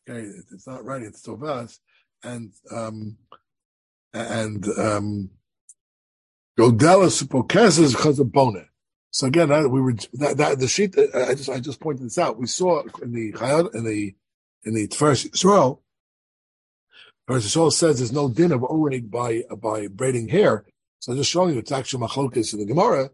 Okay, 0.09 0.27
it's 0.53 0.67
not 0.67 0.85
writing, 0.85 1.09
it's 1.09 1.27
Tzovas. 1.27 1.79
And, 2.23 2.53
um, 2.71 3.17
and, 4.13 4.67
um, 4.79 5.31
Pokes 6.59 7.79
is 7.79 7.95
because 7.95 8.19
of 8.19 8.33
Bona. 8.33 8.65
So 9.11 9.27
again, 9.27 9.49
that, 9.49 9.71
we 9.71 9.81
were, 9.81 9.95
that, 10.15 10.37
that, 10.37 10.59
the 10.59 10.69
sheet, 10.69 10.97
I 11.15 11.35
just, 11.35 11.49
I 11.49 11.61
just 11.61 11.81
pointed 11.81 12.05
this 12.05 12.19
out. 12.19 12.39
We 12.39 12.47
saw 12.47 12.83
in 13.01 13.13
the, 13.13 13.33
Chayot 13.33 13.75
in 13.75 13.85
the, 13.85 14.15
in 14.65 14.75
the 14.75 14.89
Tiferes 14.89 15.31
Yisrael, 15.31 15.81
Tiferes 17.29 17.47
Yisrael 17.47 17.73
says 17.73 17.99
there's 17.99 18.13
no 18.13 18.29
din 18.29 18.53
of 18.53 18.61
oreg 18.61 19.11
by, 19.11 19.45
by 19.57 19.87
braiding 19.87 20.29
hair. 20.29 20.67
So 20.99 21.13
I'm 21.13 21.19
just 21.19 21.31
showing 21.31 21.55
you 21.55 21.61
it's 21.61 21.73
actually 21.73 22.07
machlokes 22.07 22.53
in 22.53 22.59
the 22.59 22.67
Gemara 22.67 23.11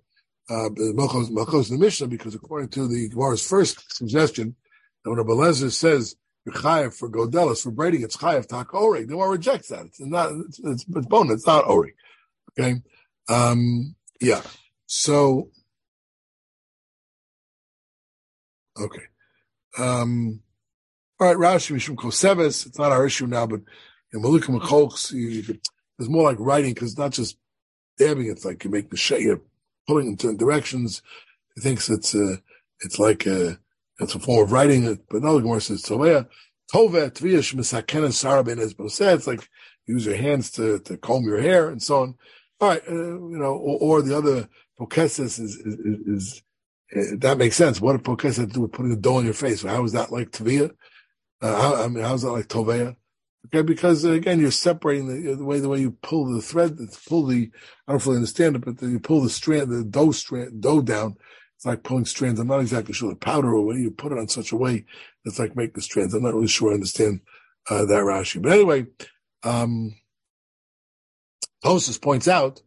uh, 0.51 0.69
Malchos 0.69 1.69
the 1.71 1.79
Mishnah, 1.79 2.07
because 2.07 2.35
according 2.35 2.69
to 2.71 2.87
the 2.87 3.09
Gemara's 3.09 3.47
first 3.47 3.95
suggestion, 3.95 4.57
that 5.03 5.11
when 5.11 5.19
a 5.19 5.25
Belezer 5.25 5.71
says 5.71 6.17
you're 6.45 6.91
for 6.91 7.09
godelis 7.09 7.63
for 7.63 7.71
braiding, 7.71 8.03
it's 8.03 8.17
chayav 8.17 8.47
tak 8.47 8.75
ori. 8.75 9.03
The 9.03 9.15
Gemara 9.15 9.31
rejects 9.31 9.69
that. 9.69 9.87
It's 9.87 10.01
not. 10.01 10.33
It's, 10.33 10.61
it's, 10.63 10.85
it's 10.89 11.07
bone. 11.07 11.31
It's 11.31 11.47
not 11.47 11.67
ori. 11.67 11.95
Okay. 12.59 12.83
Um, 13.29 13.95
yeah. 14.21 14.43
So. 14.87 15.51
Okay. 18.79 19.05
Um, 19.79 20.41
all 21.21 21.29
right, 21.29 21.37
Rashi 21.37 21.75
Mishum 21.75 21.95
Koseves. 21.95 22.67
It's 22.67 22.79
not 22.79 22.93
our 22.93 23.07
issue 23.07 23.27
now, 23.27 23.47
but 23.47 23.61
in 24.13 24.23
Malukim 24.23 24.61
it's 25.99 26.09
more 26.09 26.25
like 26.25 26.37
writing 26.41 26.75
because 26.75 26.99
not 26.99 27.13
just 27.13 27.39
dabbing. 27.99 28.27
It's 28.27 28.45
like 28.45 28.65
you 28.65 28.71
make 28.71 28.91
the 28.91 28.97
shade 28.97 29.39
pulling 29.87 30.09
in 30.09 30.19
certain 30.19 30.37
directions. 30.37 31.03
He 31.55 31.61
thinks 31.61 31.89
it's 31.89 32.15
a, 32.15 32.41
it's 32.81 32.99
like 32.99 33.27
a, 33.27 33.59
it's 34.01 34.15
a 34.15 34.19
form 34.19 34.45
of 34.45 34.53
writing. 34.53 34.99
But 35.09 35.23
another 35.23 35.41
Gemara 35.41 35.61
says, 35.61 35.83
Tovea, 35.83 36.29
Tove, 36.73 37.11
Tviyash, 37.13 37.55
Misaken, 37.55 38.05
and 38.05 38.15
Sarah 38.15 38.45
ben 38.45 38.59
It's 38.59 39.27
like 39.27 39.49
use 39.87 40.07
your 40.07 40.17
hands 40.17 40.51
to, 40.53 40.79
to 40.81 40.97
comb 40.97 41.25
your 41.25 41.41
hair 41.41 41.69
and 41.69 41.83
so 41.83 42.03
on. 42.03 42.15
All 42.61 42.69
right, 42.69 42.83
uh, 42.89 42.93
you 42.93 43.39
know, 43.39 43.55
or, 43.55 43.99
or 43.99 44.03
the 44.03 44.17
other 44.17 44.49
Pokesis 44.79 45.41
is, 45.41 45.57
is, 45.57 45.75
is, 45.75 46.07
is 46.07 46.43
uh, 46.97 47.17
that 47.19 47.39
makes 47.39 47.57
sense. 47.57 47.81
What 47.81 47.97
if 47.97 48.03
Pokesis 48.03 48.39
had 48.39 48.49
to 48.49 48.55
do 48.55 48.61
with 48.63 48.73
putting 48.73 48.93
a 48.93 48.97
dough 48.97 49.17
on 49.17 49.25
your 49.25 49.35
face? 49.35 49.63
How 49.63 49.85
is 49.85 49.93
that 49.93 50.13
like 50.13 50.31
Tviyah? 50.31 50.71
Uh, 51.43 51.85
I 51.85 51.89
mean, 51.89 52.03
how's 52.03 52.23
that 52.23 52.33
like 52.33 52.49
Tovea? 52.49 52.97
Okay, 53.47 53.63
because 53.63 54.05
uh, 54.05 54.13
again, 54.13 54.41
you're 54.41 54.51
separating 54.51 55.09
the, 55.09 55.35
the 55.35 55.45
way 55.45 55.61
the 55.61 55.69
way 55.69 55.81
you 55.81 55.93
pull 56.03 56.33
the 56.33 56.43
thread, 56.43 56.79
pull 57.07 57.27
the. 57.27 57.51
I 57.87 57.93
don't 57.93 58.01
fully 58.01 58.17
understand 58.17 58.57
it, 58.57 58.65
but 58.65 58.83
you 58.83 59.01
pull 59.01 59.21
the 59.21 59.31
strand, 59.31 59.71
the 59.71 59.85
dough 59.85 60.13
strand, 60.13 60.63
dough 60.63 60.83
down. 60.83 61.17
It's 61.57 61.67
like 61.67 61.83
pulling 61.83 62.07
strands. 62.07 62.41
I'm 62.41 62.49
not 62.49 62.61
exactly 62.61 62.95
sure 62.95 63.11
the 63.11 63.17
powder 63.17 63.55
or 63.55 63.65
way 63.65 63.77
you 63.77 63.91
put 63.91 64.13
it 64.13 64.19
on 64.19 64.29
such 64.29 64.53
a 64.53 64.57
way 64.57 64.87
it's 65.25 65.39
like 65.39 65.57
make 65.57 65.75
the 65.75 65.83
strands. 65.83 66.15
I'm 66.15 66.23
not 66.23 66.35
really 66.35 66.47
sure 66.49 66.71
I 66.71 66.75
understand 66.75 67.21
uh, 67.69 67.85
that 67.87 68.03
Rashi. 68.03 68.43
But 68.43 68.53
anyway, 68.53 68.87
um, 69.43 69.97
Tosus 71.65 72.01
points 72.01 72.29
out, 72.29 72.63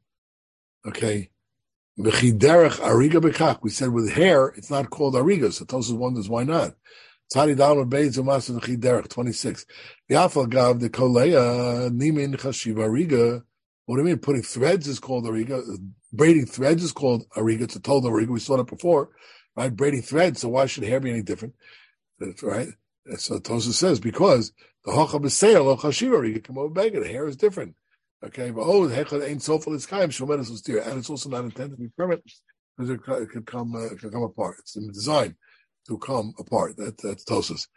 okay, 0.88 1.30
We 1.98 2.12
said 3.70 3.90
with 3.90 4.12
hair, 4.12 4.48
it's 4.50 4.72
not 4.72 4.90
called 4.90 5.16
ariga. 5.16 5.52
So 5.54 5.66
Tosus 5.66 5.98
wonders 5.98 6.30
why 6.30 6.44
not. 6.44 6.76
Tzadi 7.34 7.58
Dalma 7.58 7.90
Beis 7.90 8.18
Umasu 8.18 8.60
Derech, 8.80 9.10
26. 9.10 9.66
The 10.08 10.16
Afal 10.16 10.50
Gav, 10.50 10.80
the 10.80 10.90
Koleya, 10.90 11.90
Nimin 11.90 12.36
Chashiva 12.38 12.88
Ariga. 12.88 13.44
What 13.86 13.98
do 13.98 14.02
you 14.02 14.08
mean? 14.08 14.20
Putting 14.20 14.44
threads 14.44 14.88
is 14.88 15.00
called 15.00 15.26
Ariga. 15.26 15.62
Braiding 16.14 16.46
threads 16.46 16.84
is 16.84 16.94
called 16.94 17.28
Ariga. 17.32 17.64
It's 17.64 17.76
a 17.76 17.82
told 17.82 18.06
Ariga. 18.06 18.30
We 18.30 18.40
saw 18.40 18.58
that 18.58 18.68
before, 18.68 19.10
right? 19.58 19.76
Braiding 19.76 20.04
threads. 20.04 20.42
So 20.42 20.50
why 20.50 20.68
should 20.68 20.84
hair 20.84 21.02
be 21.02 21.12
any 21.12 21.22
different? 21.22 21.56
Right. 22.42 22.70
So 23.18 23.40
Tosa 23.40 23.74
says, 23.74 24.00
because 24.00 24.54
the 24.86 24.92
Hocha 24.94 25.22
B'Seil, 25.22 25.72
of 25.72 25.82
Chashiva 25.82 26.22
Ariga, 26.22 26.44
come 26.44 26.58
over 26.58 26.70
beggar. 26.70 27.02
The 27.02 27.10
hair 27.10 27.28
is 27.28 27.36
different. 27.36 27.76
Okay, 28.24 28.52
but 28.52 28.62
oh, 28.62 28.88
Hechad 28.88 29.28
ain't 29.28 29.44
so 29.44 29.60
full 29.60 29.76
it's 29.76 29.86
kaim 29.86 30.10
shomedes 30.10 30.56
steer, 30.58 30.80
and 30.80 30.98
it's 30.98 31.10
also 31.10 31.30
not 31.30 31.44
intended 31.44 31.76
to 31.76 31.84
be 31.84 31.90
permanent 31.96 32.24
because 32.76 32.90
it 32.90 33.30
could 33.30 33.46
come 33.46 33.76
uh, 33.76 33.86
it 33.86 34.00
could 34.00 34.12
come 34.12 34.24
apart. 34.24 34.56
It's 34.60 34.76
in 34.76 34.88
the 34.88 34.94
design 34.94 35.36
to 35.88 35.98
come 35.98 36.34
apart. 36.40 36.78
That, 36.78 36.98
that's 37.02 37.26
Tosus. 37.26 37.68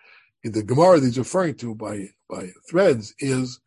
The 0.43 0.63
Gemara 0.63 1.01
that 1.01 1.07
he's 1.07 1.19
referring 1.19 1.57
to 1.57 1.75
by 1.75 2.09
by 2.29 2.51
threads 2.69 3.15
is 3.19 3.61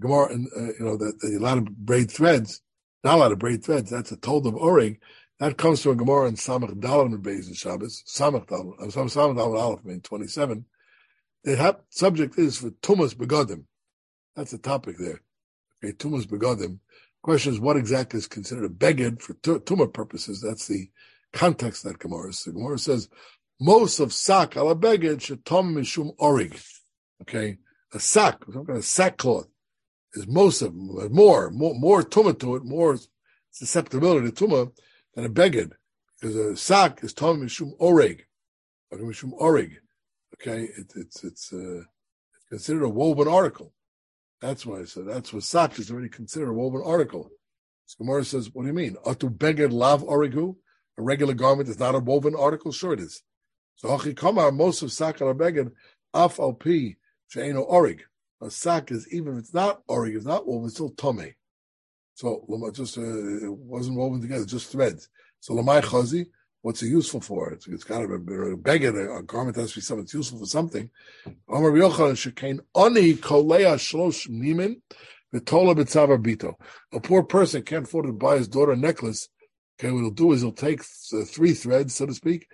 Gemara, 0.00 0.32
and 0.32 0.48
uh, 0.56 0.72
you 0.78 0.84
know 0.84 0.96
that 0.96 1.14
a 1.24 1.42
lot 1.42 1.58
of 1.58 1.76
braid 1.76 2.10
threads, 2.10 2.62
not 3.04 3.14
a 3.14 3.18
lot 3.18 3.32
of 3.32 3.38
braid 3.38 3.64
threads. 3.64 3.90
That's 3.90 4.12
a 4.12 4.16
told 4.16 4.46
of 4.46 4.54
Oreg. 4.54 4.98
That 5.38 5.58
comes 5.58 5.82
from 5.82 5.92
a 5.92 5.96
Gemara 5.96 6.28
in 6.28 6.34
Samach 6.34 6.72
Dalam 6.80 7.22
Beis 7.22 7.48
in 7.48 7.54
Shabbos. 7.54 8.02
Samach 8.06 8.46
Dalam, 8.46 8.76
Samach 8.92 9.36
Dalam 9.36 9.58
Aleph, 9.58 9.80
I 9.88 9.98
twenty 10.02 10.26
seven. 10.26 10.64
The 11.44 11.78
subject 11.90 12.38
is 12.38 12.58
for 12.58 12.70
Tumas 12.70 13.14
Begodim. 13.14 13.64
That's 14.34 14.50
the 14.50 14.58
topic 14.58 14.96
there. 14.98 15.20
Okay, 15.84 15.92
Tumas 15.92 16.26
Begodim. 16.26 16.80
Question 17.22 17.52
is, 17.52 17.60
what 17.60 17.76
exactly 17.76 18.18
is 18.18 18.26
considered 18.26 18.64
a 18.64 18.68
beged 18.68 19.20
for 19.20 19.34
tumah 19.34 19.92
purposes? 19.92 20.40
That's 20.40 20.68
the 20.68 20.88
context 21.32 21.82
that 21.82 21.98
Gemara. 21.98 22.32
So 22.32 22.52
Gemara 22.52 22.78
says, 22.78 23.08
most 23.60 24.00
of 24.00 24.12
sack 24.12 24.56
ala 24.56 24.76
beged 24.76 25.18
shetom 25.18 25.74
mishum 25.74 26.14
orig. 26.18 26.58
Okay, 27.22 27.58
a 27.92 28.00
sack, 28.00 28.44
some 28.52 28.66
kind 28.66 28.78
of 28.78 28.84
sackcloth, 28.84 29.48
is 30.14 30.26
most 30.26 30.62
of 30.62 30.74
more, 30.74 31.50
more, 31.50 31.74
more 31.74 32.02
tumah 32.02 32.38
to 32.40 32.56
it, 32.56 32.64
more 32.64 32.98
susceptibility 33.50 34.30
to 34.30 34.46
tumah 34.46 34.72
than 35.14 35.24
a 35.24 35.28
beged, 35.30 35.72
because 36.20 36.36
a 36.36 36.56
sack 36.56 37.02
is 37.02 37.12
tom 37.12 37.40
mishum 37.40 37.72
orig, 37.78 38.26
mishum 38.92 39.32
orig. 39.32 39.78
Okay, 40.34 40.64
it, 40.76 40.92
it's 40.96 41.24
it's 41.24 41.52
uh, 41.52 41.82
considered 42.48 42.84
a 42.84 42.88
woven 42.88 43.28
article. 43.28 43.72
That's 44.40 44.66
why 44.66 44.80
I 44.80 44.84
said 44.84 45.06
that's 45.06 45.32
what 45.32 45.42
sack 45.44 45.78
is 45.78 45.90
already 45.90 46.10
considered 46.10 46.50
a 46.50 46.52
woven 46.52 46.82
article. 46.84 47.30
So 47.86 48.04
Gemara 48.04 48.24
says, 48.24 48.50
what 48.52 48.62
do 48.62 48.68
you 48.68 48.74
mean? 48.74 48.96
Atu 49.06 49.30
beged 49.34 49.72
lav 49.72 50.02
origu? 50.02 50.56
A 50.98 51.02
regular 51.02 51.34
garment 51.34 51.68
is 51.68 51.78
not 51.78 51.94
a 51.94 52.00
woven 52.00 52.34
article? 52.34 52.72
Sure 52.72 52.92
it 52.92 53.00
is. 53.00 53.22
So 53.76 53.88
hachi 53.88 54.16
kamar 54.16 54.52
most 54.52 54.82
of 54.82 54.92
sack 54.92 55.20
al 55.20 55.34
beged 55.34 55.72
af 56.12 56.38
al 56.38 56.54
pi 56.54 56.96
she'eno 57.28 57.62
orig. 57.62 58.02
A 58.42 58.50
sack 58.50 58.90
is 58.90 59.06
even 59.12 59.34
if 59.34 59.38
it's 59.40 59.54
not 59.54 59.82
orig, 59.88 60.16
it's 60.16 60.26
not 60.26 60.46
woven, 60.46 60.66
it's 60.66 60.74
still 60.74 60.90
tome. 60.90 61.34
So 62.14 62.46
just 62.72 62.98
uh, 62.98 63.02
it 63.02 63.52
wasn't 63.52 63.98
woven 63.98 64.20
together, 64.20 64.44
just 64.44 64.72
threads. 64.72 65.08
So 65.40 65.54
lamai 65.54 65.82
chazi, 65.82 66.26
what's 66.62 66.82
it 66.82 66.88
useful 66.88 67.20
for? 67.20 67.52
It's, 67.52 67.68
it's 67.68 67.84
kind 67.84 68.04
of 68.04 68.10
a, 68.10 68.56
beggar, 68.56 69.16
a, 69.16 69.22
garment 69.22 69.56
has 69.56 69.70
to 69.70 69.76
be 69.76 69.80
something 69.82 70.04
that's 70.04 70.14
useful 70.14 70.38
for 70.40 70.46
something. 70.46 70.90
Kolea 71.48 71.90
shlosh 73.76 74.28
nimin 74.28 74.80
bito. 75.32 76.54
A 76.92 77.00
poor 77.00 77.22
person 77.22 77.62
can't 77.62 77.84
afford 77.84 78.06
to 78.06 78.12
buy 78.12 78.38
his 78.38 78.48
daughter 78.48 78.72
a 78.72 78.76
necklace. 78.76 79.28
Okay, 79.78 79.92
what 79.92 80.00
he'll 80.00 80.10
do 80.10 80.32
is 80.32 80.40
he'll 80.40 80.52
take 80.52 80.80
uh, 80.80 81.24
three 81.26 81.52
threads, 81.52 81.94
so 81.94 82.06
to 82.06 82.14
speak, 82.14 82.48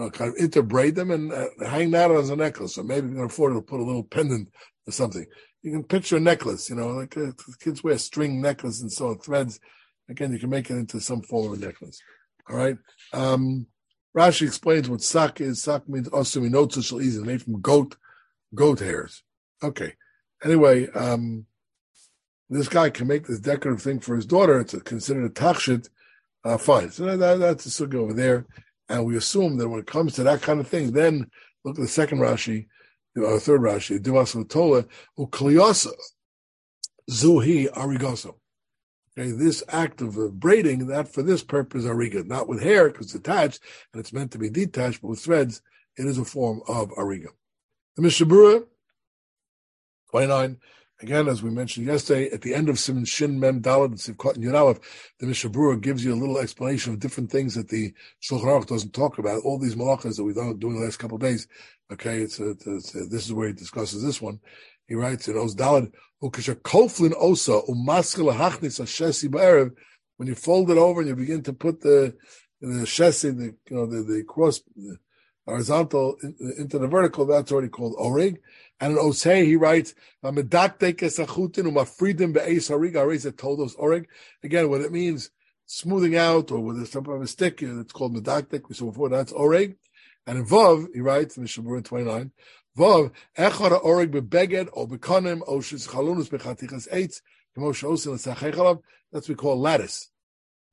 know, 0.00 0.10
kind 0.10 0.30
of 0.30 0.36
interbraid 0.36 0.94
them 0.94 1.10
and 1.10 1.32
uh, 1.32 1.46
hang 1.64 1.90
that 1.92 2.10
as 2.10 2.30
a 2.30 2.36
necklace. 2.36 2.78
Or 2.78 2.84
maybe 2.84 3.08
you 3.08 3.14
can 3.14 3.24
afford 3.24 3.54
to 3.54 3.62
put 3.62 3.80
a 3.80 3.84
little 3.84 4.04
pendant 4.04 4.48
or 4.86 4.92
something. 4.92 5.26
You 5.62 5.72
can 5.72 5.84
picture 5.84 6.16
a 6.16 6.20
necklace, 6.20 6.70
you 6.70 6.76
know, 6.76 6.88
like 6.88 7.16
uh, 7.16 7.32
kids 7.60 7.84
wear 7.84 7.98
string 7.98 8.40
necklace 8.40 8.80
and 8.80 8.92
so 8.92 9.08
on, 9.08 9.18
threads. 9.18 9.60
Again, 10.08 10.32
you 10.32 10.38
can 10.38 10.50
make 10.50 10.70
it 10.70 10.74
into 10.74 11.00
some 11.00 11.22
form 11.22 11.52
of 11.52 11.62
a 11.62 11.64
necklace. 11.64 12.00
All 12.48 12.56
right. 12.56 12.76
Um, 13.12 13.66
Rashi 14.16 14.46
explains 14.46 14.88
what 14.88 15.02
sak 15.02 15.40
is. 15.40 15.62
Sak 15.62 15.88
means 15.88 16.08
osumi 16.08 16.50
notzu 16.50 16.84
shall 16.84 17.00
easy, 17.00 17.22
made 17.22 17.42
from 17.42 17.60
goat, 17.60 17.96
goat 18.54 18.80
hairs. 18.80 19.22
Okay. 19.62 19.94
Anyway, 20.42 20.88
um, 20.88 21.46
this 22.48 22.68
guy 22.68 22.90
can 22.90 23.06
make 23.06 23.26
this 23.26 23.38
decorative 23.38 23.82
thing 23.82 24.00
for 24.00 24.16
his 24.16 24.26
daughter. 24.26 24.60
It's 24.60 24.74
considered 24.82 25.26
a 25.26 25.28
tachshit. 25.28 25.88
Uh, 26.44 26.56
fine. 26.56 26.90
So 26.90 27.16
that, 27.16 27.38
that's 27.38 27.64
the 27.64 27.70
sugi 27.70 27.94
over 27.94 28.14
there. 28.14 28.46
And 28.90 29.06
we 29.06 29.16
assume 29.16 29.56
that 29.58 29.68
when 29.68 29.78
it 29.78 29.86
comes 29.86 30.14
to 30.14 30.24
that 30.24 30.42
kind 30.42 30.58
of 30.58 30.66
thing, 30.66 30.90
then 30.90 31.30
look 31.64 31.78
at 31.78 31.82
the 31.82 31.88
second 31.88 32.18
Rashi, 32.18 32.66
or 33.16 33.38
third 33.38 33.60
Rashi, 33.60 34.00
Divas 34.00 34.48
Tola, 34.48 34.84
Ukliosa, 35.16 35.92
Zuhi 37.08 37.70
Arigoso. 37.70 38.34
Okay, 39.16 39.30
this 39.30 39.62
act 39.68 40.02
of 40.02 40.40
braiding, 40.40 40.88
that 40.88 41.06
for 41.06 41.22
this 41.22 41.42
purpose, 41.42 41.84
ariga, 41.84 42.26
not 42.26 42.48
with 42.48 42.62
hair 42.62 42.88
because 42.88 43.06
it's 43.06 43.14
attached 43.14 43.60
and 43.92 44.00
it's 44.00 44.12
meant 44.12 44.32
to 44.32 44.38
be 44.38 44.50
detached, 44.50 45.02
but 45.02 45.08
with 45.08 45.20
threads, 45.20 45.62
it 45.96 46.06
is 46.06 46.18
a 46.18 46.24
form 46.24 46.60
of 46.66 46.90
ariga. 46.90 47.28
The 47.96 48.02
Mishabura, 48.02 48.64
29, 50.10 50.56
again, 51.02 51.28
as 51.28 51.42
we 51.42 51.50
mentioned 51.50 51.86
yesterday, 51.86 52.30
at 52.30 52.42
the 52.42 52.54
end 52.54 52.68
of 52.68 52.78
Simon 52.78 53.04
Shin 53.04 53.40
Mem 53.40 53.60
Dalad 53.60 53.86
and 53.86 53.96
Sivkot 53.96 54.36
and 54.36 54.44
Yudalef, 54.44 54.80
the 55.18 55.26
Mishabura 55.26 55.80
gives 55.80 56.04
you 56.04 56.12
a 56.12 56.20
little 56.20 56.38
explanation 56.38 56.92
of 56.92 57.00
different 57.00 57.30
things 57.30 57.54
that 57.54 57.68
the 57.68 57.92
Shulchan 58.22 58.44
Aruch 58.44 58.66
doesn't 58.66 58.94
talk 58.94 59.18
about. 59.18 59.42
All 59.42 59.58
these 59.58 59.76
malachas 59.76 60.16
that 60.16 60.24
we've 60.24 60.34
done 60.34 60.58
doing 60.58 60.78
the 60.78 60.84
last 60.84 60.98
couple 60.98 61.16
of 61.16 61.22
days. 61.22 61.46
Okay, 61.92 62.20
it's, 62.20 62.38
a, 62.38 62.50
it's 62.50 62.94
a, 62.94 63.04
this 63.06 63.26
is 63.26 63.32
where 63.32 63.48
he 63.48 63.54
discusses 63.54 64.02
this 64.02 64.20
one. 64.20 64.40
He 64.86 64.94
writes 64.94 65.28
in 65.28 65.36
Oz 65.36 65.54
Dalad, 65.54 65.92
Ukasha 66.22 66.56
osa 67.16 67.52
oh, 67.52 67.64
umaskal 67.68 68.34
hachnis 68.34 68.80
ashesi 68.80 69.28
ba'erev. 69.28 69.72
When 70.16 70.28
you 70.28 70.34
fold 70.34 70.70
it 70.70 70.76
over 70.76 71.00
and 71.00 71.08
you 71.08 71.16
begin 71.16 71.42
to 71.44 71.52
put 71.52 71.80
the 71.80 72.14
the 72.60 72.84
shesi, 72.84 73.34
the 73.34 73.54
you 73.70 73.76
know 73.76 73.86
the, 73.86 74.02
the 74.02 74.22
cross 74.24 74.60
the 74.76 74.98
horizontal 75.46 76.16
into 76.58 76.78
the 76.78 76.86
vertical, 76.86 77.24
that's 77.24 77.50
already 77.50 77.68
called 77.68 77.94
orig. 77.96 78.38
And 78.80 78.92
in 78.92 78.98
Osei, 78.98 79.44
he 79.44 79.56
writes, 79.56 79.94
"Medaktek 80.24 80.96
esachutin 81.00 81.70
umafridim 81.70 82.32
be'eis 82.32 82.70
harig 82.70 82.94
arizet 82.94 83.36
todos 83.36 83.74
orig." 83.74 84.08
Again, 84.42 84.70
what 84.70 84.80
it 84.80 84.90
means, 84.90 85.30
smoothing 85.66 86.16
out, 86.16 86.50
or 86.50 86.60
with 86.60 86.88
some 86.88 87.04
kind 87.04 87.16
of 87.16 87.22
a 87.22 87.26
stick, 87.26 87.62
it's 87.62 87.92
called 87.92 88.14
medaktek. 88.14 88.68
We 88.68 88.74
saw 88.74 88.86
before 88.86 89.10
that's 89.10 89.32
orig. 89.32 89.76
And 90.26 90.38
in 90.38 90.46
Vav, 90.46 90.86
he 90.94 91.00
writes 91.00 91.36
in 91.36 91.42
the 91.42 91.48
Shabur 91.48 91.84
29, 91.84 92.32
Vav, 92.76 93.12
echad 93.36 93.82
oreg 93.82 94.12
bebeged 94.12 94.68
o 94.72 94.86
bekonim 94.86 95.42
o 95.46 95.58
shis 95.58 95.88
chalunus 95.88 96.30
bechatichas 96.30 96.88
eitz, 96.90 97.20
kemo 97.56 97.72
sheosin 97.72 98.14
l'sachei 98.14 98.82
That's 99.12 99.28
what 99.28 99.28
we 99.28 99.34
call 99.34 99.60
lattice. 99.60 100.10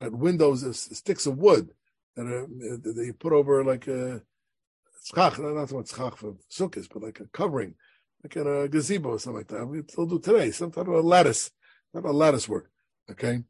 At 0.00 0.12
windows, 0.12 0.64
sticks 0.96 1.26
of 1.26 1.38
wood 1.38 1.70
that, 2.14 2.26
are, 2.26 2.46
that 2.46 3.04
you 3.04 3.12
put 3.12 3.32
over 3.32 3.64
like 3.64 3.86
a 3.88 4.22
schach, 5.04 5.38
not 5.38 5.72
what 5.72 5.88
schach 5.88 6.16
for 6.16 6.36
sukkahs, 6.50 6.88
but 6.90 7.02
like 7.02 7.20
a 7.20 7.26
covering, 7.26 7.74
like 8.22 8.36
a 8.36 8.68
gazebo 8.68 9.10
or 9.10 9.18
something 9.18 9.38
like 9.38 9.48
that. 9.48 9.66
We 9.66 9.82
still 9.88 10.06
do 10.06 10.18
today, 10.18 10.50
some 10.50 10.70
type 10.70 10.88
of 10.88 10.94
a 10.94 11.00
lattice, 11.00 11.50
not 11.94 12.04
a 12.04 12.10
lattice 12.10 12.48
work. 12.48 12.70
Okay. 13.10 13.42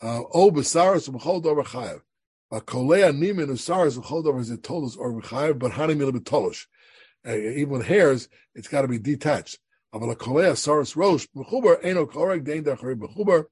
Uh, 0.00 0.22
o 0.32 0.50
besaris 0.50 1.08
b'chol 1.08 1.42
dover 1.42 1.62
chayav. 1.62 2.00
Kolea 2.52 3.12
nimin 3.12 3.48
usaris 3.48 3.98
b'chol 3.98 4.24
dover 4.24 4.40
is 4.40 4.50
it 4.50 4.62
told 4.62 4.84
us 4.84 4.96
or 4.96 5.12
b'chayav, 5.12 5.58
but 5.58 5.72
hanim 5.72 6.00
il 6.00 6.52
uh, 7.24 7.36
even 7.36 7.70
with 7.70 7.86
hairs, 7.86 8.28
it's 8.54 8.68
got 8.68 8.82
to 8.82 8.88
be 8.88 8.98
detached. 8.98 9.58
Aval 9.94 10.14
kolea 10.16 10.56
saris 10.56 10.96
rosh 10.96 11.26
b'chubar 11.36 11.84
eno 11.84 12.06
korek 12.06 12.44
dein 12.44 12.64
dachari 12.64 12.96
b'chubar 12.96 13.46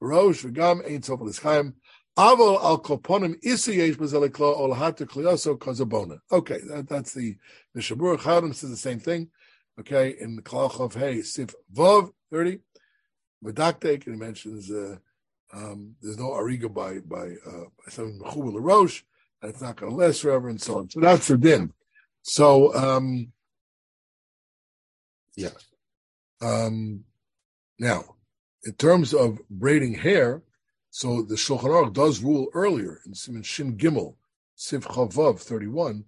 rosh 0.00 0.44
v'gam 0.44 0.86
ein 0.88 1.02
sof 1.02 1.20
l'schaim 1.20 1.74
aval 2.16 2.62
al 2.62 2.82
koponim 2.82 3.36
isi 3.42 3.76
yesh 3.76 3.96
b'zeliklo 3.96 4.56
ol 4.56 4.74
hatu 4.74 5.06
klioso 5.06 5.56
kozabona. 5.56 6.18
Okay, 6.30 6.60
that, 6.68 6.88
that's 6.88 7.14
the 7.14 7.36
the 7.74 7.80
Shabur 7.80 8.18
Chadim 8.18 8.54
says 8.54 8.70
the 8.70 8.76
same 8.76 8.98
thing. 8.98 9.28
Okay, 9.78 10.16
in 10.18 10.36
the 10.36 10.42
Klach 10.42 10.80
of 10.80 10.94
Hey 10.94 11.22
Sif 11.22 11.54
Vov 11.74 12.10
thirty, 12.30 12.60
Medaktek 13.44 14.06
and 14.06 14.14
he 14.14 14.20
mentions 14.20 14.70
uh, 14.70 14.96
um, 15.52 15.94
there's 16.00 16.18
no 16.18 16.30
ariga 16.30 16.72
by 16.72 16.98
by 17.00 17.34
uh, 17.46 17.64
some 17.88 18.18
mechubel 18.20 18.56
rosh, 18.58 19.02
and 19.42 19.50
it's 19.50 19.60
not 19.60 19.76
going 19.76 19.92
to 19.92 19.96
last 19.98 20.22
forever, 20.22 20.48
and 20.48 20.60
so 20.60 20.78
on. 20.78 20.90
So 20.90 21.00
that's 21.00 21.28
the 21.28 21.38
din. 21.38 21.72
So, 22.22 22.74
um, 22.74 23.32
yeah. 25.36 25.50
Um, 26.40 27.04
now, 27.78 28.16
in 28.64 28.72
terms 28.72 29.14
of 29.14 29.38
braiding 29.48 29.94
hair, 29.94 30.42
so 30.90 31.22
the 31.22 31.36
Shulchan 31.36 31.64
Aruch 31.64 31.92
does 31.92 32.22
rule 32.22 32.48
earlier 32.52 33.00
in 33.06 33.14
Simon 33.14 33.42
Shin 33.42 33.76
Gimel, 33.76 34.16
Siv 34.58 34.82
Chavav 34.82 35.38
31, 35.38 36.04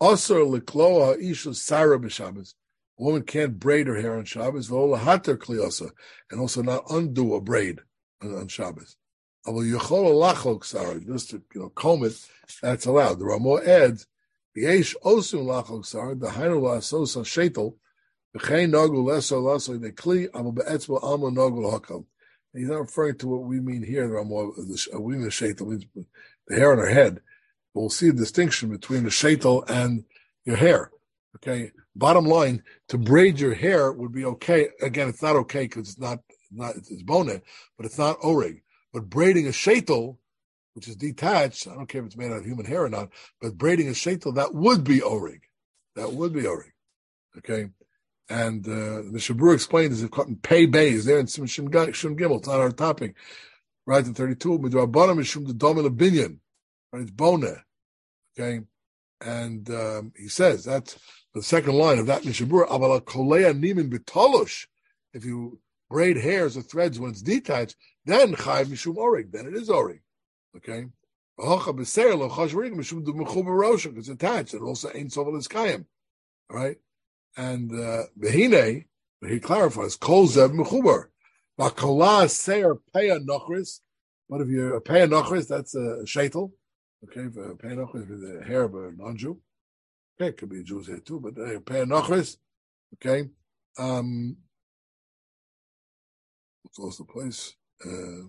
Asar 0.00 0.38
likloa 0.38 1.22
isha 1.22 1.54
sara 1.54 1.98
b'Shabbos. 1.98 2.54
A 3.00 3.02
woman 3.02 3.22
can't 3.22 3.58
braid 3.58 3.86
her 3.86 3.98
hair 3.98 4.18
on 4.18 4.26
Shabbos, 4.26 4.68
hater 4.68 5.38
kliyasa, 5.38 5.90
and 6.30 6.38
also 6.38 6.62
not 6.62 6.84
undo 6.90 7.34
a 7.34 7.40
braid 7.40 7.80
on, 8.20 8.46
Shabbos. 8.46 8.96
Just 9.46 11.30
to 11.30 11.42
you 11.54 11.60
know 11.60 11.70
comb 11.70 12.04
it, 12.04 12.12
that's 12.60 12.84
allowed. 12.84 13.18
The 13.18 13.24
Ramah 13.24 13.62
adds 13.64 14.06
Yesh 14.54 14.94
osun 15.02 15.46
lachok 15.46 15.86
sar, 15.86 16.14
the 16.14 16.26
hainu 16.26 16.60
la'asos 16.60 17.16
shetel, 17.24 17.76
v'chein 18.36 18.70
nogul 18.70 19.06
leso 19.06 19.42
laso 19.42 19.78
kli 19.78 20.28
amal 20.34 20.52
be'etzbo 20.52 21.02
alma 21.02 21.30
nogul 21.30 21.72
hakam. 21.72 22.04
He's 22.52 22.68
not 22.68 22.80
referring 22.80 23.16
to 23.18 23.28
what 23.28 23.44
we 23.44 23.60
mean 23.60 23.82
here, 23.82 24.08
the 24.08 24.16
uh, 24.16 24.96
uh, 24.96 25.00
we 25.00 25.14
mean 25.14 25.22
the 25.22 25.28
shetel, 25.30 25.68
means 25.68 25.86
the 26.48 26.56
hair 26.56 26.72
on 26.72 26.78
her 26.78 26.90
head. 26.90 27.20
But 27.72 27.80
we'll 27.80 27.90
see 27.90 28.08
a 28.08 28.12
distinction 28.12 28.68
between 28.68 29.04
the 29.04 29.10
shetel 29.10 29.64
and 29.70 30.04
your 30.44 30.56
hair. 30.56 30.90
Okay. 31.36 31.70
Bottom 31.94 32.24
line, 32.24 32.62
to 32.88 32.98
braid 32.98 33.38
your 33.38 33.54
hair 33.54 33.92
would 33.92 34.12
be 34.12 34.24
okay. 34.24 34.68
Again, 34.82 35.08
it's 35.08 35.22
not 35.22 35.36
okay 35.36 35.64
because 35.64 35.90
it's 35.90 35.98
not, 35.98 36.20
not, 36.50 36.76
it's 36.76 37.02
bone, 37.02 37.40
but 37.76 37.86
it's 37.86 37.98
not 37.98 38.18
orig. 38.22 38.62
But 38.92 39.08
braiding 39.08 39.46
a 39.46 39.50
shetel 39.50 40.16
which 40.74 40.88
is 40.88 40.96
detached, 40.96 41.66
I 41.68 41.74
don't 41.74 41.88
care 41.88 42.00
if 42.00 42.06
it's 42.06 42.16
made 42.16 42.30
out 42.30 42.38
of 42.38 42.44
human 42.44 42.66
hair 42.66 42.84
or 42.84 42.88
not, 42.88 43.10
but 43.40 43.58
braiding 43.58 43.88
a 43.88 43.92
shaitel, 43.92 44.34
that 44.36 44.54
would 44.54 44.84
be 44.84 45.02
orig. 45.02 45.42
That 45.96 46.12
would 46.12 46.32
be 46.32 46.46
orig. 46.46 46.72
Okay? 47.38 47.70
And 48.28 48.66
uh, 48.66 49.02
the 49.10 49.18
Shabur 49.18 49.52
explained 49.52 49.92
is 49.92 50.02
if 50.02 50.10
cotton 50.10 50.36
pay 50.36 50.66
bay 50.66 50.90
is 50.90 51.04
there 51.04 51.18
in 51.18 51.26
Sim 51.26 51.46
Shin 51.46 51.68
Gimel, 51.68 52.38
it's 52.38 52.48
not 52.48 52.60
our 52.60 52.70
topic. 52.70 53.16
Right 53.86 54.06
in 54.06 54.14
32, 54.14 54.58
Midrabanim 54.60 55.20
is 55.20 55.26
Shum 55.26 55.46
the 55.46 55.52
Domil 55.52 55.88
Binyan. 55.88 56.38
Right? 56.92 57.02
It's 57.02 57.10
Bona. 57.10 57.64
Okay? 58.38 58.60
And 59.20 59.68
um, 59.70 60.12
he 60.16 60.28
says 60.28 60.64
that's 60.64 60.98
the 61.34 61.42
second 61.42 61.74
line 61.74 61.98
of 61.98 62.06
that 62.06 62.22
Mishabur. 62.22 62.68
Avala 62.68 63.00
kolea 63.00 63.58
nimin 63.58 63.90
bitalosh. 63.92 64.66
If 65.12 65.24
you 65.24 65.60
braid 65.90 66.16
hairs 66.16 66.56
or 66.56 66.62
threads 66.62 66.98
when 66.98 67.10
it's 67.10 67.22
detached, 67.22 67.76
then 68.04 68.34
chayv 68.34 68.66
mishum 68.66 68.96
orig. 68.96 69.32
Then 69.32 69.46
it 69.46 69.54
is 69.54 69.68
orig. 69.68 70.00
Okay. 70.56 70.86
Because 71.36 71.80
it's 73.96 74.08
attached, 74.08 74.54
and 74.54 74.62
also 74.62 74.90
ain't 74.94 75.12
sovel 75.12 75.38
is 75.38 75.48
kayim. 75.48 75.86
Right. 76.50 76.76
And 77.36 77.72
uh, 77.72 78.02
behine, 78.18 78.84
he 79.26 79.40
clarifies, 79.40 79.96
kol 79.96 80.26
zev 80.28 80.54
mechubar. 80.54 81.06
Vakola 81.58 82.28
seir 82.28 82.76
peya 82.94 83.24
nochris. 83.24 83.80
What 84.26 84.42
if 84.42 84.48
you're 84.48 84.76
a 84.76 84.80
peya 84.82 85.08
nochris? 85.08 85.48
That's 85.48 85.74
a 85.74 86.02
shaitel. 86.04 86.52
Okay, 87.04 87.28
for 87.32 87.54
peya 87.56 87.76
nochris, 87.76 88.08
the 88.08 88.44
hair 88.44 88.64
of 88.64 88.74
a 88.74 88.92
non-Jew. 88.96 89.40
Okay, 90.20 90.28
it 90.28 90.36
could 90.36 90.50
be 90.50 90.60
a 90.60 90.62
Jew's 90.62 90.86
hair 90.86 90.98
too, 90.98 91.20
but 91.20 91.40
uh, 91.40 91.60
peya 91.60 91.86
nochris. 91.86 92.36
Okay. 92.94 93.28
Um, 93.78 94.36
what's 96.62 96.78
also 96.78 97.04
the 97.04 97.12
place? 97.12 97.54
Uh, 97.84 98.28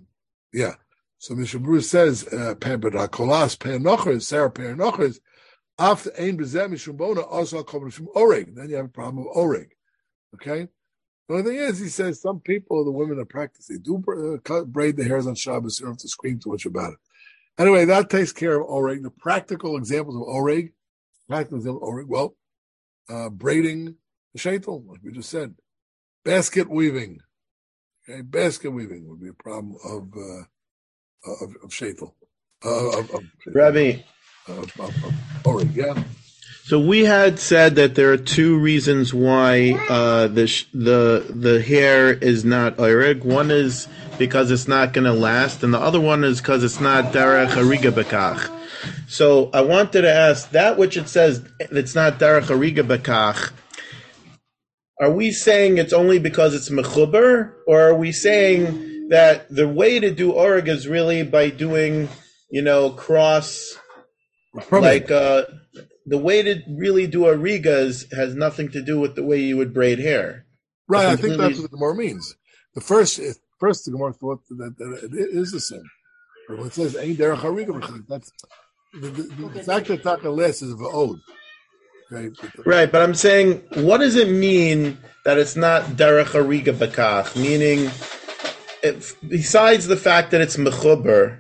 yeah. 0.54 0.76
So 1.18 1.36
Mr. 1.36 1.62
Bruce 1.62 1.90
says, 1.90 2.26
uh, 2.28 2.56
Kolas 2.56 3.58
peya 3.58 3.80
nochris, 3.80 4.24
seir 4.24 4.50
peya 4.50 4.76
nochris. 4.76 5.20
After 5.78 6.12
ein 6.18 6.38
bezeh 6.38 6.70
mishum 6.70 6.96
bona 6.96 7.22
also 7.22 7.64
come 7.64 7.90
from 7.90 8.08
oreg. 8.16 8.56
Then 8.56 8.70
you 8.70 8.76
have 8.78 8.86
a 8.86 8.90
problem 8.90 9.28
of 9.28 9.36
oreg. 9.36 9.70
Okay. 10.36 10.68
The 11.28 11.36
only 11.36 11.44
thing 11.44 11.60
is, 11.60 11.80
he 11.80 11.88
says 11.88 12.22
some 12.22 12.40
people, 12.40 12.84
the 12.84 12.92
women 12.92 13.20
are 13.20 13.26
practicing, 13.26 13.80
do 13.80 14.40
uh, 14.50 14.64
braid 14.66 14.98
the 14.98 15.04
hairs 15.04 15.28
on 15.28 15.36
Shabbos. 15.36 15.80
You 15.80 15.86
don't 15.86 15.94
have 15.94 16.00
to 16.00 16.10
scream 16.10 16.40
too 16.40 16.52
much 16.52 16.66
about 16.66 16.94
it. 16.94 17.00
Anyway, 17.58 17.86
that 17.86 18.10
takes 18.10 18.32
care 18.32 18.60
of 18.60 18.68
oreg. 18.68 19.04
The 19.04 19.12
practical 19.12 19.78
examples 19.78 20.16
of 20.16 20.24
oreg, 20.24 20.72
practical 21.28 21.58
examples 21.58 21.84
of 21.84 21.90
oreg. 21.90 22.08
Well, 22.08 22.36
uh, 23.10 23.30
braiding 23.30 23.96
the 24.34 24.40
shaitel, 24.40 24.88
like 24.88 25.02
we 25.04 25.12
just 25.12 25.30
said, 25.30 25.56
basket 26.24 26.70
weaving. 26.70 27.20
Okay, 28.10 28.22
basket 28.22 28.72
weaving 28.72 29.08
would 29.08 29.22
be 29.22 29.30
a 29.30 29.34
problem 29.34 29.76
of 29.84 30.10
uh, 30.18 31.44
of, 31.44 31.56
of 31.64 31.70
shaitel. 31.70 32.14
Uh, 32.64 33.00
of, 33.00 33.12
of, 33.12 33.24
Rabbi, 33.48 34.02
of, 34.48 34.80
of, 34.80 35.04
of 35.04 35.14
oreg, 35.44 35.76
yeah. 35.76 36.04
So 36.64 36.80
we 36.80 37.04
had 37.04 37.40
said 37.40 37.76
that 37.76 37.96
there 37.96 38.14
are 38.14 38.18
two 38.18 38.58
reasons 38.58 39.14
why 39.14 39.72
uh, 39.90 40.28
the 40.28 40.48
sh- 40.48 40.68
the 40.74 41.26
the 41.30 41.62
hair 41.62 42.14
is 42.14 42.46
not 42.46 42.78
oirig. 42.78 43.26
One 43.26 43.52
is 43.52 43.88
because 44.22 44.52
it's 44.52 44.68
not 44.68 44.94
going 44.94 45.06
to 45.06 45.14
last, 45.14 45.64
and 45.64 45.74
the 45.74 45.80
other 45.80 46.00
one 46.00 46.24
is 46.24 46.40
because 46.40 46.64
it's 46.64 46.80
not 46.80 47.06
derech 47.06 47.48
hariga 47.48 47.90
bekach. 47.90 48.52
So 49.08 49.50
I 49.52 49.62
wanted 49.62 50.04
to 50.04 50.14
ask 50.14 50.52
that 50.52 50.78
which 50.78 50.96
it 50.96 51.10
says 51.10 51.44
it's 51.60 51.96
not 51.96 52.20
derech 52.20 52.44
hariga 52.44 52.84
bekach. 52.84 53.52
Are 55.02 55.12
we 55.12 55.32
saying 55.32 55.80
it's 55.80 55.92
only 55.92 56.20
because 56.20 56.54
it's 56.54 56.70
mechuber, 56.70 57.54
or 57.66 57.82
are 57.82 57.96
we 57.96 58.12
saying 58.12 59.08
that 59.10 59.50
the 59.50 59.68
way 59.68 60.00
to 60.00 60.12
do 60.12 60.34
orig 60.34 60.68
is 60.68 60.88
really 60.88 61.24
by 61.24 61.50
doing, 61.50 62.08
you 62.52 62.62
know, 62.62 62.92
cross, 62.92 63.76
like 64.70 65.10
uh, 65.10 65.46
the 66.06 66.20
way 66.20 66.44
to 66.44 66.62
really 66.70 67.08
do 67.08 67.26
a 67.26 67.36
rigas 67.36 68.06
has 68.14 68.36
nothing 68.36 68.70
to 68.70 68.84
do 68.84 69.00
with 69.00 69.16
the 69.16 69.24
way 69.24 69.40
you 69.40 69.58
would 69.58 69.74
braid 69.74 69.98
hair. 69.98 70.46
Right, 70.88 71.08
I 71.08 71.16
think 71.16 71.38
that's 71.38 71.58
what 71.58 71.72
the 71.72 71.76
Gemara 71.76 71.96
means. 71.96 72.36
The 72.76 72.82
first, 72.82 73.20
first 73.62 73.86
the 73.86 73.92
Gemara 73.92 74.14
thought 74.14 74.42
that, 74.50 74.78
that 74.80 75.10
it 75.14 75.30
is 75.42 75.52
the 75.54 75.62
same. 75.62 75.90
But 76.50 76.58
when 76.60 76.68
it 76.68 76.74
says 76.74 76.98
"Ein 76.98 77.16
derech 77.16 77.38
hariga," 77.38 78.08
that's 78.10 78.34
the, 78.94 79.10
the, 79.10 79.50
the 79.50 79.64
fact 79.64 79.88
that 79.88 80.04
taka 80.04 80.30
less 80.30 80.62
is 80.64 80.74
of 80.74 80.82
ode. 80.84 81.20
Okay, 82.14 82.36
Right, 82.66 82.92
but 82.92 83.02
I'm 83.04 83.16
saying, 83.16 83.64
what 83.76 84.00
does 84.00 84.18
it 84.18 84.30
mean 84.30 84.98
that 85.26 85.38
it's 85.38 85.56
not 85.56 85.84
derech 86.02 86.26
hariga 86.38 86.74
bakach? 86.74 87.38
Meaning, 87.42 87.90
if, 88.84 89.16
besides 89.28 89.88
the 89.88 89.98
fact 89.98 90.32
that 90.32 90.42
it's 90.42 90.58
mechuber, 90.58 91.40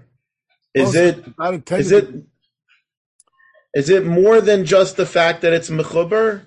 is 0.74 0.95
oh, 0.95 0.99
Also, 0.99 1.05
it 1.07 1.17
it's 1.28 1.38
not 1.38 1.53
intended 1.55 1.86
is 1.86 1.91
it 1.91 2.07
to- 2.13 2.26
is 3.74 3.89
it 3.89 4.05
more 4.05 4.41
than 4.41 4.65
just 4.65 4.97
the 4.97 5.05
fact 5.05 5.41
that 5.41 5.53
it's 5.53 5.69
mechuber? 5.69 6.43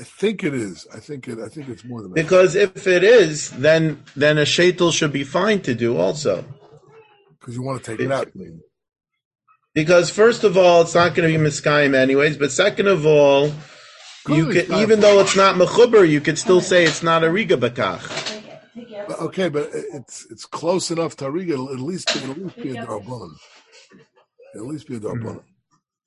I 0.00 0.04
think 0.04 0.44
it 0.44 0.54
is. 0.54 0.86
I 0.94 1.00
think 1.00 1.26
it. 1.28 1.38
I 1.40 1.48
think 1.48 1.68
it's 1.68 1.84
more 1.84 2.02
than 2.02 2.10
that. 2.10 2.14
Because 2.14 2.54
if 2.54 2.86
it 2.86 3.02
is, 3.02 3.50
then 3.50 4.02
then 4.14 4.38
a 4.38 4.42
shaitel 4.42 4.92
should 4.92 5.12
be 5.12 5.24
fine 5.24 5.60
to 5.62 5.74
do 5.74 5.96
also. 5.96 6.44
Because 7.38 7.56
you 7.56 7.62
want 7.62 7.82
to 7.82 7.90
take 7.90 8.00
it 8.04 8.12
out. 8.12 8.30
Maybe. 8.34 8.60
Because 9.74 10.10
first 10.10 10.44
of 10.44 10.56
all, 10.56 10.82
it's 10.82 10.94
not 10.94 11.14
going 11.14 11.32
to 11.32 11.38
be 11.38 11.44
miskayim 11.44 11.94
anyways. 11.94 12.36
But 12.36 12.52
second 12.52 12.86
of 12.88 13.06
all, 13.06 13.46
you 13.46 13.52
Clearly 14.24 14.56
it's 14.58 14.66
could 14.66 14.70
not. 14.70 14.82
even 14.82 15.00
though 15.00 15.20
it's 15.20 15.36
not 15.36 15.56
mechuber, 15.56 16.08
you 16.08 16.20
could 16.20 16.38
still 16.38 16.60
say 16.60 16.84
it's 16.84 17.02
not 17.02 17.24
a 17.24 17.30
riga 17.30 17.56
bakach. 17.56 18.34
Okay, 19.20 19.48
but 19.48 19.70
it's 19.72 20.26
it's 20.30 20.44
close 20.44 20.90
enough 20.90 21.16
to 21.16 21.30
Riga. 21.30 21.54
At 21.54 21.80
least 21.80 22.14
it'll 22.14 22.30
at 22.32 22.38
least 22.38 22.56
be 22.56 22.76
a 22.76 22.84
darbonin. 22.84 23.34
At 24.54 24.62
least 24.62 24.86
be 24.86 24.96
a 24.96 25.00
darbonin. 25.00 25.36
Mm. 25.36 25.42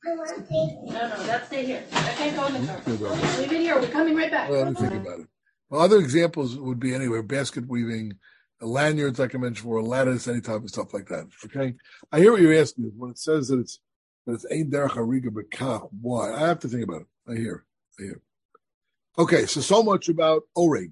No, 0.04 0.16
no, 0.16 1.24
that's 1.26 1.48
stay 1.48 1.66
here. 1.66 1.84
I 1.92 2.14
can't 2.14 2.36
go 2.36 2.48
in 2.48 2.66
the 2.66 3.08
car. 3.08 3.40
Leave 3.40 3.52
it 3.52 3.62
here. 3.62 3.80
We're 3.80 3.88
coming 3.88 4.16
right 4.16 4.32
back. 4.32 4.50
Well, 4.50 4.64
let 4.64 4.70
me 4.70 4.76
think 4.76 4.94
about 4.94 5.20
it. 5.20 5.28
Well, 5.70 5.82
other 5.82 6.00
examples 6.00 6.58
would 6.58 6.80
be 6.80 6.96
anywhere 6.96 7.22
basket 7.22 7.68
weaving, 7.68 8.14
lanyards, 8.62 9.20
like 9.20 9.36
I 9.36 9.38
mentioned, 9.38 9.64
for 9.64 9.78
a 9.78 9.84
lattice, 9.84 10.28
any 10.28 10.42
type 10.42 10.64
of 10.64 10.70
stuff 10.70 10.94
like 10.94 11.08
that. 11.10 11.28
Okay, 11.46 11.76
I 12.12 12.20
hear 12.20 12.32
what 12.32 12.42
you're 12.42 12.60
asking. 12.60 12.92
When 12.98 13.12
it 13.12 13.20
says 13.20 13.50
that 13.50 13.60
it's 13.60 13.80
that 14.26 14.34
it's 14.34 14.46
ain't 14.52 14.72
derech 14.72 14.92
hariga 14.92 15.28
bekach, 15.28 15.88
why? 16.02 16.34
I 16.34 16.48
have 16.48 16.60
to 16.60 16.68
think 16.68 16.84
about 16.84 17.02
it. 17.02 17.08
I 17.28 17.36
hear. 17.36 17.66
I 18.00 18.04
hear. 18.04 18.22
Okay, 19.20 19.46
so 19.46 19.62
so 19.62 19.84
much 19.84 20.10
about 20.10 20.44
oreg. 20.58 20.92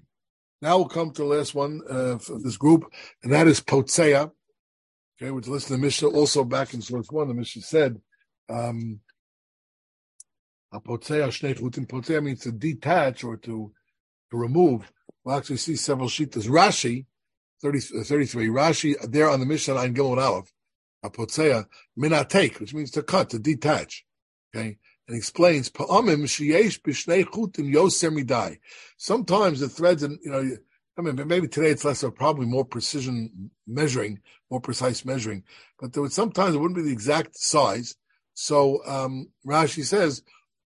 Now 0.62 0.78
we'll 0.78 0.88
come 0.88 1.12
to 1.12 1.22
the 1.22 1.28
last 1.28 1.56
one 1.56 1.82
uh, 1.90 2.18
for 2.20 2.38
this 2.40 2.58
group, 2.58 2.86
and 3.24 3.34
that 3.34 3.48
is 3.48 3.60
potseya. 3.60 4.32
Okay, 5.20 5.32
which 5.32 5.48
listen 5.48 5.76
to 5.76 5.82
Mishnah 5.82 6.10
also 6.10 6.44
back 6.44 6.74
in 6.74 6.82
source 6.82 7.10
one. 7.10 7.28
The 7.28 7.34
Mishnah 7.34 7.64
said, 7.64 8.00
um, 8.50 9.00
a 10.72 10.80
potseya 10.80 11.28
shnei 11.28 11.58
chutin. 11.58 11.88
Potseya 11.88 12.24
means 12.24 12.42
to 12.42 12.52
detach 12.52 13.24
or 13.24 13.38
to 13.38 13.72
to 14.32 14.38
remove. 14.38 14.92
We'll 15.24 15.38
actually 15.38 15.58
see 15.58 15.76
several 15.76 16.08
shitas. 16.08 16.48
Rashi, 16.48 17.06
30, 17.62 18.00
uh, 18.00 18.04
33, 18.04 18.48
Rashi, 18.48 19.12
there 19.12 19.30
on 19.30 19.40
the 19.40 19.46
Mishnah 19.46 19.76
on 19.76 19.94
Gimel 19.94 20.14
and 20.14 20.22
Aleph, 20.22 20.54
Apotzeya, 21.04 21.66
minatek, 21.98 22.60
which 22.60 22.74
means 22.74 22.92
to 22.92 23.04
cut, 23.04 23.30
to 23.32 23.40
detach. 23.40 24.06
Okay? 24.56 24.78
And 25.08 25.18
explains, 25.18 25.70
Pa'amim 25.70 26.24
sheyesh 26.24 26.82
b'shnei 26.82 27.26
chutim 27.26 27.74
yoser 27.74 28.16
midai. 28.16 28.60
Sometimes 28.98 29.60
the 29.60 29.70
threads, 29.70 30.04
and 30.04 30.20
you 30.24 30.32
know, 30.32 30.58
I 30.98 31.02
mean, 31.02 31.28
maybe 31.28 31.48
today 31.48 31.70
it's 31.70 31.86
less 31.86 32.04
of 32.04 32.16
probably 32.16 32.46
more 32.46 32.66
precision 32.66 33.52
measuring, 33.66 34.20
more 34.52 34.60
precise 34.60 35.06
measuring, 35.06 35.44
but 35.80 35.94
there 35.94 36.04
would 36.04 36.12
sometimes 36.12 36.56
it 36.56 36.58
wouldn't 36.58 36.76
be 36.78 36.84
the 36.84 36.92
exact 36.92 37.38
size. 37.38 37.96
So 38.42 38.80
um, 38.86 39.28
Rashi 39.46 39.84
says, 39.84 40.24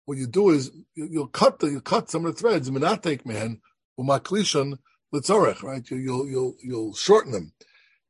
what 0.04 0.18
you 0.18 0.28
do 0.28 0.50
is 0.50 0.70
you, 0.94 1.08
you'll 1.10 1.26
cut 1.26 1.58
the 1.58 1.68
you 1.68 1.80
cut 1.80 2.08
some 2.08 2.24
of 2.24 2.32
the 2.32 2.40
threads, 2.40 2.70
minatek 2.70 3.26
man, 3.26 3.60
umaklishan 3.98 4.78
litzorech, 5.12 5.64
right? 5.64 5.90
You, 5.90 5.96
you'll 5.96 6.28
you'll 6.28 6.56
you'll 6.62 6.94
shorten 6.94 7.32
them. 7.32 7.52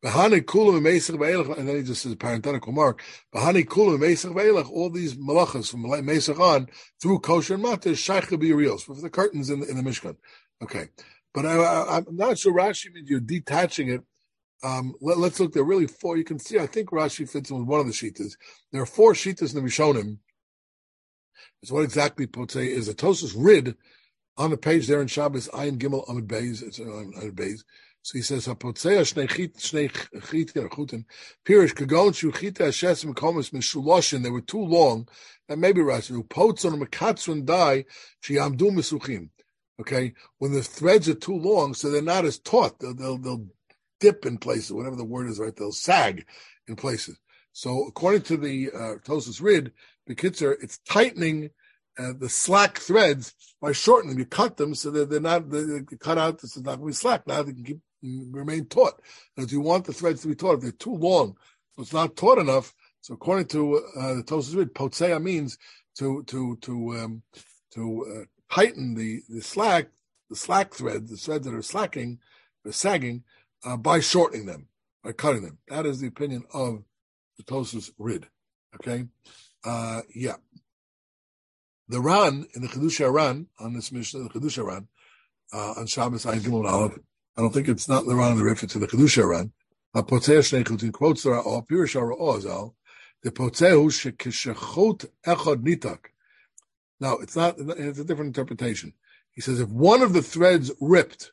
Bahani 0.05 0.43
kulam 0.43 0.83
meisach 0.83 1.17
ve'elach, 1.17 1.57
and 1.57 1.67
then 1.67 1.77
he 1.77 1.83
just 1.83 2.03
says 2.03 2.15
parenthetical 2.17 2.71
mark. 2.71 3.03
Bahani 3.35 3.65
kulam 3.65 3.99
meisach 3.99 4.35
ve'elach. 4.35 4.71
All 4.71 4.91
these 4.91 5.15
malachas 5.15 5.71
from 5.71 5.85
meisach 5.85 6.39
on 6.39 6.69
through 7.01 7.21
kosher 7.21 7.55
and 7.55 7.65
matzah 7.65 7.97
shaykh 7.97 8.29
b'yurios 8.29 8.83
for 8.83 8.95
the 8.95 9.09
curtains 9.09 9.49
in 9.49 9.61
the, 9.61 9.71
in 9.71 9.79
the 9.79 9.83
mishkan. 9.83 10.17
Okay, 10.63 10.89
but 11.33 11.47
I, 11.47 11.97
I'm 11.97 12.15
not 12.15 12.39
sure 12.39 12.53
Rashi 12.53 12.93
means 12.93 13.09
you're 13.09 13.21
detaching 13.21 13.89
it. 13.89 14.03
Um, 14.63 14.95
let, 15.01 15.19
us 15.19 15.41
look. 15.41 15.53
There 15.53 15.63
are 15.63 15.67
really 15.67 15.87
four. 15.87 16.17
You 16.17 16.25
can 16.25 16.39
see. 16.39 16.59
I 16.59 16.67
think 16.67 16.91
Rashi 16.91 17.29
fits 17.29 17.51
in 17.51 17.59
with 17.59 17.69
one 17.69 17.81
of 17.81 17.87
the 17.87 17.93
shitas. 17.93 18.37
There 18.73 18.83
are 18.83 18.87
four 18.87 19.13
shitas 19.13 19.55
in 19.55 19.63
the 19.63 19.69
Rishonim. 19.69 20.19
So 21.65 21.75
what 21.75 21.85
exactly 21.85 22.27
Potzei 22.27 22.69
is? 22.69 22.89
A 22.89 22.95
Tosus 22.95 23.35
Rid 23.37 23.77
on 24.37 24.51
the 24.51 24.57
page 24.57 24.87
there 24.87 25.01
in 25.01 25.09
Shabbos 25.09 25.49
Ayin 25.49 25.79
Gimel 25.79 26.09
Amid 26.09 26.27
Beis. 26.27 26.63
It's 26.63 26.79
Amid 26.79 27.35
Beis. 27.35 27.65
So 28.03 28.19
he 28.19 28.23
says, 28.23 28.47
"Hapotzei 28.47 29.01
shnei 29.01 29.27
shnei 29.29 29.91
chutin 29.91 31.05
pirish 31.45 31.75
kagon 31.75 32.15
shu 32.15 32.31
chita 32.31 32.65
hashesim 32.65 33.15
komis 33.15 33.53
min 33.53 33.63
shuloshin. 33.63 34.23
They 34.23 34.31
were 34.31 34.41
too 34.41 34.63
long. 34.63 35.09
That 35.49 35.59
maybe 35.59 35.81
Rashi 35.81 36.11
who 36.11 36.23
pots 36.23 36.65
on 36.65 36.81
mekatzun 36.81 37.45
die 37.45 37.85
sheyamdu 38.23 38.71
misuchim. 38.71 39.31
Okay, 39.81 40.15
when 40.39 40.53
the 40.53 40.63
threads 40.63 41.09
are 41.09 41.15
too 41.15 41.37
long, 41.37 41.75
so 41.75 41.91
they're 41.91 42.01
not 42.01 42.25
as 42.25 42.39
taut. 42.39 42.79
They'll, 42.79 42.95
they'll 42.95 43.19
they'll 43.19 43.47
dip 44.01 44.27
in 44.27 44.39
places, 44.39 44.73
whatever 44.73 44.97
the 44.97 45.05
word 45.05 45.29
is, 45.29 45.39
right? 45.39 45.55
They'll 45.55 45.73
sag 45.73 46.27
in 46.69 46.77
places. 46.77 47.19
So 47.53 47.87
according 47.87 48.23
to 48.23 48.37
the 48.37 48.71
uh, 48.71 49.41
Rid, 49.41 49.73
the 50.07 50.57
it's 50.61 50.79
tightening 50.79 51.51
uh, 51.99 52.13
the 52.19 52.29
slack 52.29 52.79
threads 52.79 53.35
by 53.61 53.73
shortening 53.73 54.15
them. 54.15 54.19
You 54.19 54.27
cut 54.27 54.57
them 54.57 54.75
so 54.75 54.91
that 54.91 55.09
they're 55.09 55.21
not 55.21 55.51
they, 55.51 55.81
cut 55.99 56.19
out. 56.19 56.41
This 56.41 56.57
is 56.57 56.63
not 56.63 56.77
going 56.77 56.81
to 56.81 56.87
be 56.87 56.93
slack. 56.93 57.27
Now 57.27 57.43
they 57.43 57.53
can 57.53 57.65
keep 57.65 57.81
remain 58.31 58.67
taut. 58.67 59.01
If 59.37 59.53
you 59.53 59.61
want 59.61 59.87
the 59.87 59.93
threads 59.93 60.23
to 60.23 60.29
be 60.29 60.35
taut, 60.35 60.57
if 60.57 60.61
they're 60.61 60.73
too 60.73 60.95
long, 60.95 61.37
so 61.75 61.83
it's 61.83 61.93
not 61.93 62.17
taut 62.17 62.39
enough. 62.39 62.75
So 63.01 63.15
according 63.15 63.47
to 63.47 63.77
uh, 63.99 64.15
the 64.15 64.23
Tosus 64.23 64.57
Rid, 64.57 64.75
potsea 64.75 65.23
means 65.23 65.59
to 65.99 66.23
to 66.25 66.57
to 66.63 66.97
um, 66.99 67.23
to 67.73 68.07
uh, 68.21 68.55
tighten 68.55 68.95
the 68.95 69.23
the 69.29 69.41
slack, 69.41 69.89
the 70.29 70.37
slack 70.37 70.75
thread, 70.75 71.09
the 71.09 71.17
threads 71.17 71.47
that 71.47 71.55
are 71.55 71.63
slacking, 71.63 72.19
or 72.65 72.73
sagging, 72.73 73.25
uh, 73.65 73.77
by 73.77 74.01
shortening 74.01 74.47
them, 74.47 74.69
by 75.03 75.13
cutting 75.13 75.43
them. 75.43 75.59
That 75.69 75.87
is 75.87 76.01
the 76.01 76.09
opinion 76.09 76.45
of 76.53 76.85
the 77.37 77.45
Tosus 77.45 77.91
Rid. 77.99 78.27
Okay, 78.77 79.07
uh, 79.65 80.03
yeah. 80.15 80.37
The 81.89 82.01
Ran 82.01 82.47
in 82.55 82.63
the 82.63 82.69
Chidusha 82.69 83.13
Ran 83.13 83.47
on 83.61 83.75
this 83.75 83.93
Mishnah, 83.93 84.25
the 84.25 84.29
Chidusha 84.29 84.65
Ran 84.65 84.89
uh, 85.53 85.75
on 85.79 85.87
Shabbos 85.87 86.25
Ayin 86.25 86.53
Aleph. 86.67 86.99
I 87.37 87.41
don't 87.41 87.53
think 87.53 87.69
it's 87.69 87.89
not 87.89 88.07
the 88.07 88.15
Ran 88.15 88.33
in 88.33 88.39
the 88.39 88.45
Rifit 88.45 88.71
to 88.71 88.79
the 88.79 88.87
Chidusha 88.87 89.29
Ran. 89.29 89.53
The 89.95 90.03
Now 96.99 97.17
it's 97.17 97.37
not. 97.37 97.55
It's 97.59 97.99
a 97.99 98.05
different 98.05 98.29
interpretation. 98.29 98.93
He 99.33 99.41
says 99.41 99.61
if 99.61 99.69
one 99.69 100.03
of 100.03 100.13
the 100.13 100.23
threads 100.23 100.71
ripped, 100.81 101.33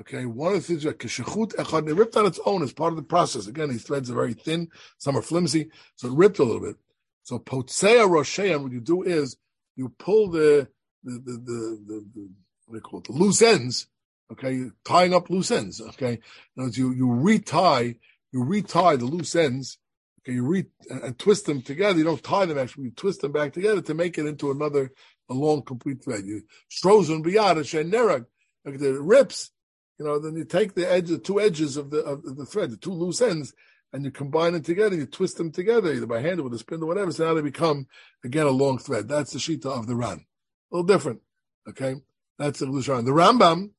okay, 0.00 0.24
one 0.26 0.54
of 0.54 0.66
the 0.66 0.78
threads, 0.78 0.98
keshachut 0.98 1.54
echad, 1.56 1.88
it 1.88 1.94
ripped 1.94 2.16
on 2.16 2.26
its 2.26 2.40
own 2.44 2.62
as 2.62 2.72
part 2.72 2.92
of 2.92 2.96
the 2.96 3.02
process. 3.02 3.46
Again, 3.46 3.70
these 3.70 3.82
threads 3.82 4.10
are 4.10 4.14
very 4.14 4.34
thin, 4.34 4.68
some 4.98 5.16
are 5.16 5.22
flimsy, 5.22 5.70
so 5.96 6.08
it 6.08 6.14
ripped 6.14 6.38
a 6.38 6.44
little 6.44 6.62
bit. 6.62 6.76
So 7.22 7.38
potsea 7.38 8.08
roshean, 8.08 8.62
what 8.62 8.72
you 8.72 8.80
do 8.80 9.02
is 9.02 9.36
you 9.76 9.90
pull 9.98 10.30
the, 10.30 10.68
the, 11.04 11.12
the, 11.12 11.32
the, 11.32 11.82
the, 11.86 12.06
the 12.14 12.30
what 12.66 12.72
do 12.72 12.76
you 12.76 12.80
call 12.80 13.00
it, 13.00 13.04
the 13.04 13.12
loose 13.12 13.42
ends, 13.42 13.86
okay, 14.32 14.70
tying 14.84 15.14
up 15.14 15.30
loose 15.30 15.50
ends, 15.50 15.80
okay. 15.80 16.20
In 16.56 16.70
you, 16.74 16.92
you 16.92 17.10
retie, 17.10 17.98
you 18.32 18.44
retie 18.44 18.96
the 18.96 19.04
loose 19.04 19.34
ends, 19.34 19.78
okay, 20.20 20.34
you 20.34 20.44
re, 20.44 20.64
and 20.90 21.18
twist 21.18 21.46
them 21.46 21.62
together. 21.62 21.98
You 21.98 22.04
don't 22.04 22.22
tie 22.22 22.46
them 22.46 22.58
actually, 22.58 22.84
you 22.84 22.90
twist 22.90 23.22
them 23.22 23.32
back 23.32 23.52
together 23.52 23.80
to 23.82 23.94
make 23.94 24.18
it 24.18 24.26
into 24.26 24.50
another, 24.50 24.92
a 25.30 25.34
long, 25.34 25.62
complete 25.62 26.04
thread. 26.04 26.24
You, 26.24 26.42
strozen 26.70 27.24
biyad, 27.24 27.56
and 27.80 27.92
nerag, 27.92 28.26
like 28.64 28.76
rips, 28.80 29.50
you 29.98 30.04
know, 30.04 30.18
then 30.18 30.36
you 30.36 30.44
take 30.44 30.74
the 30.74 30.90
edge, 30.90 31.08
the 31.08 31.18
two 31.18 31.40
edges 31.40 31.76
of 31.76 31.90
the, 31.90 31.98
of 31.98 32.36
the 32.36 32.46
thread, 32.46 32.70
the 32.70 32.76
two 32.76 32.92
loose 32.92 33.20
ends, 33.20 33.52
and 33.92 34.04
you 34.04 34.10
combine 34.10 34.52
them 34.52 34.62
together, 34.62 34.94
you 34.94 35.06
twist 35.06 35.38
them 35.38 35.50
together, 35.50 35.92
either 35.92 36.06
by 36.06 36.20
hand 36.20 36.40
or 36.40 36.44
with 36.44 36.54
a 36.54 36.58
spindle, 36.58 36.88
whatever, 36.88 37.10
so 37.10 37.26
now 37.26 37.34
they 37.34 37.40
become, 37.40 37.86
again, 38.24 38.46
a 38.46 38.50
long 38.50 38.78
thread. 38.78 39.08
That's 39.08 39.32
the 39.32 39.38
Shita 39.38 39.66
of 39.66 39.86
the 39.86 39.96
Ran. 39.96 40.24
A 40.72 40.76
little 40.76 40.86
different, 40.86 41.20
okay? 41.68 41.96
That's 42.38 42.60
the 42.60 42.66
Lushan. 42.66 43.04
The 43.04 43.10
Rambam 43.10 43.70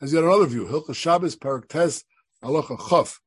has 0.00 0.12
yet 0.12 0.24
another 0.24 0.46
view. 0.46 0.66
Hilchah 0.66 0.94
Shabbos 0.94 1.36
Parak 1.36 1.68
Tes 1.68 2.04
Halacha 2.42 2.78
Chof. 2.78 3.18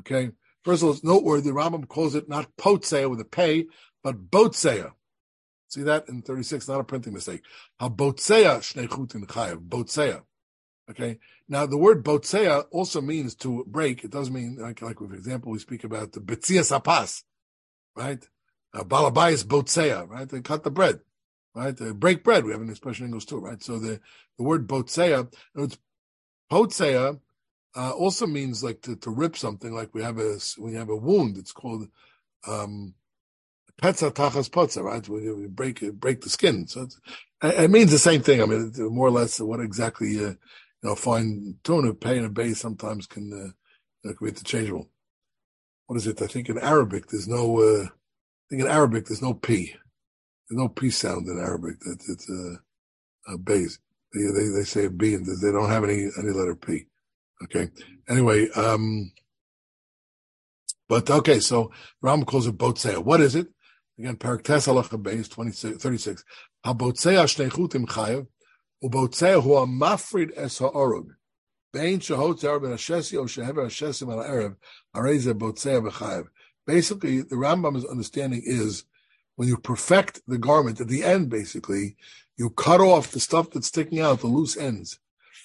Okay. 0.00 0.30
First 0.64 0.82
of 0.82 0.88
all, 0.88 0.94
it's 0.94 1.04
noteworthy. 1.04 1.50
The 1.50 1.56
Rambam 1.56 1.88
calls 1.88 2.14
it 2.14 2.28
not 2.28 2.54
potseya 2.56 3.08
with 3.08 3.20
a 3.20 3.24
pay, 3.24 3.66
but 4.02 4.30
botseya. 4.30 4.92
See 5.68 5.82
that 5.82 6.08
in 6.08 6.22
36, 6.22 6.68
not 6.68 6.80
a 6.80 6.84
printing 6.84 7.14
mistake. 7.14 7.42
How 7.78 7.88
botseya 7.88 8.58
shnei 8.58 9.14
in 9.14 9.26
chayav. 9.26 9.68
Botseya. 9.68 10.22
Okay. 10.90 11.18
Now 11.48 11.66
the 11.66 11.78
word 11.78 12.04
botseya 12.04 12.66
also 12.70 13.00
means 13.00 13.34
to 13.36 13.64
break. 13.68 14.04
It 14.04 14.10
does 14.10 14.30
mean 14.30 14.58
like, 14.60 14.82
like 14.82 14.98
for 14.98 15.14
example, 15.14 15.52
we 15.52 15.58
speak 15.58 15.84
about 15.84 16.12
the 16.12 16.20
betzias 16.20 16.78
apas, 16.78 17.22
right? 17.96 18.26
Uh, 18.74 18.84
balabayas 18.84 19.44
botseya, 19.44 20.08
right? 20.08 20.28
They 20.28 20.40
cut 20.42 20.64
the 20.64 20.70
bread 20.70 21.00
right? 21.54 21.76
They 21.76 21.92
break 21.92 22.24
bread. 22.24 22.44
We 22.44 22.52
have 22.52 22.60
an 22.60 22.70
expression 22.70 23.04
in 23.04 23.10
English 23.10 23.26
too, 23.26 23.38
right? 23.38 23.62
So 23.62 23.78
the, 23.78 24.00
the 24.38 24.44
word 24.44 24.66
botsea, 24.68 25.32
it's 25.56 25.78
potsea, 26.50 27.20
uh, 27.76 27.90
also 27.92 28.26
means 28.26 28.64
like 28.64 28.82
to, 28.82 28.96
to 28.96 29.10
rip 29.10 29.36
something. 29.36 29.72
Like 29.72 29.94
we 29.94 30.02
have 30.02 30.18
a 30.18 30.38
you 30.58 30.76
have 30.76 30.90
a 30.90 30.96
wound, 30.96 31.38
it's 31.38 31.52
called 31.52 31.88
um, 32.46 32.94
petza 33.82 34.12
tachas 34.12 34.50
potza, 34.50 34.82
right? 34.82 35.08
When 35.08 35.24
you 35.24 35.48
break 35.48 35.80
break 36.00 36.22
the 36.22 36.30
skin. 36.30 36.66
So 36.68 36.88
it 37.42 37.70
means 37.70 37.90
the 37.90 37.98
same 37.98 38.22
thing. 38.22 38.42
I 38.42 38.46
mean, 38.46 38.72
more 38.78 39.08
or 39.08 39.12
less, 39.12 39.40
what 39.40 39.60
exactly 39.60 40.24
uh, 40.24 40.34
know, 40.90 40.94
fine 40.94 41.56
tune 41.64 41.86
of 41.86 42.00
pay 42.00 42.16
and 42.18 42.26
a 42.26 42.30
base 42.30 42.60
sometimes 42.60 43.06
can 43.06 43.32
uh, 43.32 43.52
you 44.02 44.10
know, 44.10 44.14
can 44.14 44.26
be 44.26 44.30
interchangeable. 44.30 44.90
What 45.86 45.96
is 45.96 46.06
it? 46.06 46.22
I 46.22 46.26
think 46.26 46.48
in 46.48 46.58
Arabic 46.58 47.08
there's 47.08 47.28
no. 47.28 47.60
Uh, 47.60 47.84
I 47.86 48.46
think 48.50 48.62
in 48.62 48.68
Arabic 48.68 49.06
there's 49.06 49.22
no 49.22 49.34
p. 49.34 49.74
There's 50.48 50.58
no 50.58 50.68
p 50.68 50.90
sound 50.90 51.26
in 51.28 51.38
Arabic. 51.38 51.78
That 51.80 51.98
it's 52.08 52.28
a, 52.30 53.32
a 53.34 53.38
base. 53.38 53.78
They, 54.12 54.20
they, 54.20 54.48
they 54.48 54.64
say 54.64 54.84
a 54.86 54.90
b 54.90 55.14
and 55.14 55.26
they 55.26 55.52
don't 55.52 55.70
have 55.70 55.84
any 55.84 56.08
any 56.18 56.30
letter 56.30 56.54
p. 56.54 56.86
Okay. 57.44 57.68
Anyway, 58.08 58.48
um, 58.50 59.12
but 60.88 61.10
okay, 61.10 61.40
so 61.40 61.72
Ram 62.02 62.24
calls 62.24 62.46
it 62.46 62.58
botsea. 62.58 63.02
What 63.02 63.20
is 63.20 63.34
it? 63.34 63.48
Again, 63.98 64.16
Parak 64.16 64.42
Tes 64.42 64.66
Halacha 64.66 65.00
Beis 65.02 65.28
36. 65.80 66.24
Habotsea 66.66 67.24
shnei 67.24 67.50
chutim 67.50 67.86
chayev, 67.86 68.26
Basically, 76.66 77.20
the 77.20 77.36
Rambam's 77.36 77.84
understanding 77.84 78.42
is 78.44 78.84
when 79.36 79.48
you 79.48 79.56
perfect 79.56 80.20
the 80.26 80.38
garment 80.38 80.80
at 80.80 80.88
the 80.88 81.02
end, 81.02 81.28
basically, 81.28 81.96
you 82.36 82.50
cut 82.50 82.80
off 82.80 83.10
the 83.10 83.20
stuff 83.20 83.50
that's 83.50 83.66
sticking 83.68 84.00
out, 84.00 84.20
the 84.20 84.26
loose 84.26 84.56
ends 84.56 84.98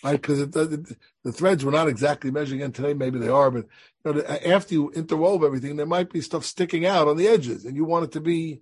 right? 0.03 0.21
Because 0.21 0.49
the, 0.49 0.95
the 1.23 1.31
threads 1.31 1.65
were 1.65 1.71
not 1.71 1.87
exactly 1.87 2.31
measured. 2.31 2.55
Again, 2.55 2.71
today 2.71 2.93
maybe 2.93 3.19
they 3.19 3.29
are, 3.29 3.51
but 3.51 3.65
you 4.05 4.13
know, 4.13 4.21
after 4.45 4.73
you 4.73 4.91
interwove 4.95 5.45
everything, 5.45 5.75
there 5.75 5.85
might 5.85 6.11
be 6.11 6.21
stuff 6.21 6.45
sticking 6.45 6.85
out 6.85 7.07
on 7.07 7.17
the 7.17 7.27
edges, 7.27 7.65
and 7.65 7.75
you 7.75 7.85
want 7.85 8.05
it 8.05 8.11
to 8.13 8.21
be 8.21 8.61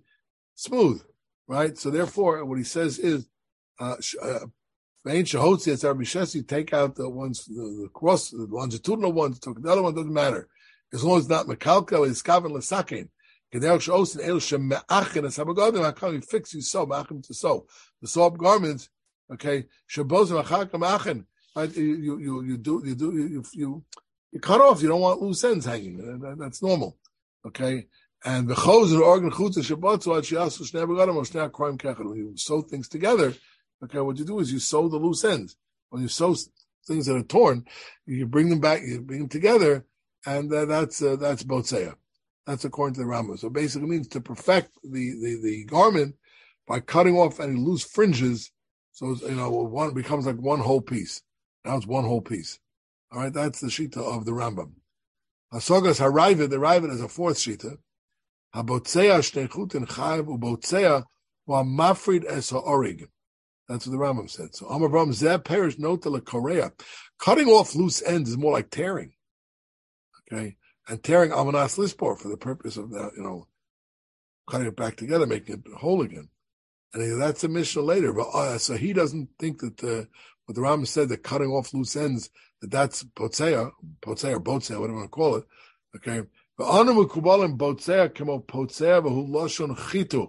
smooth, 0.54 1.02
right? 1.46 1.78
So 1.78 1.90
therefore, 1.90 2.44
what 2.44 2.58
he 2.58 2.64
says 2.64 2.98
is, 2.98 3.28
uh, 3.80 3.96
uh 4.20 4.40
take 5.06 6.72
out 6.72 6.96
the 6.96 7.08
ones, 7.08 7.44
the, 7.44 7.82
the 7.82 7.88
cross, 7.92 8.30
the 8.30 8.46
longitudinal 8.50 9.12
ones, 9.12 9.38
the 9.40 9.70
other 9.70 9.82
one 9.82 9.94
doesn't 9.94 10.12
matter. 10.12 10.48
As 10.92 11.04
long 11.04 11.18
as 11.18 11.24
it's 11.24 11.30
not 11.30 11.46
mekalkel, 11.46 12.08
it's 12.08 12.22
kavan 12.22 12.52
l'sakin. 12.52 13.08
Fix 13.50 13.86
you 16.54 16.60
so, 16.60 16.86
to 16.86 17.34
so. 17.34 17.66
The 18.02 18.08
soft 18.08 18.36
garments 18.36 18.90
Okay, 19.30 19.66
Shabbos 19.86 20.32
Achen. 20.32 21.26
Right? 21.54 21.76
You 21.76 22.18
you 22.18 22.42
you 22.42 22.56
do 22.56 22.82
you 22.84 22.94
do 22.94 23.14
you 23.14 23.44
you 23.52 23.84
you 24.32 24.40
cut 24.40 24.60
off. 24.60 24.82
You 24.82 24.88
don't 24.88 25.00
want 25.00 25.20
loose 25.20 25.44
ends 25.44 25.66
hanging. 25.66 26.36
That's 26.38 26.62
normal. 26.62 26.96
Okay. 27.46 27.86
And 28.24 28.48
the 28.48 28.54
chos 28.54 28.90
and 28.90 29.02
organ 29.02 29.30
chutz 29.30 29.58
Shabbat 29.58 30.02
so 30.02 30.12
shiasu 30.12 30.70
shnei 30.70 30.86
begadim 30.86 31.16
or 31.16 31.22
shnei 31.22 31.52
crime 31.52 31.76
kechad. 31.76 32.08
When 32.08 32.16
you 32.16 32.32
sew 32.36 32.62
things 32.62 32.88
together, 32.88 33.34
okay, 33.84 34.00
what 34.00 34.18
you 34.18 34.24
do 34.24 34.40
is 34.40 34.52
you 34.52 34.58
sew 34.58 34.88
the 34.88 34.96
loose 34.96 35.24
ends. 35.24 35.56
When 35.90 36.02
you 36.02 36.08
sew 36.08 36.34
things 36.86 37.06
that 37.06 37.16
are 37.16 37.22
torn, 37.22 37.64
you 38.06 38.26
bring 38.26 38.50
them 38.50 38.60
back, 38.60 38.82
you 38.82 39.00
bring 39.00 39.20
them 39.20 39.28
together, 39.28 39.86
and 40.26 40.52
uh, 40.52 40.64
that's 40.64 41.02
uh, 41.02 41.16
that's 41.16 41.42
botzeya. 41.42 41.94
That's 42.46 42.64
according 42.64 42.94
to 42.94 43.00
the 43.00 43.06
Rambam. 43.06 43.38
So 43.38 43.50
basically, 43.50 43.88
means 43.88 44.08
to 44.08 44.20
perfect 44.20 44.70
the, 44.82 45.12
the 45.22 45.40
the 45.42 45.64
garment 45.64 46.16
by 46.66 46.80
cutting 46.80 47.16
off 47.16 47.40
any 47.40 47.56
loose 47.56 47.84
fringes 47.84 48.50
so 48.98 49.14
you 49.28 49.36
know, 49.36 49.48
one 49.48 49.94
becomes 49.94 50.26
like 50.26 50.38
one 50.38 50.58
whole 50.58 50.80
piece. 50.80 51.22
Now 51.64 51.76
it's 51.76 51.86
one 51.86 52.02
whole 52.02 52.20
piece. 52.20 52.58
All 53.12 53.20
right, 53.20 53.32
that's 53.32 53.60
the 53.60 53.68
shita 53.68 53.98
of 53.98 54.24
the 54.24 54.32
Rambam. 54.32 54.72
Hasogas 55.54 56.00
harayvid, 56.00 56.50
the 56.50 56.56
Ravid 56.56 56.90
is 56.90 57.00
a 57.00 57.08
fourth 57.08 57.36
shita. 57.36 57.76
Habotzea 58.56 59.20
shneichutin 59.20 59.86
chayv 59.86 60.26
ubotzea 60.26 61.04
wa 61.46 61.62
mafrid 61.62 62.24
es 62.24 62.50
ha'orig. 62.50 63.06
That's 63.68 63.86
what 63.86 63.92
the 63.92 63.98
Rambam 63.98 64.30
said. 64.30 64.54
So 64.54 64.66
Amar 64.68 64.88
Bram 64.88 65.10
zeh 65.10 65.42
perish 65.44 65.78
nota 65.78 66.10
Korea. 66.20 66.72
Cutting 67.18 67.48
off 67.48 67.74
loose 67.74 68.02
ends 68.02 68.30
is 68.30 68.38
more 68.38 68.52
like 68.52 68.70
tearing. 68.70 69.12
Okay, 70.32 70.56
and 70.88 71.02
tearing 71.02 71.32
amanas 71.32 71.76
lispor 71.76 72.18
for 72.18 72.28
the 72.28 72.36
purpose 72.36 72.76
of 72.76 72.90
that, 72.90 73.12
you 73.16 73.22
know, 73.22 73.46
cutting 74.48 74.66
it 74.66 74.76
back 74.76 74.96
together, 74.96 75.26
making 75.26 75.56
it 75.56 75.78
whole 75.78 76.02
again. 76.02 76.28
And 76.94 77.20
that's 77.20 77.44
a 77.44 77.48
mission 77.48 77.84
later. 77.84 78.12
But 78.12 78.28
uh, 78.28 78.58
so 78.58 78.76
he 78.76 78.92
doesn't 78.92 79.28
think 79.38 79.60
that 79.60 79.76
the, 79.76 80.08
what 80.46 80.54
the 80.54 80.62
Ram 80.62 80.86
said 80.86 81.10
that 81.10 81.22
cutting 81.22 81.50
off 81.50 81.74
loose 81.74 81.96
ends 81.96 82.30
that 82.60 82.70
that's 82.70 83.04
potzea, 83.04 83.70
potzea 84.00 84.36
or 84.36 84.40
botzea, 84.40 84.80
whatever 84.80 84.88
you 84.88 84.94
want 84.94 85.04
to 85.04 85.08
call 85.08 85.36
it. 85.36 85.44
Okay. 85.96 86.26
But 86.56 86.70
anu 86.70 86.92
mekubalim 86.92 87.58
botzea 87.58 88.08
kemo 88.08 88.44
potzea 88.44 89.02
v'hu 89.02 89.28
loshon 89.28 89.76
chitu 89.76 90.28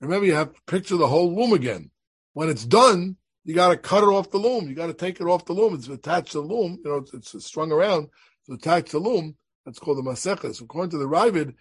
Remember, 0.00 0.26
you 0.26 0.34
have 0.34 0.52
to 0.52 0.60
picture 0.66 0.96
the 0.96 1.06
whole 1.06 1.34
loom 1.34 1.52
again. 1.52 1.90
When 2.32 2.48
it's 2.48 2.64
done, 2.64 3.16
you 3.44 3.54
got 3.54 3.68
to 3.68 3.76
cut 3.76 4.02
it 4.02 4.08
off 4.08 4.30
the 4.30 4.38
loom. 4.38 4.68
You 4.68 4.74
got 4.74 4.86
to 4.86 4.94
take 4.94 5.20
it 5.20 5.26
off 5.26 5.44
the 5.44 5.52
loom. 5.52 5.74
It's 5.74 5.88
attached 5.88 6.32
to 6.32 6.40
the 6.40 6.46
loom. 6.46 6.80
You 6.84 6.90
know, 6.90 7.04
it's, 7.12 7.34
it's 7.34 7.46
strung 7.46 7.70
around. 7.72 8.08
It's 8.40 8.62
attached 8.62 8.88
to 8.88 8.98
the 8.98 9.08
loom. 9.08 9.36
That's 9.64 9.78
called 9.78 9.98
the 9.98 10.02
maseches. 10.02 10.60
According 10.60 10.90
to 10.90 10.98
the 10.98 11.04
Ravid, 11.04 11.54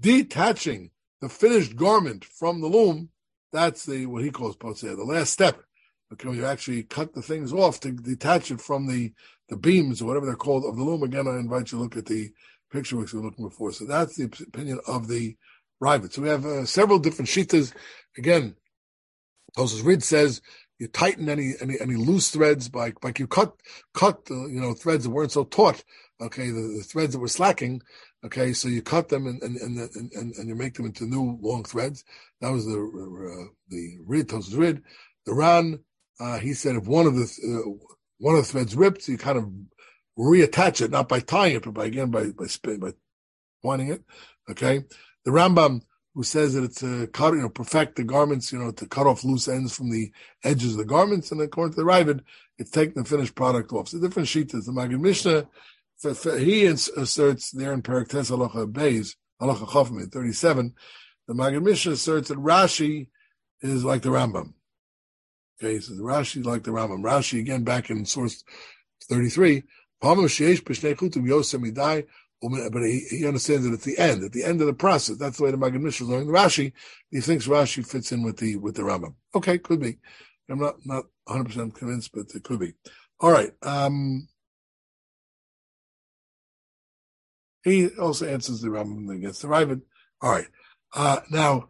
detaching 0.00 0.90
the 1.20 1.28
finished 1.28 1.76
garment 1.76 2.24
from 2.24 2.60
the 2.60 2.66
loom, 2.66 3.10
that's 3.52 3.86
the 3.86 4.06
what 4.06 4.22
he 4.22 4.30
calls 4.30 4.56
poseh, 4.56 4.94
the 4.96 5.04
last 5.04 5.32
step. 5.32 5.60
Okay, 6.12 6.30
you 6.32 6.44
actually 6.44 6.82
cut 6.84 7.14
the 7.14 7.22
things 7.22 7.52
off 7.52 7.80
to 7.80 7.92
detach 7.92 8.50
it 8.50 8.60
from 8.60 8.86
the 8.86 9.12
the 9.48 9.56
beams 9.56 10.00
or 10.00 10.06
whatever 10.06 10.26
they're 10.26 10.36
called 10.36 10.64
of 10.64 10.76
the 10.76 10.82
loom. 10.82 11.02
Again, 11.02 11.26
I 11.26 11.38
invite 11.38 11.72
you 11.72 11.78
to 11.78 11.82
look 11.82 11.96
at 11.96 12.06
the 12.06 12.30
picture 12.70 12.96
were 12.96 13.06
looking 13.12 13.48
before. 13.48 13.72
So 13.72 13.84
that's 13.84 14.16
the 14.16 14.24
opinion 14.24 14.80
of 14.86 15.08
the 15.08 15.36
Rivet. 15.80 16.12
So 16.12 16.22
we 16.22 16.28
have 16.28 16.44
uh, 16.44 16.66
several 16.66 16.98
different 16.98 17.28
shitas. 17.28 17.72
Again, 18.16 18.56
Tosus 19.56 19.84
Rid 19.84 20.02
says 20.02 20.42
you 20.78 20.88
tighten 20.88 21.28
any 21.28 21.54
any 21.60 21.80
any 21.80 21.96
loose 21.96 22.30
threads 22.30 22.68
by 22.68 22.92
like 23.02 23.18
you 23.18 23.26
cut 23.26 23.54
cut 23.94 24.20
uh, 24.30 24.46
you 24.46 24.60
know 24.60 24.74
threads 24.74 25.04
that 25.04 25.10
weren't 25.10 25.32
so 25.32 25.44
taut. 25.44 25.82
Okay, 26.20 26.50
the, 26.50 26.78
the, 26.78 26.82
threads 26.82 27.12
that 27.12 27.20
were 27.20 27.28
slacking. 27.28 27.80
Okay, 28.24 28.52
so 28.52 28.68
you 28.68 28.82
cut 28.82 29.08
them 29.08 29.26
and 29.26 29.40
and 29.42 29.56
and 29.56 30.12
and, 30.14 30.34
and 30.34 30.48
you 30.48 30.54
make 30.54 30.74
them 30.74 30.86
into 30.86 31.04
new 31.04 31.38
long 31.40 31.64
threads. 31.64 32.04
That 32.40 32.50
was 32.50 32.66
the 32.66 32.72
uh, 32.72 33.52
the 33.68 33.98
Rid 34.04 34.28
Tosus 34.28 34.58
Rid. 34.58 34.82
The 35.26 35.34
Ran 35.34 35.78
uh, 36.20 36.38
he 36.38 36.54
said 36.54 36.76
if 36.76 36.86
one 36.86 37.06
of 37.06 37.14
the 37.14 37.24
uh, 37.24 37.94
one 38.18 38.34
of 38.34 38.42
the 38.42 38.52
threads 38.52 38.76
ripped, 38.76 39.08
you 39.08 39.18
kind 39.18 39.38
of 39.38 39.50
reattach 40.18 40.80
it, 40.80 40.90
not 40.90 41.08
by 41.08 41.20
tying 41.20 41.56
it, 41.56 41.64
but 41.64 41.74
by 41.74 41.86
again 41.86 42.10
by 42.10 42.30
by 42.30 42.46
spin, 42.46 42.80
by 42.80 42.92
winding 43.62 43.88
it. 43.88 44.02
Okay, 44.50 44.84
the 45.24 45.30
Rambam 45.30 45.82
who 46.14 46.24
says 46.24 46.54
that 46.54 46.64
it's 46.64 46.82
a 46.82 47.06
cut, 47.06 47.32
you 47.34 47.40
know, 47.40 47.48
perfect 47.48 47.94
the 47.94 48.02
garments, 48.02 48.52
you 48.52 48.58
know, 48.58 48.72
to 48.72 48.86
cut 48.86 49.06
off 49.06 49.22
loose 49.22 49.46
ends 49.46 49.72
from 49.72 49.88
the 49.88 50.10
edges 50.42 50.72
of 50.72 50.78
the 50.78 50.84
garments, 50.84 51.30
and 51.30 51.40
according 51.40 51.72
to 51.72 51.76
the 51.76 51.86
Ravid, 51.86 52.22
it's 52.58 52.72
taking 52.72 53.00
the 53.00 53.08
finished 53.08 53.36
product 53.36 53.72
off. 53.72 53.88
So 53.88 54.00
different 54.00 54.26
sheets. 54.26 54.52
The 54.52 54.72
Maggid 54.72 55.00
Mishnah, 55.00 55.46
he 56.38 56.66
asserts 56.66 57.52
there 57.52 57.72
in 57.72 57.82
Perak 57.82 58.08
Tes 58.08 58.30
Halacha 58.30 58.66
Beis, 58.72 59.14
Halacha 59.40 59.68
Chofim, 59.68 60.10
37, 60.12 60.74
the 61.28 61.34
Maggid 61.34 61.62
Mishnah 61.62 61.92
asserts 61.92 62.30
that 62.30 62.38
Rashi 62.38 63.10
is 63.60 63.84
like 63.84 64.02
the 64.02 64.08
Rambam. 64.08 64.54
Okay, 65.60 65.80
says 65.80 65.98
Rashi 65.98 66.44
like 66.44 66.62
the 66.62 66.70
Rambam. 66.70 67.02
Rashi 67.02 67.40
again 67.40 67.64
back 67.64 67.90
in 67.90 68.04
source 68.04 68.44
33, 69.08 69.62
but 70.00 70.28
he, 72.82 73.06
he 73.10 73.26
understands 73.26 73.64
that 73.64 73.72
at 73.72 73.80
the 73.80 73.98
end, 73.98 74.22
at 74.22 74.32
the 74.32 74.44
end 74.44 74.60
of 74.60 74.68
the 74.68 74.72
process, 74.72 75.16
that's 75.16 75.38
the 75.38 75.44
way 75.44 75.50
the 75.50 75.56
Maggid 75.56 75.80
Mishnah 75.80 76.06
is 76.06 76.10
learning 76.10 76.28
the 76.28 76.38
Rashi. 76.38 76.72
He 77.10 77.20
thinks 77.20 77.48
Rashi 77.48 77.84
fits 77.84 78.12
in 78.12 78.22
with 78.22 78.36
the 78.36 78.56
with 78.56 78.76
the 78.76 78.82
Rambam. 78.82 79.14
Okay, 79.34 79.58
could 79.58 79.80
be. 79.80 79.98
I'm 80.48 80.60
not 80.60 80.76
not 80.84 81.04
100 81.24 81.44
percent 81.44 81.74
convinced, 81.74 82.12
but 82.14 82.26
it 82.34 82.44
could 82.44 82.60
be. 82.60 82.74
All 83.20 83.32
right. 83.32 83.50
Um, 83.62 84.28
he 87.64 87.88
also 87.88 88.26
answers 88.26 88.60
the 88.60 88.68
Rambam 88.68 89.14
against 89.14 89.42
the 89.42 89.48
Ravid. 89.48 89.82
All 90.22 90.30
right. 90.30 90.46
Uh, 90.94 91.20
now, 91.30 91.68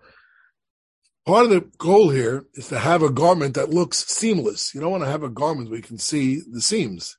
part 1.28 1.44
of 1.44 1.50
the 1.50 1.60
goal 1.76 2.08
here 2.08 2.46
is 2.54 2.68
to 2.68 2.78
have 2.78 3.02
a 3.02 3.10
garment 3.10 3.54
that 3.54 3.68
looks 3.68 4.06
seamless. 4.06 4.74
You 4.74 4.80
don't 4.80 4.90
want 4.90 5.04
to 5.04 5.10
have 5.10 5.22
a 5.22 5.28
garment 5.28 5.68
where 5.68 5.76
you 5.76 5.82
can 5.82 5.98
see 5.98 6.40
the 6.50 6.62
seams. 6.62 7.18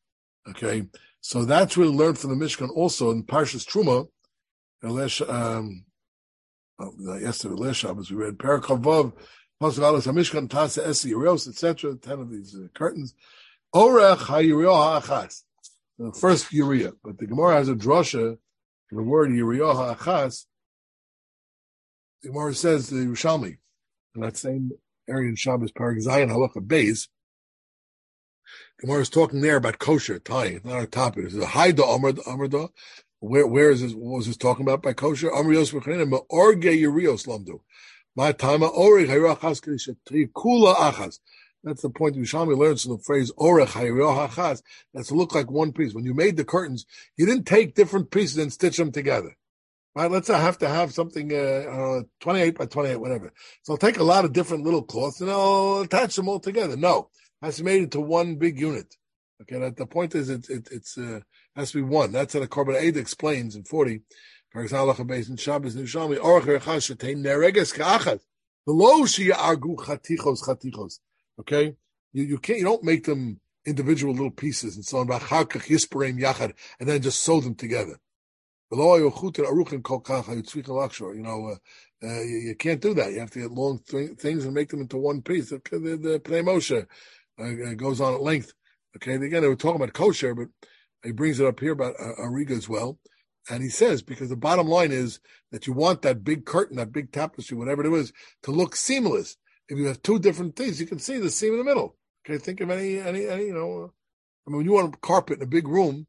Okay. 0.49 0.87
So 1.21 1.45
that's 1.45 1.77
really 1.77 1.95
learned 1.95 2.17
from 2.17 2.31
the 2.31 2.43
Mishkan 2.43 2.71
also 2.75 3.11
in 3.11 3.23
Parshas 3.23 3.67
Truma. 3.67 4.07
Um, 5.29 5.85
oh, 6.79 7.17
yesterday, 7.17 7.55
last 7.55 7.77
Shabbos, 7.77 8.09
we 8.09 8.17
read 8.17 8.39
Parakavav, 8.39 9.13
Pasuk 9.61 10.03
Hamishkan 10.07 10.47
Tasa 10.47 10.87
Esi 10.87 11.11
Yerios, 11.11 11.47
etc. 11.47 11.95
Ten 11.95 12.19
of 12.19 12.31
these 12.31 12.55
uh, 12.55 12.67
curtains. 12.73 13.13
Orech 13.75 14.17
HaYirioh 14.17 15.01
HaAchas. 15.01 15.43
The 15.99 16.13
first 16.13 16.51
Uriah, 16.51 16.93
but 17.03 17.19
the 17.19 17.27
Gemara 17.27 17.57
has 17.57 17.69
a 17.69 17.75
drasha 17.75 18.37
the 18.91 19.03
word 19.03 19.29
Yirioh 19.29 19.95
HaAchas. 19.97 20.45
The 22.23 22.29
Gemara 22.29 22.55
says 22.55 22.89
the 22.89 22.97
Yerushalmi, 22.97 23.57
in 24.15 24.21
that 24.21 24.37
same 24.37 24.71
area 25.07 25.29
in 25.29 25.35
Shabbos, 25.35 25.71
Parak 25.71 26.05
Zayin 26.05 26.29
Halacha 26.29 26.65
Beis, 26.65 27.07
Gemara 28.79 29.01
is 29.01 29.09
talking 29.09 29.41
there 29.41 29.57
about 29.57 29.79
kosher 29.79 30.19
tying. 30.19 30.57
It's 30.57 30.65
not 30.65 30.81
a 30.81 30.87
topic. 30.87 31.25
It's 31.25 31.35
a 31.35 31.45
haida 31.45 31.83
amrda. 31.83 32.69
Where 33.19 33.45
where 33.45 33.71
is 33.71 33.81
this? 33.81 33.93
What 33.93 34.17
was 34.17 34.27
this 34.27 34.37
talking 34.37 34.65
about 34.65 34.81
by 34.81 34.93
kosher? 34.93 35.29
Amrios 35.29 35.73
v'chanim 35.73 36.17
orge 36.29 36.63
yirios 36.63 37.27
lamdu. 37.27 37.59
My 38.15 38.31
time 38.31 38.61
oreg 38.61 39.07
hayrachas 39.07 39.61
kula 40.33 40.75
achas. 40.75 41.19
That's 41.63 41.81
the 41.81 41.89
point 41.89 42.15
Yerushalmi 42.15 42.57
learns 42.57 42.83
from 42.83 42.93
the 42.93 43.03
phrase 43.03 43.33
orech 43.37 43.67
hayrachas. 43.67 44.63
That's 44.93 45.11
look 45.11 45.35
like 45.35 45.51
one 45.51 45.73
piece. 45.73 45.93
When 45.93 46.05
you 46.05 46.13
made 46.13 46.37
the 46.37 46.45
curtains, 46.45 46.85
you 47.17 47.25
didn't 47.25 47.45
take 47.45 47.75
different 47.75 48.11
pieces 48.11 48.37
and 48.37 48.53
stitch 48.53 48.77
them 48.77 48.93
together. 48.93 49.35
Let's 50.07 50.29
I 50.29 50.39
have 50.39 50.57
to 50.59 50.69
have 50.69 50.93
something 50.93 51.33
uh, 51.33 52.01
28 52.19 52.57
by 52.57 52.65
28, 52.65 52.95
whatever. 52.97 53.33
So 53.63 53.73
I'll 53.73 53.77
take 53.77 53.97
a 53.97 54.03
lot 54.03 54.25
of 54.25 54.33
different 54.33 54.63
little 54.63 54.83
cloths 54.83 55.21
and 55.21 55.29
I'll 55.29 55.81
attach 55.81 56.15
them 56.15 56.29
all 56.29 56.39
together. 56.39 56.77
No 56.77 57.09
to 57.43 57.57
be 57.57 57.63
made 57.63 57.83
into 57.83 57.99
one 57.99 58.35
big 58.35 58.59
unit. 58.59 58.95
Okay, 59.41 59.59
that, 59.59 59.77
the 59.77 59.85
point 59.85 60.15
is 60.15 60.29
it, 60.29 60.49
it 60.49 60.67
it's 60.71 60.97
uh, 60.97 61.21
has 61.55 61.71
to 61.71 61.77
be 61.77 61.83
one. 61.83 62.11
That's 62.11 62.33
what 62.33 62.41
the 62.41 62.47
Korban 62.47 62.75
Eid 62.75 62.97
explains 62.97 63.55
in 63.55 63.63
forty. 63.63 64.01
For 64.51 64.61
example, 64.61 65.05
based 65.05 65.29
in 65.29 65.37
Shabbos 65.37 65.75
Nishami, 65.75 66.17
Orach 66.17 66.41
Rechas 66.41 66.93
Shetein 66.93 67.23
Nereges 67.23 67.73
Ka'achas. 67.73 68.19
Below 68.65 69.03
Shia 69.03 69.33
Argu 69.33 69.77
Chatichos 69.77 70.43
Chatichos. 70.43 70.99
Okay, 71.39 71.75
you 72.11 72.23
you 72.23 72.37
can't 72.37 72.59
you 72.59 72.65
don't 72.65 72.83
make 72.83 73.05
them 73.05 73.39
individual 73.65 74.13
little 74.13 74.31
pieces 74.31 74.75
and 74.75 74.85
so 74.85 74.99
on. 74.99 75.09
And 75.11 76.89
then 76.89 77.01
just 77.01 77.19
sew 77.21 77.39
them 77.39 77.55
together. 77.55 77.99
You 78.71 78.77
know, 81.23 81.47
uh, 81.47 81.55
uh, 82.01 82.21
you, 82.21 82.37
you, 82.37 82.55
can't 82.55 82.81
do 82.81 82.93
that. 82.93 83.11
You 83.11 83.19
have 83.19 83.31
to 83.31 83.39
get 83.39 83.51
long 83.51 83.79
th- 83.87 84.17
things 84.17 84.45
and 84.45 84.53
make 84.53 84.69
them 84.69 84.81
into 84.81 84.97
one 84.97 85.21
piece. 85.21 85.49
The, 85.49 85.59
the, 85.71 85.97
the 85.97 86.19
Pnei 86.19 86.43
Moshe 86.43 86.85
uh, 87.39 87.73
goes 87.73 87.99
on 87.99 88.13
at 88.13 88.21
length. 88.21 88.53
Okay, 88.95 89.15
again, 89.15 89.41
they 89.41 89.47
were 89.47 89.55
talking 89.55 89.81
about 89.81 89.93
kosher, 89.93 90.35
but 90.35 90.47
he 91.03 91.11
brings 91.11 91.39
it 91.39 91.47
up 91.47 91.59
here 91.59 91.71
about 91.71 91.95
uh, 91.99 92.13
Ariga 92.21 92.51
as 92.51 92.69
well. 92.69 92.99
And 93.49 93.63
he 93.63 93.69
says, 93.69 94.03
because 94.03 94.29
the 94.29 94.35
bottom 94.35 94.67
line 94.67 94.91
is 94.91 95.19
that 95.51 95.65
you 95.65 95.73
want 95.73 96.03
that 96.03 96.23
big 96.23 96.45
curtain, 96.45 96.77
that 96.77 96.91
big 96.91 97.11
tapestry, 97.11 97.57
whatever 97.57 97.83
it 97.83 97.91
is, 97.93 98.13
to 98.43 98.51
look 98.51 98.75
seamless. 98.75 99.37
If 99.67 99.77
you 99.77 99.87
have 99.87 100.03
two 100.03 100.19
different 100.19 100.55
things, 100.55 100.79
you 100.79 100.85
can 100.85 100.99
see 100.99 101.17
the 101.17 101.31
seam 101.31 101.53
in 101.53 101.59
the 101.59 101.63
middle. 101.63 101.95
Okay, 102.25 102.37
think 102.37 102.61
of 102.61 102.69
any, 102.69 102.99
any, 102.99 103.27
any, 103.27 103.45
you 103.45 103.53
know, 103.53 103.93
I 104.47 104.51
mean, 104.51 104.65
you 104.65 104.73
want 104.73 104.93
a 104.93 104.97
carpet 104.99 105.37
in 105.37 105.43
a 105.43 105.47
big 105.47 105.67
room, 105.67 106.07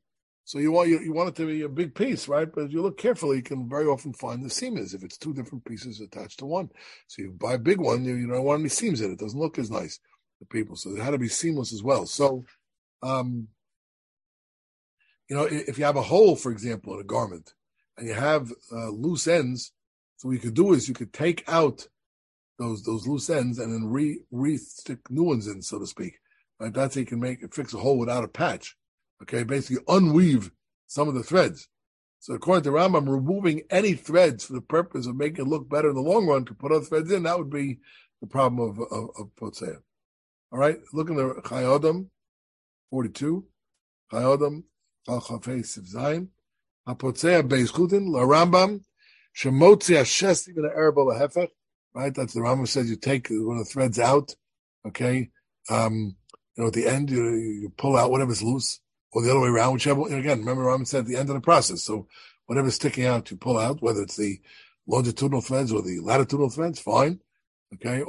so 0.51 0.59
you 0.59 0.72
want 0.72 0.88
you, 0.88 0.98
you 0.98 1.12
want 1.12 1.28
it 1.28 1.36
to 1.36 1.46
be 1.46 1.62
a 1.62 1.68
big 1.68 1.94
piece, 1.94 2.26
right? 2.26 2.53
But 2.53 2.64
if 2.64 2.72
you 2.72 2.82
look 2.82 2.98
carefully, 2.98 3.36
you 3.36 3.42
can 3.44 3.68
very 3.68 3.86
often 3.86 4.12
find 4.12 4.42
the 4.42 4.51
seam 4.51 4.76
is 4.78 4.94
if 4.94 5.05
it's 5.05 5.16
two 5.16 5.32
different 5.32 5.64
pieces 5.64 6.01
attached 6.01 6.40
to 6.40 6.44
one. 6.44 6.70
So 7.07 7.22
you 7.22 7.30
buy 7.30 7.53
a 7.53 7.59
big 7.59 7.78
one, 7.78 8.05
you, 8.05 8.16
you 8.16 8.26
don't 8.26 8.42
want 8.42 8.59
any 8.59 8.68
seams 8.68 9.01
in 9.01 9.11
it. 9.11 9.12
It 9.12 9.20
doesn't 9.20 9.38
look 9.38 9.61
as 9.61 9.70
nice 9.70 10.01
to 10.40 10.46
people. 10.46 10.74
So 10.74 10.90
it 10.90 11.03
had 11.03 11.12
to 11.12 11.18
be 11.18 11.28
seamless 11.28 11.72
as 11.72 11.84
well. 11.84 12.05
So, 12.05 12.46
um, 13.01 13.46
you 15.28 15.36
know, 15.36 15.44
if 15.44 15.78
you 15.78 15.84
have 15.84 15.94
a 15.94 16.03
hole, 16.03 16.34
for 16.34 16.51
example, 16.51 16.94
in 16.94 17.01
a 17.01 17.05
garment, 17.05 17.55
and 17.96 18.09
you 18.09 18.14
have 18.14 18.51
uh, 18.72 18.88
loose 18.88 19.28
ends, 19.28 19.70
so 20.16 20.26
what 20.26 20.34
you 20.34 20.40
could 20.40 20.55
do 20.55 20.72
is 20.72 20.88
you 20.88 20.94
could 20.94 21.12
take 21.12 21.44
out 21.46 21.86
those 22.59 22.82
those 22.82 23.07
loose 23.07 23.30
ends 23.30 23.61
and 23.61 23.72
then 23.72 23.88
re 23.88 24.20
re 24.32 24.57
stick 24.57 24.98
new 25.11 25.22
ones 25.22 25.46
in, 25.46 25.62
so 25.62 25.78
to 25.78 25.86
speak. 25.86 26.18
Right? 26.59 26.74
That's 26.74 26.96
how 26.96 26.98
you 26.98 27.07
can 27.07 27.20
make 27.20 27.55
fix 27.55 27.72
a 27.72 27.78
hole 27.78 27.98
without 28.01 28.24
a 28.24 28.28
patch. 28.28 28.74
Okay, 29.22 29.42
basically 29.42 29.84
unweave 29.84 30.50
some 30.86 31.08
of 31.08 31.14
the 31.14 31.22
threads. 31.22 31.68
So 32.20 32.34
according 32.34 32.64
to 32.64 32.70
Rambam, 32.70 33.08
removing 33.08 33.62
any 33.70 33.94
threads 33.94 34.44
for 34.44 34.52
the 34.52 34.60
purpose 34.60 35.06
of 35.06 35.16
making 35.16 35.46
it 35.46 35.48
look 35.48 35.68
better 35.68 35.90
in 35.90 35.94
the 35.94 36.02
long 36.02 36.26
run 36.26 36.44
to 36.46 36.54
put 36.54 36.72
other 36.72 36.84
threads 36.84 37.10
in, 37.10 37.22
that 37.22 37.38
would 37.38 37.50
be 37.50 37.78
the 38.20 38.26
problem 38.26 38.60
of 38.60 38.78
of, 38.78 39.10
of 39.18 39.30
Potsea. 39.40 39.76
All 40.52 40.58
right, 40.58 40.78
look 40.92 41.08
in 41.08 41.16
the 41.16 41.34
Chayodam, 41.44 42.08
42. 42.90 43.44
Chayodam, 44.12 44.64
Chal 45.06 45.20
Chafei 45.20 45.60
Siv 45.60 45.94
Zayin. 45.94 46.28
Hapotzea 46.88 47.46
Beis 47.46 47.70
Chutin, 47.70 48.08
La 48.08 48.22
Rambam, 48.22 48.80
Shemotzi 49.36 49.96
Hashesi 49.96 50.54
Min 50.54 50.64
Ha'ereb 50.64 50.94
Hefech. 50.94 51.48
Right, 51.94 52.14
that's 52.14 52.34
the 52.34 52.40
Rambam 52.40 52.68
says 52.68 52.90
you 52.90 52.96
take 52.96 53.28
one 53.30 53.58
of 53.58 53.64
the 53.64 53.70
threads 53.70 53.98
out, 53.98 54.34
okay? 54.86 55.30
Um, 55.68 56.16
you 56.56 56.62
know, 56.62 56.68
at 56.68 56.72
the 56.72 56.86
end, 56.86 57.10
you, 57.10 57.34
you 57.34 57.72
pull 57.76 57.96
out 57.96 58.10
whatever's 58.10 58.42
loose, 58.42 58.80
or 59.12 59.22
the 59.22 59.30
other 59.30 59.40
way 59.40 59.48
around, 59.48 59.72
whichever, 59.72 60.02
again, 60.06 60.40
remember 60.40 60.64
Rambam 60.64 60.86
said 60.86 61.00
at 61.00 61.06
the 61.06 61.16
end 61.16 61.28
of 61.28 61.34
the 61.34 61.40
process. 61.40 61.82
So 61.82 62.06
whatever's 62.46 62.76
sticking 62.76 63.06
out, 63.06 63.30
you 63.30 63.36
pull 63.36 63.58
out, 63.58 63.82
whether 63.82 64.02
it's 64.02 64.16
the 64.16 64.40
longitudinal 64.86 65.40
threads 65.40 65.72
or 65.72 65.82
the 65.82 66.00
latitudinal 66.00 66.50
threads, 66.50 66.78
fine. 66.78 67.20
Okay, 67.74 68.00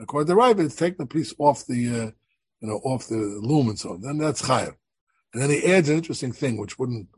According 0.00 0.28
to 0.28 0.34
Ravid, 0.34 0.76
taking 0.76 0.98
the 0.98 1.06
piece 1.06 1.34
off 1.38 1.66
the, 1.66 1.88
uh, 1.88 2.10
you 2.60 2.68
know, 2.68 2.80
off 2.84 3.06
the 3.06 3.16
loom 3.16 3.68
and 3.68 3.78
so 3.78 3.90
on. 3.90 4.00
Then 4.00 4.18
that's 4.18 4.42
chayav. 4.42 4.74
And 5.32 5.42
then 5.42 5.50
he 5.50 5.72
adds 5.72 5.88
an 5.88 5.96
interesting 5.96 6.32
thing, 6.32 6.56
which 6.56 6.78
wouldn't 6.78 7.08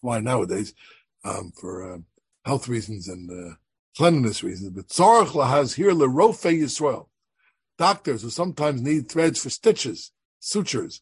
fly 0.00 0.20
nowadays, 0.20 0.74
um, 1.24 1.52
for 1.60 1.94
uh, 1.94 1.98
health 2.44 2.68
reasons 2.68 3.08
and 3.08 3.30
uh, 3.30 3.54
cleanliness 3.96 4.42
reasons. 4.42 4.70
But 4.70 4.88
tzarich 4.88 5.46
has 5.46 5.74
here 5.74 5.92
lerofe 5.92 6.58
Yisrael. 6.58 7.08
Doctors 7.78 8.22
who 8.22 8.30
sometimes 8.30 8.82
need 8.82 9.08
threads 9.08 9.40
for 9.40 9.50
stitches, 9.50 10.10
sutures. 10.40 11.00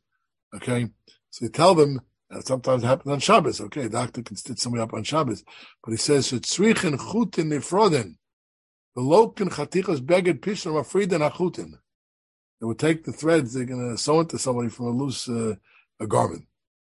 Okay, 0.55 0.91
so 1.31 1.47
you 1.47 1.51
tell 1.51 1.75
them 1.75 2.01
and 2.31 2.45
sometimes 2.45 2.83
it 2.83 2.87
happens 2.87 3.13
on 3.13 3.21
Shabbos. 3.21 3.61
Okay, 3.61 3.83
a 3.83 3.89
doctor 3.89 4.23
can 4.23 4.37
stitch 4.37 4.59
somebody 4.59 4.83
up 4.83 4.93
on 4.93 5.05
Shabbos. 5.05 5.45
But 5.83 5.93
he 5.93 5.97
says, 5.97 6.31
Shetzrichen 6.31 6.99
chutin 6.99 7.53
nifroden. 7.53 8.17
The 8.95 9.03
lokin 9.03 9.51
chatichas 9.51 10.01
beged 10.01 10.41
pishna 10.41 10.73
mafriden 10.73 11.29
achutin. 11.31 11.75
They 12.61 12.67
would 12.67 12.79
take 12.79 13.05
the 13.05 13.13
threads, 13.13 13.53
they're 13.53 13.65
going 13.65 13.91
to 13.91 13.99
sew 13.99 14.21
into 14.21 14.39
somebody 14.39 14.71
from 14.71 14.87
a 14.87 14.91
loose 14.91 15.29
uh, 15.29 15.55
a 16.01 16.07
garment. 16.07 16.47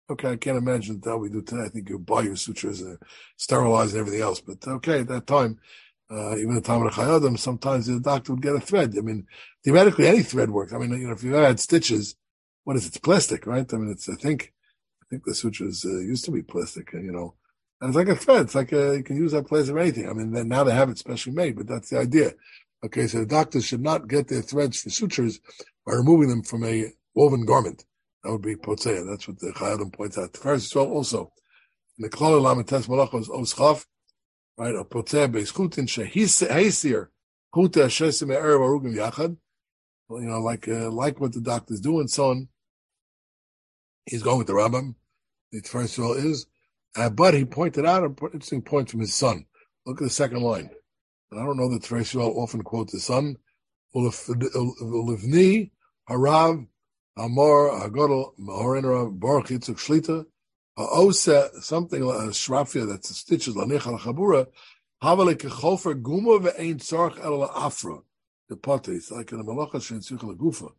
Okay, 0.09 0.31
I 0.31 0.35
can't 0.37 0.57
imagine 0.57 0.99
that 1.01 1.17
we 1.17 1.29
do 1.29 1.43
today. 1.43 1.65
I 1.65 1.69
think 1.69 1.87
you 1.87 1.99
buy 1.99 2.21
your 2.21 2.35
sutures 2.35 2.81
and 2.81 2.97
sterilize 3.37 3.93
and 3.93 3.99
everything 3.99 4.21
else. 4.21 4.41
But 4.41 4.67
okay, 4.67 5.01
at 5.01 5.07
that 5.07 5.27
time, 5.27 5.59
uh, 6.11 6.35
even 6.37 6.55
the 6.55 6.73
of 6.73 7.21
the 7.21 7.37
sometimes 7.37 7.85
the 7.85 7.99
doctor 7.99 8.33
would 8.33 8.41
get 8.41 8.55
a 8.55 8.59
thread. 8.59 8.95
I 8.97 9.01
mean, 9.01 9.27
theoretically, 9.63 10.07
any 10.07 10.23
thread 10.23 10.49
works. 10.49 10.73
I 10.73 10.77
mean, 10.79 10.91
you 10.91 11.07
know, 11.07 11.13
if 11.13 11.23
you 11.23 11.35
ever 11.35 11.45
had 11.45 11.59
stitches, 11.59 12.15
what 12.63 12.75
is 12.75 12.85
it? 12.85 12.89
It's 12.89 12.97
plastic, 12.97 13.45
right? 13.45 13.71
I 13.73 13.77
mean, 13.77 13.91
it's, 13.91 14.09
I 14.09 14.15
think, 14.15 14.53
I 15.03 15.05
think 15.09 15.23
the 15.25 15.35
sutures 15.35 15.85
uh, 15.85 15.99
used 15.99 16.25
to 16.25 16.31
be 16.31 16.41
plastic, 16.41 16.93
you 16.93 17.11
know, 17.11 17.35
and 17.79 17.89
it's 17.89 17.95
like 17.95 18.09
a 18.09 18.15
thread. 18.15 18.41
It's 18.41 18.55
like 18.55 18.71
a, 18.71 18.97
you 18.97 19.03
can 19.03 19.17
use 19.17 19.33
that 19.33 19.47
plastic 19.47 19.73
for 19.73 19.79
anything. 19.79 20.09
I 20.09 20.13
mean, 20.13 20.31
then 20.31 20.47
now 20.47 20.63
they 20.63 20.73
have 20.73 20.89
it 20.89 20.97
specially 20.97 21.35
made, 21.35 21.55
but 21.55 21.67
that's 21.67 21.89
the 21.89 21.99
idea. 21.99 22.33
Okay, 22.83 23.07
so 23.07 23.19
the 23.19 23.25
doctors 23.25 23.65
should 23.65 23.81
not 23.81 24.07
get 24.07 24.29
their 24.29 24.41
threads 24.41 24.81
for 24.81 24.89
sutures 24.89 25.39
by 25.85 25.93
removing 25.93 26.29
them 26.29 26.43
from 26.43 26.63
a 26.63 26.91
woven 27.13 27.45
garment. 27.45 27.85
That 28.23 28.31
would 28.31 28.41
be 28.41 28.55
potzea. 28.55 29.05
That's 29.09 29.27
what 29.27 29.39
the 29.39 29.51
Chayadim 29.51 29.93
points 29.93 30.17
out. 30.17 30.35
First, 30.35 30.75
well, 30.75 30.87
also, 30.87 31.31
in 31.97 32.03
the 32.03 32.09
Klal 32.09 32.41
Lamates 32.41 32.87
Malachos 32.87 33.27
Oschaf, 33.29 33.85
right, 34.59 34.75
a 34.75 34.83
potzea 34.83 35.31
beis 35.31 35.53
chutin 35.53 35.87
shehisir 35.87 37.07
chuta 37.53 37.85
shesim 37.85 38.27
erev 38.27 38.59
arugim 38.59 38.93
yachad. 38.93 39.37
You 40.09 40.21
know, 40.21 40.41
like 40.41 40.67
uh, 40.67 40.91
like 40.91 41.19
what 41.19 41.33
the 41.33 41.41
doctor's 41.41 41.79
doing. 41.79 42.07
So 42.07 42.31
on, 42.31 42.49
he's 44.05 44.23
going 44.23 44.39
with 44.39 44.47
the 44.47 44.53
Rambam. 44.53 44.95
The 45.51 45.61
first 45.61 45.97
all 45.99 46.13
is, 46.13 46.47
uh, 46.95 47.09
but 47.09 47.33
he 47.33 47.45
pointed 47.45 47.85
out 47.85 48.03
an 48.03 48.15
interesting 48.21 48.61
point 48.61 48.89
from 48.89 48.99
his 48.99 49.13
son. 49.13 49.45
Look 49.85 50.01
at 50.01 50.03
the 50.03 50.09
second 50.09 50.41
line. 50.41 50.69
And 51.31 51.39
I 51.39 51.45
don't 51.45 51.57
know 51.57 51.69
that 51.69 51.83
Therese 51.83 52.15
often 52.15 52.63
quotes 52.63 52.93
his 52.93 53.03
son. 53.03 53.37
Ulivni 53.95 55.71
harav 56.09 56.67
Amor 57.17 57.71
Agodol 57.71 58.31
Mahorinra 58.39 59.11
Baruch 59.19 59.47
Yitzuk 59.47 59.77
Shlita 59.77 60.25
Ose 60.79 61.29
something 61.61 62.01
like 62.03 62.19
a 62.19 62.29
shrafia 62.29 62.87
that's 62.87 63.15
stitches 63.15 63.55
lanich 63.55 63.85
al 63.85 63.99
chabura 63.99 64.47
havale 65.03 65.35
kechofer 65.35 66.01
guma 66.01 66.39
ve'ein 66.39 66.77
tzarch 66.77 67.19
el 67.23 67.43
afra 67.43 67.99
the 68.47 68.55
pote 68.55 68.89
it's 68.89 69.11
like 69.11 69.31
in 69.31 69.39
a 69.39 69.43
malacha 69.43 69.81
shen 69.81 69.99
tzich 69.99 70.37
gufa 70.37 70.71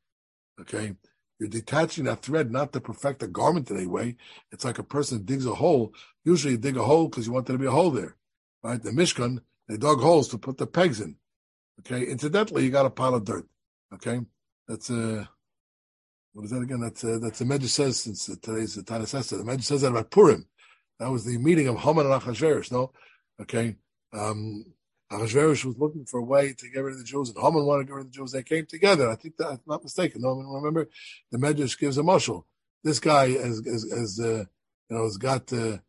okay? 0.60 0.94
You're 1.38 1.48
detaching 1.48 2.04
that 2.04 2.22
thread 2.22 2.50
not 2.50 2.72
to 2.74 2.80
perfect 2.80 3.22
a 3.22 3.26
garment 3.26 3.70
in 3.70 3.78
any 3.78 3.86
way. 3.86 4.16
It's 4.52 4.62
like 4.62 4.78
a 4.78 4.82
person 4.82 5.24
digs 5.24 5.46
a 5.46 5.54
hole. 5.54 5.94
Usually 6.22 6.52
you 6.52 6.58
dig 6.58 6.76
a 6.76 6.82
hole 6.82 7.08
because 7.08 7.26
you 7.26 7.32
want 7.32 7.46
there 7.46 7.56
to 7.56 7.60
be 7.60 7.66
a 7.66 7.70
hole 7.70 7.90
there 7.90 8.16
right? 8.62 8.82
The 8.82 8.90
mishkan 8.90 9.40
they 9.68 9.76
dug 9.76 10.00
holes 10.00 10.28
to 10.28 10.38
put 10.38 10.58
the 10.58 10.66
pegs 10.66 11.00
in 11.00 11.16
okay? 11.80 12.04
Incidentally 12.04 12.64
you 12.64 12.70
got 12.70 12.86
a 12.86 12.90
pile 12.90 13.14
of 13.14 13.24
dirt 13.24 13.46
okay? 13.94 14.20
That's 14.68 14.90
a 14.90 15.20
uh, 15.20 15.24
what 16.32 16.44
is 16.44 16.50
that 16.50 16.62
again? 16.62 16.80
That's 16.80 17.02
uh, 17.02 17.18
that's 17.20 17.40
the 17.40 17.44
Medrash 17.44 17.68
says 17.68 18.00
since 18.00 18.28
uh, 18.28 18.34
today's 18.40 18.74
the 18.74 18.82
Tanis 18.82 19.14
Esther. 19.14 19.38
The 19.38 19.44
Medrash 19.44 19.64
says 19.64 19.82
that 19.82 19.90
about 19.90 20.10
Purim. 20.10 20.46
That 20.98 21.10
was 21.10 21.24
the 21.24 21.38
meeting 21.38 21.66
of 21.66 21.78
Haman 21.78 22.06
and 22.06 22.20
Achashverosh. 22.20 22.70
No, 22.70 22.92
okay. 23.40 23.76
Um, 24.12 24.64
Achashverosh 25.10 25.64
was 25.64 25.78
looking 25.78 26.04
for 26.04 26.20
a 26.20 26.24
way 26.24 26.52
to 26.52 26.70
get 26.70 26.84
rid 26.84 26.92
of 26.92 26.98
the 26.98 27.04
Jews, 27.04 27.30
and 27.30 27.38
Haman 27.38 27.66
wanted 27.66 27.82
to 27.82 27.86
get 27.86 27.94
rid 27.94 28.06
of 28.06 28.12
the 28.12 28.16
Jews. 28.16 28.32
They 28.32 28.42
came 28.42 28.66
together. 28.66 29.10
I 29.10 29.16
think 29.16 29.36
that 29.38 29.48
I'm 29.48 29.60
not 29.66 29.82
mistaken. 29.82 30.22
No, 30.22 30.40
i 30.40 30.54
remember 30.56 30.88
the 31.32 31.38
Medrash 31.38 31.78
gives 31.78 31.98
a 31.98 32.02
mushal. 32.02 32.44
This 32.84 33.00
guy 33.00 33.30
has, 33.32 33.60
has, 33.66 33.90
has 33.90 34.20
uh, 34.20 34.44
you 34.88 34.96
know, 34.96 35.04
has 35.04 35.16
got, 35.16 35.52
uh, 35.52 35.56
you 35.56 35.80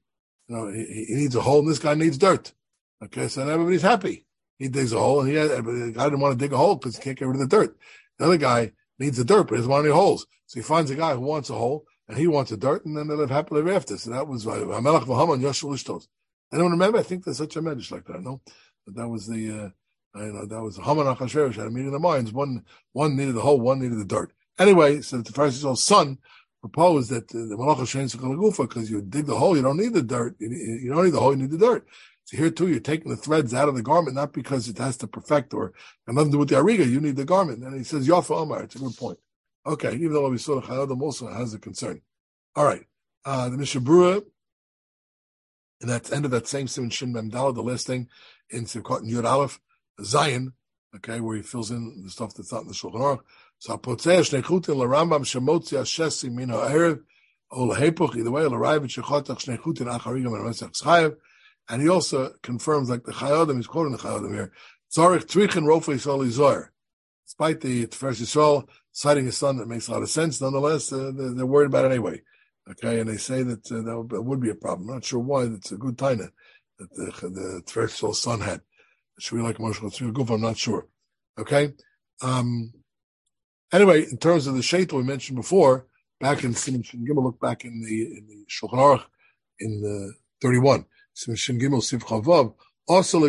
know, 0.50 0.72
he, 0.72 1.06
he, 1.08 1.14
needs 1.14 1.36
a 1.36 1.42
hole, 1.42 1.60
and 1.60 1.70
this 1.70 1.80
guy 1.80 1.94
needs 1.94 2.18
dirt. 2.18 2.52
Okay, 3.04 3.28
so 3.28 3.48
everybody's 3.48 3.82
happy. 3.82 4.26
He 4.58 4.68
digs 4.68 4.92
a 4.92 5.00
hole, 5.00 5.22
and 5.22 5.30
he 5.30 5.36
had, 5.36 5.50
guy 5.50 6.04
didn't 6.06 6.20
want 6.20 6.38
to 6.38 6.44
dig 6.44 6.54
a 6.54 6.58
hole 6.58 6.76
because 6.76 6.98
he 6.98 7.04
can't 7.04 7.18
get 7.18 7.28
rid 7.28 7.40
of 7.40 7.50
the 7.50 7.56
dirt. 7.56 7.78
The 8.18 8.26
other 8.26 8.38
guy 8.38 8.74
needs 9.02 9.18
the 9.18 9.26
dirt, 9.26 9.44
but 9.44 9.56
doesn't 9.56 9.70
want 9.70 9.86
any 9.86 9.94
holes. 9.94 10.26
So 10.48 10.60
he 10.60 10.64
finds 10.64 10.92
a 10.92 10.96
guy 10.96 11.14
who 11.14 11.22
wants 11.22 11.50
a 11.50 11.56
hole, 11.56 11.86
and 12.08 12.18
he 12.18 12.28
wants 12.28 12.52
the 12.52 12.58
dirt, 12.58 12.86
and 12.86 12.96
then 12.96 13.08
they 13.08 13.16
live 13.16 13.30
happily 13.30 13.62
ever 13.62 13.74
after. 13.74 13.98
So 13.98 14.12
that 14.12 14.28
was 14.28 14.48
uh, 14.48 14.52
Hamelach 14.52 15.06
V'Haman 15.06 15.42
Yashul 15.42 15.74
Ishtos. 15.74 16.08
Anyone 16.54 16.72
remember? 16.72 17.00
I 17.00 17.04
think 17.04 17.24
there's 17.24 17.38
such 17.38 17.56
a 17.56 17.62
medrash 17.62 17.92
like 17.92 18.06
that. 18.06 18.22
No, 18.22 18.42
but 18.86 18.96
that 18.96 19.08
was 19.08 19.28
the 19.28 19.52
uh, 19.52 19.70
I 20.14 20.26
know 20.26 20.46
that 20.46 20.62
was 20.62 20.78
Haman 20.78 21.06
Achashverosh 21.06 21.56
had 21.56 21.68
a 21.68 21.70
meeting 21.70 21.88
of 21.88 21.94
the 21.94 22.00
minds. 22.00 22.34
One 22.34 22.66
one 22.92 23.16
needed 23.16 23.36
the 23.36 23.42
hole, 23.42 23.60
one 23.60 23.80
needed 23.80 24.00
the 24.00 24.06
dirt. 24.06 24.34
Anyway, 24.60 25.02
so 25.02 25.18
the 25.22 25.32
Pharisee's 25.32 25.84
son 25.84 26.18
proposed 26.60 27.10
that 27.12 27.30
the 27.30 27.56
Malach 27.58 27.80
Hashem 27.80 28.08
because 28.58 28.92
you 28.92 29.02
dig 29.02 29.26
the 29.26 29.38
hole, 29.38 29.56
you 29.56 29.64
don't 29.64 29.78
need 29.78 29.94
the 29.94 30.02
dirt. 30.02 30.36
You, 30.40 30.50
you 30.50 30.94
don't 30.94 31.06
need 31.06 31.14
the 31.14 31.20
hole, 31.20 31.32
you 31.32 31.42
need 31.42 31.52
the 31.52 31.58
dirt. 31.58 31.88
So 32.26 32.38
here 32.38 32.52
too, 32.52 32.68
you're 32.68 32.80
taking 32.80 33.12
the 33.12 33.18
threads 33.18 33.54
out 33.54 33.70
of 33.70 33.76
the 33.76 33.82
garment, 33.82 34.16
not 34.16 34.34
because 34.34 34.70
it 34.70 34.78
has 34.78 34.98
to 34.98 35.08
perfect 35.08 35.54
or 35.54 35.74
have 36.08 36.16
nothing 36.16 36.32
to 36.32 36.36
do 36.36 36.40
with 36.40 36.50
the 36.50 36.56
ariga. 36.56 36.90
You 36.90 37.02
need 37.02 37.16
the 37.16 37.26
garment. 37.26 37.64
And 37.64 37.76
he 37.76 37.84
says, 37.84 38.08
Yafa 38.08 38.38
Omar. 38.38 38.64
It's 38.64 38.76
a 38.76 38.80
good 38.80 38.96
point. 38.96 39.20
Okay, 39.66 39.94
even 39.94 40.14
though 40.14 40.30
we 40.30 40.38
saw 40.38 40.56
the 40.56 40.62
Chayadim 40.62 41.02
also 41.02 41.28
has 41.28 41.54
a 41.54 41.60
concern. 41.60 42.02
All 42.56 42.66
right. 42.66 42.86
Uh, 43.24 43.50
the 43.50 43.58
Mishabura, 43.58 44.24
and 45.82 45.90
that's 45.90 46.12
end 46.12 46.26
of 46.26 46.32
that 46.32 46.48
same 46.48 46.68
Simon 46.68 46.90
Shin 46.90 47.14
Memdala, 47.14 47.54
the 47.54 47.62
last 47.62 47.86
thing 47.86 48.08
in 48.50 48.66
Sivkot 48.66 49.00
and 49.00 49.12
Yud 49.12 49.26
Aleph, 49.26 49.60
Zion, 50.04 50.54
okay, 50.96 51.20
where 51.20 51.36
he 51.36 51.44
fills 51.44 51.70
in 51.70 52.02
the 52.04 52.10
stuff 52.10 52.34
that's 52.34 52.52
not 52.52 52.62
in 52.62 52.68
the 52.68 52.74
Shulchan 52.74 52.96
Aruch. 52.96 53.22
So 53.60 53.78
Apotzeh 53.78 54.22
Shnechutin 54.22 54.76
LaRambam 54.76 55.22
Shemotzi 55.22 55.80
Ashesi 55.80 56.32
Min 56.32 56.50
HaErev, 56.50 57.02
either 57.54 58.32
way, 58.32 58.46
L'Rayv 58.46 58.86
Shechotach 58.86 59.44
Shnechutin 59.44 60.00
Acharigam 60.00 60.34
and 60.36 60.46
Mesach 60.46 60.82
Chayev, 60.82 61.16
and 61.72 61.82
he 61.82 61.88
also 61.88 62.34
confirms, 62.44 62.90
like 62.90 63.06
the 63.06 63.14
Chayodim, 63.14 63.56
he's 63.56 63.66
quoting 63.66 63.94
the 63.94 63.98
Chayodim 63.98 64.34
here, 64.34 64.52
Zarech 64.94 65.26
Trichin 65.26 65.64
Rofei 65.64 65.98
Soli 65.98 66.30
Zohar. 66.30 66.74
Despite 67.26 67.62
the 67.62 67.88
Tiferes 67.88 68.22
Yisrael 68.22 68.68
citing 68.92 69.24
his 69.24 69.38
son, 69.38 69.58
that 69.58 69.70
makes 69.70 69.88
a 69.88 69.94
lot 69.94 70.02
of 70.02 70.10
sense. 70.10 70.42
Nonetheless, 70.42 70.92
uh, 70.92 71.12
they're, 71.16 71.34
they're, 71.34 71.46
worried 71.46 71.68
about 71.68 71.86
it 71.86 71.92
anyway. 71.92 72.22
Okay, 72.70 73.00
and 73.00 73.10
they 73.10 73.16
say 73.16 73.42
that 73.44 73.72
uh, 73.72 73.82
that, 73.84 74.22
would, 74.22 74.42
be 74.42 74.50
a 74.50 74.56
problem. 74.56 74.90
I'm 74.90 74.96
not 74.96 75.06
sure 75.06 75.20
why. 75.20 75.44
It's 75.44 75.72
a 75.72 75.78
good 75.78 75.98
taina 75.98 76.30
that 76.78 76.94
the, 76.94 77.30
the 77.30 77.64
Tfer's 77.66 78.20
son 78.20 78.42
had. 78.42 78.62
Should 79.20 79.38
we 79.38 79.42
like 79.42 79.58
Moshe 79.58 79.80
Guf? 80.12 80.30
I'm 80.30 80.42
not 80.42 80.58
sure. 80.58 80.88
Okay. 81.40 81.74
Um, 82.22 82.74
anyway, 83.72 84.04
in 84.04 84.18
terms 84.18 84.46
of 84.46 84.56
the 84.56 84.62
shaitel 84.62 84.98
we 84.98 85.04
mentioned 85.04 85.38
before, 85.38 85.88
back 86.20 86.44
in 86.44 86.54
Simon 86.54 86.84
Shin 86.84 87.06
Gimel, 87.06 87.24
look 87.24 87.40
back 87.40 87.64
in 87.64 87.82
the 87.82 88.02
in 88.02 88.28
the 88.28 88.46
Shulchan 88.50 88.78
Aruch 88.78 89.06
in 89.60 89.82
the 89.82 90.14
31. 90.42 90.86
Shin 91.16 91.60
Gimel 91.60 91.82
Siv 91.82 92.02
Chavav. 92.04 92.56
Also, 92.88 93.20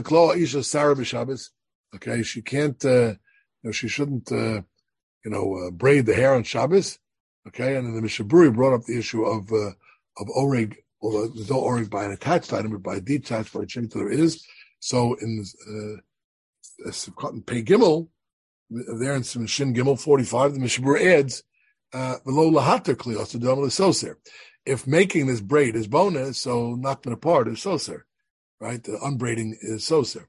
Sarah 0.62 0.94
b'Shabbos. 0.94 1.50
Okay, 1.94 2.22
she 2.22 2.42
can't. 2.42 2.82
Uh, 2.84 3.08
you 3.08 3.16
know, 3.64 3.72
she 3.72 3.88
shouldn't. 3.88 4.30
Uh, 4.32 4.62
you 5.24 5.30
know, 5.30 5.56
uh, 5.56 5.70
braid 5.70 6.06
the 6.06 6.14
hair 6.14 6.34
on 6.34 6.42
Shabbos. 6.42 6.98
Okay, 7.46 7.76
and 7.76 7.86
then 7.86 7.94
the 7.94 8.06
Mishaburi 8.06 8.54
brought 8.54 8.74
up 8.74 8.84
the 8.84 8.98
issue 8.98 9.24
of 9.24 9.52
uh, 9.52 9.72
of 10.18 10.28
oreg. 10.36 10.76
Well, 11.00 11.28
there's 11.34 11.50
no 11.50 11.60
oreg 11.60 11.90
by 11.90 12.04
an 12.04 12.12
attached 12.12 12.52
item, 12.52 12.72
but 12.72 12.82
by 12.82 12.96
a 12.96 13.00
detached, 13.00 13.52
by 13.52 13.62
a 13.62 13.66
chain 13.66 13.88
there 13.92 14.10
is. 14.10 14.44
So 14.78 15.14
in 15.14 15.44
uh, 15.68 16.90
Pei 17.46 17.62
Gimel, 17.62 18.08
there 18.70 19.14
in 19.14 19.22
Shin 19.22 19.74
Gimel 19.74 20.00
45, 20.00 20.54
the 20.54 20.60
Mishabur 20.60 21.00
adds, 21.00 21.42
uh, 21.92 22.16
below 22.24 22.48
lahater 22.48 22.94
kliyos 22.94 23.30
to 23.30 23.38
dom 23.38 23.58
soser 23.58 24.16
if 24.64 24.86
making 24.86 25.26
this 25.26 25.40
braid 25.40 25.76
is 25.76 25.88
bonus, 25.88 26.38
so 26.38 26.74
knocking 26.74 27.12
apart 27.12 27.48
is 27.48 27.58
soser, 27.58 28.02
right? 28.60 28.82
The 28.82 28.98
unbraiding 29.02 29.56
is 29.60 29.82
soser, 29.82 30.26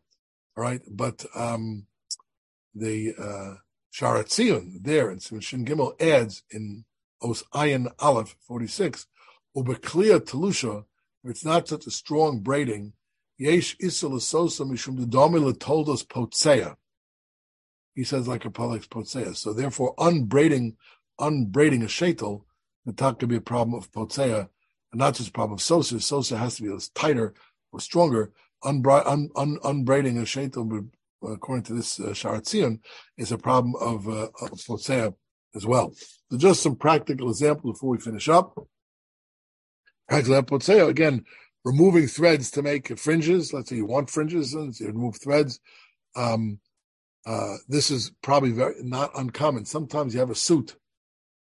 all 0.58 0.64
right? 0.64 0.82
But 0.90 1.26
um, 1.36 1.86
the 2.74 3.14
uh, 3.18 3.54
Zion 3.94 4.80
there 4.82 5.12
in 5.12 5.20
Shin 5.20 5.66
Gimel 5.66 6.02
adds 6.02 6.44
in 6.50 6.86
Os 7.22 7.44
Ayin 7.54 7.92
Aleph 8.00 8.36
46, 8.48 9.08
Ubekliya 9.56 10.20
Telusha, 10.20 10.86
where 11.22 11.32
it's 11.32 11.46
not 11.46 11.68
such 11.68 11.86
a 11.86 11.92
strong 11.92 12.40
braiding, 12.40 12.94
Yesh 13.38 13.78
Isil 13.78 14.20
Sosa 14.20 14.64
Mishum 14.64 14.98
Dedomi 14.98 15.40
Letoldos 15.40 16.06
Potsea. 16.06 16.76
He 17.94 18.04
says 18.04 18.28
like 18.28 18.46
a 18.46 18.50
Palex 18.50 18.88
Potsea. 18.88 19.36
So 19.36 19.54
therefore, 19.54 19.94
unbraiding, 20.00 20.76
unbraiding 21.20 21.84
a 21.84 21.88
shetel 21.88 22.46
the 22.86 22.94
talk 22.94 23.20
could 23.20 23.30
be 23.30 23.38
a 23.38 23.42
problem 23.42 23.76
of 23.76 23.92
potsea, 23.92 24.50
and 24.92 25.00
not 25.00 25.16
just 25.16 25.30
a 25.30 25.32
problem 25.34 25.54
of 25.56 25.62
sosa. 25.62 26.00
Sosa 26.00 26.38
has 26.38 26.58
to 26.58 26.64
be 26.64 26.78
tighter 26.94 27.34
or 27.72 27.80
stronger. 27.80 28.32
Unbra- 28.64 29.06
un- 29.06 29.30
un- 29.36 29.60
unbraiding 29.64 30.18
a 30.18 30.22
shaitel, 30.22 30.90
according 31.24 31.64
to 31.64 31.74
this 31.74 32.00
uh, 32.00 32.10
Sharatzion, 32.10 32.80
is 33.18 33.32
a 33.32 33.38
problem 33.38 33.76
of, 33.76 34.08
uh, 34.08 34.30
of 34.42 34.60
as 35.56 35.66
well. 35.66 35.94
So 36.32 36.38
just 36.38 36.64
some 36.64 36.76
practical 36.76 37.30
examples 37.30 37.76
before 37.76 37.92
we 37.92 37.98
finish 37.98 38.30
up. 38.30 38.56
Practical 40.08 40.44
potsea, 40.44 40.88
again, 40.88 41.26
removing 41.64 42.08
threads 42.08 42.52
to 42.52 42.62
make 42.62 42.98
fringes. 42.98 43.54
Let's 43.54 43.70
say 43.70 43.78
you 43.78 43.86
want 43.86 44.10
fringes, 44.10 44.54
and 44.54 44.78
you 44.80 44.88
remove 44.88 45.18
threads. 45.22 45.60
Um, 46.16 46.60
uh, 47.26 47.56
this 47.68 47.90
is 47.90 48.12
probably 48.22 48.52
very 48.52 48.76
not 48.82 49.12
uncommon. 49.16 49.66
Sometimes 49.66 50.14
you 50.14 50.20
have 50.20 50.30
a 50.30 50.36
suit 50.36 50.76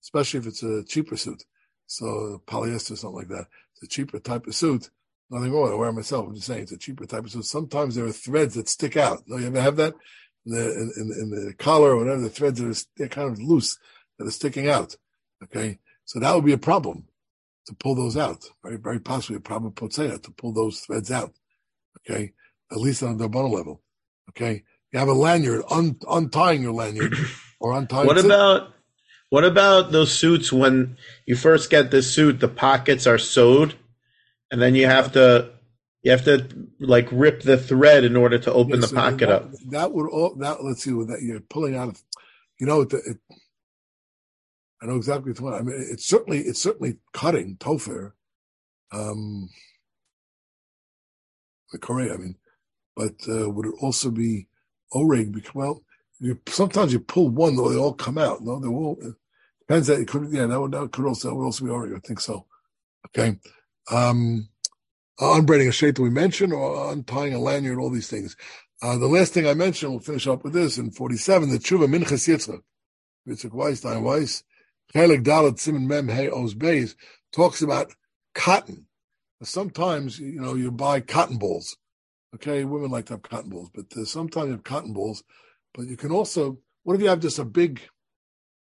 especially 0.02 0.40
if 0.40 0.48
it's 0.48 0.64
a 0.64 0.84
cheaper 0.84 1.18
suit. 1.18 1.44
So 1.88 2.42
polyester, 2.48 2.92
or 2.92 2.96
something 2.96 3.18
like 3.18 3.28
that. 3.30 3.48
It's 3.74 3.84
a 3.84 3.88
cheaper 3.88 4.20
type 4.20 4.48
of 4.48 4.56
suit. 4.56 4.90
Nothing 5.30 5.52
wrong. 5.52 5.72
I 5.72 5.76
wear 5.76 5.90
it 5.90 5.94
myself. 5.94 6.28
I'm 6.28 6.36
just 6.36 6.48
saying 6.48 6.64
it's 6.64 6.72
a 6.72 6.78
cheaper 6.78 7.06
type 7.06 7.26
of 7.26 7.32
suit. 7.32 7.46
Sometimes 7.46 7.96
there 7.96 8.06
are 8.06 8.12
threads 8.12 8.56
that 8.56 8.70
stick 8.70 8.98
out. 8.98 9.24
No, 9.28 9.38
you 9.38 9.48
ever 9.48 9.62
have 9.62 9.78
that? 9.78 9.94
in 10.46 10.54
the, 10.54 10.72
in, 10.72 11.12
in 11.20 11.48
the 11.48 11.54
collar 11.54 11.92
or 11.92 11.98
whatever, 11.98 12.22
the 12.22 12.30
threads 12.30 12.60
that 12.60 12.68
are 12.68 12.88
they're 12.98 13.08
kind 13.08 13.32
of 13.32 13.40
loose, 13.40 13.78
that 14.18 14.28
are 14.28 14.32
sticking 14.32 14.70
out. 14.70 14.96
Okay. 15.44 15.80
So 16.06 16.20
that 16.20 16.34
would 16.34 16.46
be 16.46 16.54
a 16.54 16.58
problem 16.58 17.08
to 17.68 17.76
pull 17.76 17.96
those 17.96 18.18
out. 18.18 18.46
Very, 18.64 18.78
very 18.78 19.00
possibly 19.00 19.38
a 19.38 19.42
problem 19.42 19.74
potzea 19.74 20.22
to 20.22 20.32
pull 20.32 20.54
those 20.54 20.80
threads 20.82 21.12
out. 21.12 21.34
Okay. 22.00 22.34
At 22.72 22.78
least 22.78 23.04
on 23.04 23.18
the 23.18 23.30
bottom 23.30 23.52
level. 23.52 23.82
Okay. 24.30 24.64
You 24.92 25.00
have 25.00 25.08
a 25.08 25.14
lanyard, 25.14 25.64
un, 25.70 25.98
untying 26.10 26.62
your 26.62 26.74
lanyard 26.74 27.16
or 27.60 27.74
untying. 27.74 28.08
What 28.08 28.24
about, 28.24 28.74
what 29.32 29.44
about 29.44 29.92
those 29.92 30.14
suits 30.14 30.54
when 30.54 30.98
you 31.26 31.36
first 31.36 31.72
get 31.72 31.90
this 31.90 32.14
suit, 32.14 32.40
the 32.40 32.48
pockets 32.48 33.08
are 33.08 33.18
sewed 33.18 33.74
and 34.52 34.62
then 34.62 34.76
you 34.76 34.86
have 34.86 35.14
to 35.14 35.50
you 36.04 36.12
have 36.12 36.26
to 36.26 36.48
like 36.80 37.08
rip 37.12 37.42
the 37.42 37.58
thread 37.58 38.04
in 38.04 38.16
order 38.16 38.38
to 38.38 38.52
open 38.52 38.82
yes, 38.82 38.90
the 38.90 38.96
pocket 38.96 39.28
that, 39.28 39.30
up. 39.30 39.52
That 39.70 39.94
would 39.94 40.10
all. 40.10 40.36
That 40.36 40.64
let's 40.64 40.84
see. 40.84 40.92
That 40.92 41.22
you're 41.22 41.40
pulling 41.40 41.76
out 41.76 41.88
of. 41.90 42.04
You 42.60 42.68
know, 42.68 42.82
it, 42.82 42.94
it, 42.94 43.18
I 44.82 44.86
know 44.86 44.96
exactly 44.98 45.32
what 45.34 45.54
I 45.54 45.62
mean. 45.62 45.88
It's 45.90 46.06
certainly 46.06 46.40
it's 46.40 46.62
certainly 46.62 46.98
cutting 47.14 47.56
tofer. 47.58 48.12
Um, 48.92 49.50
the 51.72 51.80
Korea, 51.80 52.14
I 52.14 52.18
mean, 52.18 52.36
but 52.96 53.16
uh, 53.30 53.50
would 53.50 53.68
it 53.68 53.76
also 53.80 54.12
be 54.12 54.48
oreg? 54.94 55.32
Because 55.32 55.56
well, 55.56 55.84
you 56.20 56.40
sometimes 56.48 56.92
you 56.94 57.00
pull 57.00 57.30
one, 57.30 57.56
though 57.56 57.70
they 57.70 57.80
all 57.80 57.94
come 57.94 58.18
out. 58.18 58.42
No, 58.42 58.60
they 58.60 58.68
all 58.68 59.00
depends. 59.68 59.88
That 59.88 60.00
it 60.00 60.08
could, 60.08 60.28
yeah, 60.32 60.46
that 60.48 60.60
would 60.60 60.72
that 60.72 60.92
could 60.92 61.06
also 61.06 61.30
that 61.30 61.36
would 61.36 61.46
also 61.46 61.66
be 61.66 61.72
oreg. 61.72 61.96
I 61.96 62.00
think 62.00 62.20
so. 62.20 62.46
Okay. 63.08 63.38
Um, 63.90 64.50
unbraiding 65.20 65.68
a 65.68 65.72
shade 65.72 65.96
that 65.96 66.02
we 66.02 66.10
mentioned, 66.10 66.54
or 66.54 66.92
untying 66.92 67.34
a 67.34 67.40
lanyard, 67.40 67.80
all 67.80 67.90
these 67.90 68.10
things. 68.10 68.36
Uh, 68.82 68.98
the 68.98 69.08
last 69.08 69.34
thing 69.34 69.48
I 69.48 69.54
mentioned, 69.54 69.92
we'll 69.92 70.00
finish 70.00 70.28
up 70.28 70.44
with 70.44 70.54
this 70.54 70.78
in 70.78 70.92
47, 70.92 71.50
the 71.50 71.58
Tshuva 71.58 71.88
Minchas 71.88 72.28
Yitzchak. 72.28 72.62
Yitzchak 73.28 73.54
Weiss, 73.54 73.82
Dayan 73.82 74.02
Weiss, 74.02 74.44
Chelik 74.94 75.24
Dalet 75.24 75.54
Siman 75.54 75.86
Mem 75.86 76.08
Hey 76.08 76.30
Oz 76.30 76.56
Beis, 76.56 76.96
talks 77.32 77.62
about 77.62 77.94
cotton. 78.34 78.88
Sometimes, 79.44 80.20
you 80.20 80.42
know, 80.42 80.56
you 80.56 80.72
buy 80.72 81.00
cotton 81.00 81.38
balls. 81.38 81.78
Okay, 82.34 82.64
women 82.64 82.90
like 82.90 83.06
to 83.08 83.14
have 83.14 83.24
cotton 83.24 83.50
balls, 83.50 83.70
but 83.74 83.86
uh, 83.96 84.06
sometimes 84.06 84.48
you 84.48 84.54
have 84.54 84.64
cotton 84.64 84.94
balls. 84.94 85.24
But 85.74 85.88
you 85.88 85.98
can 85.98 86.12
also, 86.12 86.60
what 86.84 86.96
if 86.96 87.02
you 87.02 87.10
have 87.10 87.20
just 87.20 87.40
a 87.40 87.46
big 87.46 87.82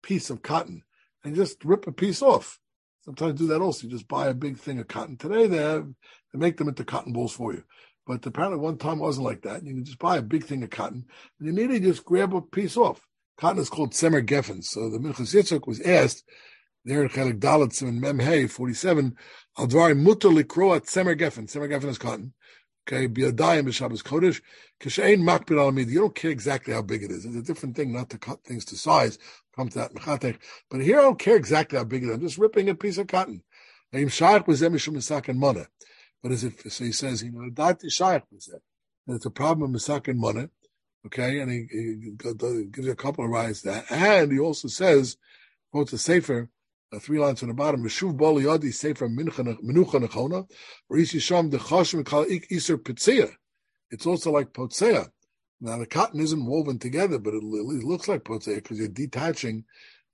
piece 0.02 0.30
of 0.30 0.41
cotton 0.41 0.84
and 1.24 1.36
just 1.36 1.64
rip 1.64 1.88
a 1.88 1.91
piece 1.91 2.22
off? 2.22 2.60
Sometimes 3.04 3.39
do 3.39 3.47
that 3.47 3.62
also. 3.62 3.88
You 3.88 3.93
just 3.93 4.08
buy 4.08 4.28
a 4.28 4.34
big 4.34 4.58
thing 4.58 4.80
of 4.80 4.88
cotton. 4.88 5.18
Today 5.18 5.47
they 5.47 5.58
have 5.58 5.88
they 6.32 6.39
make 6.39 6.58
them 6.58 6.68
into 6.68 6.86
cotton 6.86 7.14
balls 7.14 7.34
for 7.34 7.54
you. 7.54 7.64
But 8.06 8.26
apparently 8.26 8.60
one 8.60 8.78
time 8.78 8.99
it 8.99 9.02
wasn't 9.02 9.26
like 9.26 9.41
that. 9.43 9.66
You 9.66 9.74
can 9.74 9.86
just 9.86 9.99
buy 9.99 10.18
a 10.18 10.22
big 10.22 10.43
thing 10.43 10.64
of 10.64 10.70
cotton 10.70 11.06
and 11.39 11.47
you 11.47 11.54
need 11.54 11.74
to 11.74 11.80
just 11.80 12.06
grab 12.06 12.36
a 12.36 12.41
piece 12.41 12.78
off. 12.78 13.08
Cotton 13.38 13.62
is 13.62 13.70
called 13.70 13.93
Tzemer 13.93 14.26
Geffen. 14.26 14.64
So 14.64 14.89
the 14.89 14.99
Minchas 14.99 15.34
Yitzchak 15.34 15.68
was 15.68 15.82
asked 15.82 16.24
there 16.86 17.04
in 17.04 17.10
Chelik 17.10 17.39
Dalit 17.39 17.82
in 17.82 17.99
Mem 17.99 18.47
47, 18.47 19.16
Al 19.58 19.68
Dvari 19.68 19.97
Mutter 19.97 20.30
Likroat 20.30 20.86
Tzemer 20.86 21.18
Geffen. 21.20 21.45
Tzemer 21.45 21.70
Geffen 21.70 21.89
is 21.89 21.97
cotton. 21.97 22.34
Okay, 22.88 23.06
be 23.06 23.24
a 23.24 23.32
day 23.32 23.43
Biadayim 23.43 23.68
B'Shabbos 23.68 24.04
Kodesh. 24.04 24.41
Kishain 24.80 25.22
Makbid 25.22 25.60
Al 25.60 25.78
You 25.78 25.99
don't 25.99 26.16
care 26.16 26.32
exactly 26.32 26.74
how 26.74 26.82
big 26.82 27.04
it 27.04 27.12
is. 27.12 27.26
It's 27.26 27.36
a 27.36 27.41
different 27.41 27.76
thing 27.76 27.93
not 27.93 28.10
to 28.10 28.18
cut 28.18 28.43
things 28.43 28.66
to 28.66 28.76
size. 28.76 29.20
Come 29.56 29.70
to 29.70 29.80
that 29.80 29.93
Mechatech. 29.93 30.38
But 30.70 30.82
here 30.82 30.99
I 30.99 31.04
don't 31.04 31.20
care 31.20 31.36
exactly 31.36 31.78
how 31.78 31.84
big 31.84 32.04
it 32.04 32.08
is. 32.08 32.16
I'm 32.16 32.22
just 32.22 32.38
ripping 32.38 32.70
a 32.70 32.76
piece 32.76 32.97
of 32.97 33.08
cotton. 33.08 33.43
What 33.91 34.04
is 36.32 36.43
it? 36.43 36.72
So 36.72 36.84
he 36.86 36.91
says, 36.91 37.24
you 37.24 37.32
know. 37.32 37.41
And 39.08 39.16
it's 39.16 39.26
a 39.26 39.32
problem 39.32 39.76
of 39.76 39.82
Misak 39.82 40.08
and 40.08 40.20
Mana. 40.20 40.49
Okay, 41.06 41.39
and 41.39 41.52
he, 41.52 41.66
he, 41.72 42.12
gives 42.72 42.86
you 42.86 42.91
a 42.91 42.95
couple 42.95 43.26
of 43.26 43.32
rides 43.32 43.64
that. 43.64 43.91
And 43.91 44.32
he 44.32 44.39
also 44.39 44.68
says, 44.68 45.18
quotes 45.72 45.91
a 45.93 45.97
Sefer, 45.97 46.47
uh, 46.93 46.99
three 46.99 47.18
lines 47.20 47.39
from 47.39 47.47
the 47.49 47.56
bottom, 47.56 47.84
Meshuv 47.84 48.16
Bol 48.16 48.36
Yodi 48.36 48.72
Sefer 48.72 49.10
Menucha 49.10 49.58
Nechona, 49.64 50.47
or 50.89 50.97
Isi 50.97 51.20
Sham 51.20 51.49
the 51.49 51.58
Chashim 51.58 52.06
Kal 52.06 52.26
Iser 52.52 52.78
Pitzia. 52.78 53.32
It's 53.89 54.06
also 54.06 54.32
like 54.32 54.54
Potzea. 54.54 55.10
Now 55.62 55.78
the 55.78 55.86
cotton 55.86 56.20
isn't 56.20 56.45
woven 56.45 56.80
together, 56.80 57.20
but 57.20 57.34
it, 57.34 57.43
it 57.43 57.84
looks 57.84 58.07
like 58.07 58.24
Potzea 58.24 58.53
eh, 58.53 58.55
because 58.55 58.80
you're 58.80 58.88
detaching 58.88 59.66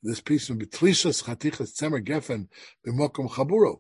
this 0.04 0.22
piece 0.22 0.48
from 0.48 0.60
Betlishas 0.60 1.24
Chatichas 1.24 1.74
Tzemer 1.74 2.06
Geffen 2.06 2.50
B'mokum 2.86 3.30
Chaburo. 3.30 3.80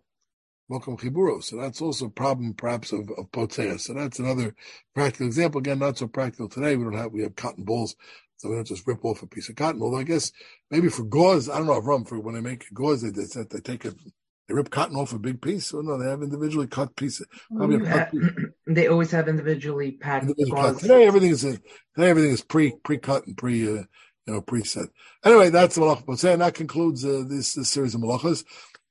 Mokum 0.72 1.00
Chiburo. 1.00 1.42
So 1.44 1.58
that's 1.58 1.82
also 1.82 2.08
a 2.08 2.10
problem 2.10 2.54
perhaps 2.54 2.92
of, 2.92 3.10
of 3.18 3.32
Potzea. 3.32 3.80
So 3.80 3.94
that's 3.94 4.20
another 4.20 4.54
practical 4.94 5.28
example. 5.28 5.60
Again, 5.60 5.80
not 5.80 5.98
so 5.98 6.08
practical 6.08 6.50
today. 6.50 6.76
We 6.76 6.84
don't 6.84 6.94
have, 6.94 7.12
we 7.12 7.24
have 7.24 7.36
cotton 7.36 7.64
balls. 7.64 7.96
So 8.38 8.50
we 8.50 8.56
don't 8.56 8.68
just 8.68 8.86
rip 8.86 9.04
off 9.04 9.24
a 9.24 9.28
piece 9.28 9.50
of 9.50 9.56
cotton. 9.56 9.82
Although 9.82 10.00
I 10.00 10.04
guess 10.04 10.32
maybe 10.70 10.90
for 10.90 11.04
gauze, 11.04 11.50
I 11.50 11.58
don't 11.58 11.68
know 11.68 11.80
rum 11.80 12.06
for 12.06 12.20
when 12.20 12.36
they 12.36 12.42
make 12.42 12.72
gauze, 12.74 13.02
they, 13.02 13.10
they, 13.10 13.44
they 13.50 13.60
take 13.60 13.86
a, 13.86 13.92
they 13.92 14.54
rip 14.54 14.70
cotton 14.70 14.96
off 14.96 15.14
a 15.14 15.20
big 15.20 15.42
piece. 15.42 15.74
Or 15.74 15.84
no, 15.84 15.98
they 15.98 16.10
have 16.10 16.22
individually 16.22 16.68
cut 16.68 16.96
pieces. 16.96 17.28
Probably 17.56 17.86
cut 17.86 18.12
piece. 18.12 18.30
They 18.68 18.88
always 18.88 19.12
have 19.12 19.28
individually 19.30 19.92
packed. 19.92 20.28
Today 20.28 21.06
everything 21.06 21.30
is 21.30 21.42
today 21.42 22.10
everything 22.10 22.32
is 22.32 22.42
pre 22.44 22.74
pre 22.84 22.98
cut 22.98 23.26
and 23.26 23.38
pre 23.38 23.64
uh, 23.64 23.84
you 24.28 24.34
know 24.34 24.42
preset. 24.42 24.90
Anyway, 25.24 25.50
that's 25.50 25.76
the 25.76 25.82
malach 25.82 26.24
and 26.32 26.42
that 26.42 26.54
concludes 26.54 27.06
uh, 27.06 27.24
this, 27.28 27.54
this 27.54 27.70
series 27.70 27.96
of 27.96 28.02
malachas. 28.02 28.44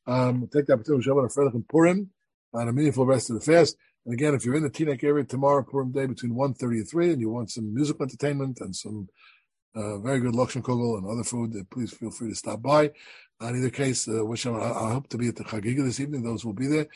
Um, 0.07 0.49
take 0.53 0.66
the 0.66 0.72
opportunity 0.72 1.05
to 1.05 1.11
Shabbat 1.11 1.35
Fredach 1.35 1.55
and 1.55 1.68
Purim 1.68 2.11
and 2.53 2.68
a 2.68 2.72
meaningful 2.72 3.07
rest 3.07 3.31
of 3.31 3.39
the 3.39 3.45
fast. 3.45 3.77
And 4.05 4.14
again, 4.14 4.35
if 4.35 4.45
you're 4.45 4.55
in 4.55 4.62
the 4.62 4.70
Teaneck 4.70 5.03
area 5.03 5.24
tomorrow, 5.24 5.62
Purim 5.62 5.93
Day, 5.93 6.07
between 6.07 6.33
1.30 6.33 6.62
and 6.62 6.89
3, 6.89 7.12
and 7.12 7.20
you 7.20 7.29
want 7.29 7.51
some 7.51 7.74
musical 7.74 8.05
entertainment 8.05 8.61
and 8.61 8.74
some 8.74 9.09
uh, 9.74 9.99
very 9.99 10.20
good 10.20 10.33
Lakshan 10.33 10.62
Kugel 10.62 10.97
and 10.97 11.07
other 11.07 11.24
food, 11.24 11.55
please 11.70 11.93
feel 11.93 12.11
free 12.11 12.31
to 12.31 12.35
stop 12.37 12.62
by. 12.62 12.93
In 13.41 13.57
either 13.57 13.68
case, 13.68 14.09
uh, 14.09 14.24
wish 14.24 14.47
I, 14.47 14.53
I, 14.53 14.93
hope 14.93 15.09
to 15.09 15.18
be 15.18 15.29
at 15.29 15.37
the 15.37 15.45
Chagiga 15.45 15.85
this 15.85 16.01
evening. 16.01 16.22
Those 16.22 16.45
will 16.45 16.55
be 16.55 16.68
there. 16.68 16.87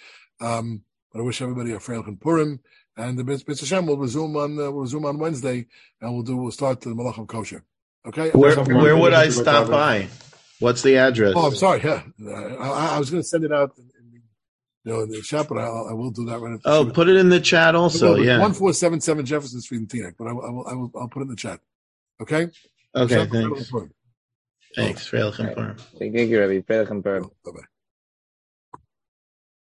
Um, 0.40 0.82
but 1.12 1.20
I 1.20 1.22
wish 1.22 1.42
everybody 1.42 1.72
a 1.72 1.78
Freilich 1.78 2.06
and 2.06 2.20
Purim. 2.20 2.60
And 2.96 3.18
the 3.18 3.24
Mitzvah 3.24 3.56
Hashem 3.56 3.86
will 3.86 3.96
resume 3.96 4.36
on 4.36 4.58
uh, 4.58 4.70
will 4.70 4.82
resume 4.82 5.06
on 5.06 5.18
Wednesday, 5.18 5.66
and 6.00 6.12
we'll 6.12 6.22
do 6.22 6.36
we'll 6.36 6.50
start 6.50 6.80
the 6.80 6.90
Malachim 6.90 7.26
Kosher. 7.26 7.64
Okay. 8.06 8.30
Where 8.30 8.56
where 8.64 8.96
would 8.96 9.14
I 9.14 9.28
stop 9.30 9.70
by? 9.70 10.08
What's 10.58 10.82
the 10.82 10.96
address? 10.98 11.32
Oh, 11.36 11.46
I'm 11.46 11.54
sorry. 11.54 11.80
Yeah, 11.82 12.02
I, 12.60 12.96
I 12.96 12.98
was 12.98 13.10
going 13.10 13.22
to 13.22 13.26
send 13.26 13.44
it 13.44 13.52
out. 13.52 13.72
In, 13.78 13.84
in, 13.84 14.22
you 14.84 14.92
know, 14.92 15.00
in 15.00 15.10
the 15.10 15.22
chat, 15.22 15.48
but 15.48 15.58
I, 15.58 15.64
I 15.64 15.92
will 15.92 16.10
do 16.10 16.26
that 16.26 16.38
right. 16.38 16.54
After 16.54 16.68
oh, 16.68 16.84
put 16.90 17.08
it 17.08 17.16
in 17.16 17.30
the 17.30 17.40
chat 17.40 17.74
also. 17.74 18.16
yeah, 18.16 18.38
one 18.38 18.52
four 18.52 18.72
seven 18.74 19.00
seven 19.00 19.24
Jefferson 19.24 19.60
Street 19.60 19.78
in 19.78 19.86
Teaneck. 19.86 20.14
But 20.18 20.26
I, 20.26 20.30
I, 20.30 20.32
will, 20.32 20.66
I 20.68 20.74
will, 20.74 20.90
I'll 21.00 21.08
put 21.08 21.20
it 21.20 21.24
in 21.24 21.28
the 21.28 21.36
chat. 21.36 21.60
Okay. 22.20 22.48
Okay. 22.94 23.26
Thanks. 23.26 23.70
Thanks. 24.76 25.08
Thank 25.98 26.14
you, 26.14 26.40
Rabbi. 26.40 26.60
Bye 26.60 27.22
bye. 27.44 27.60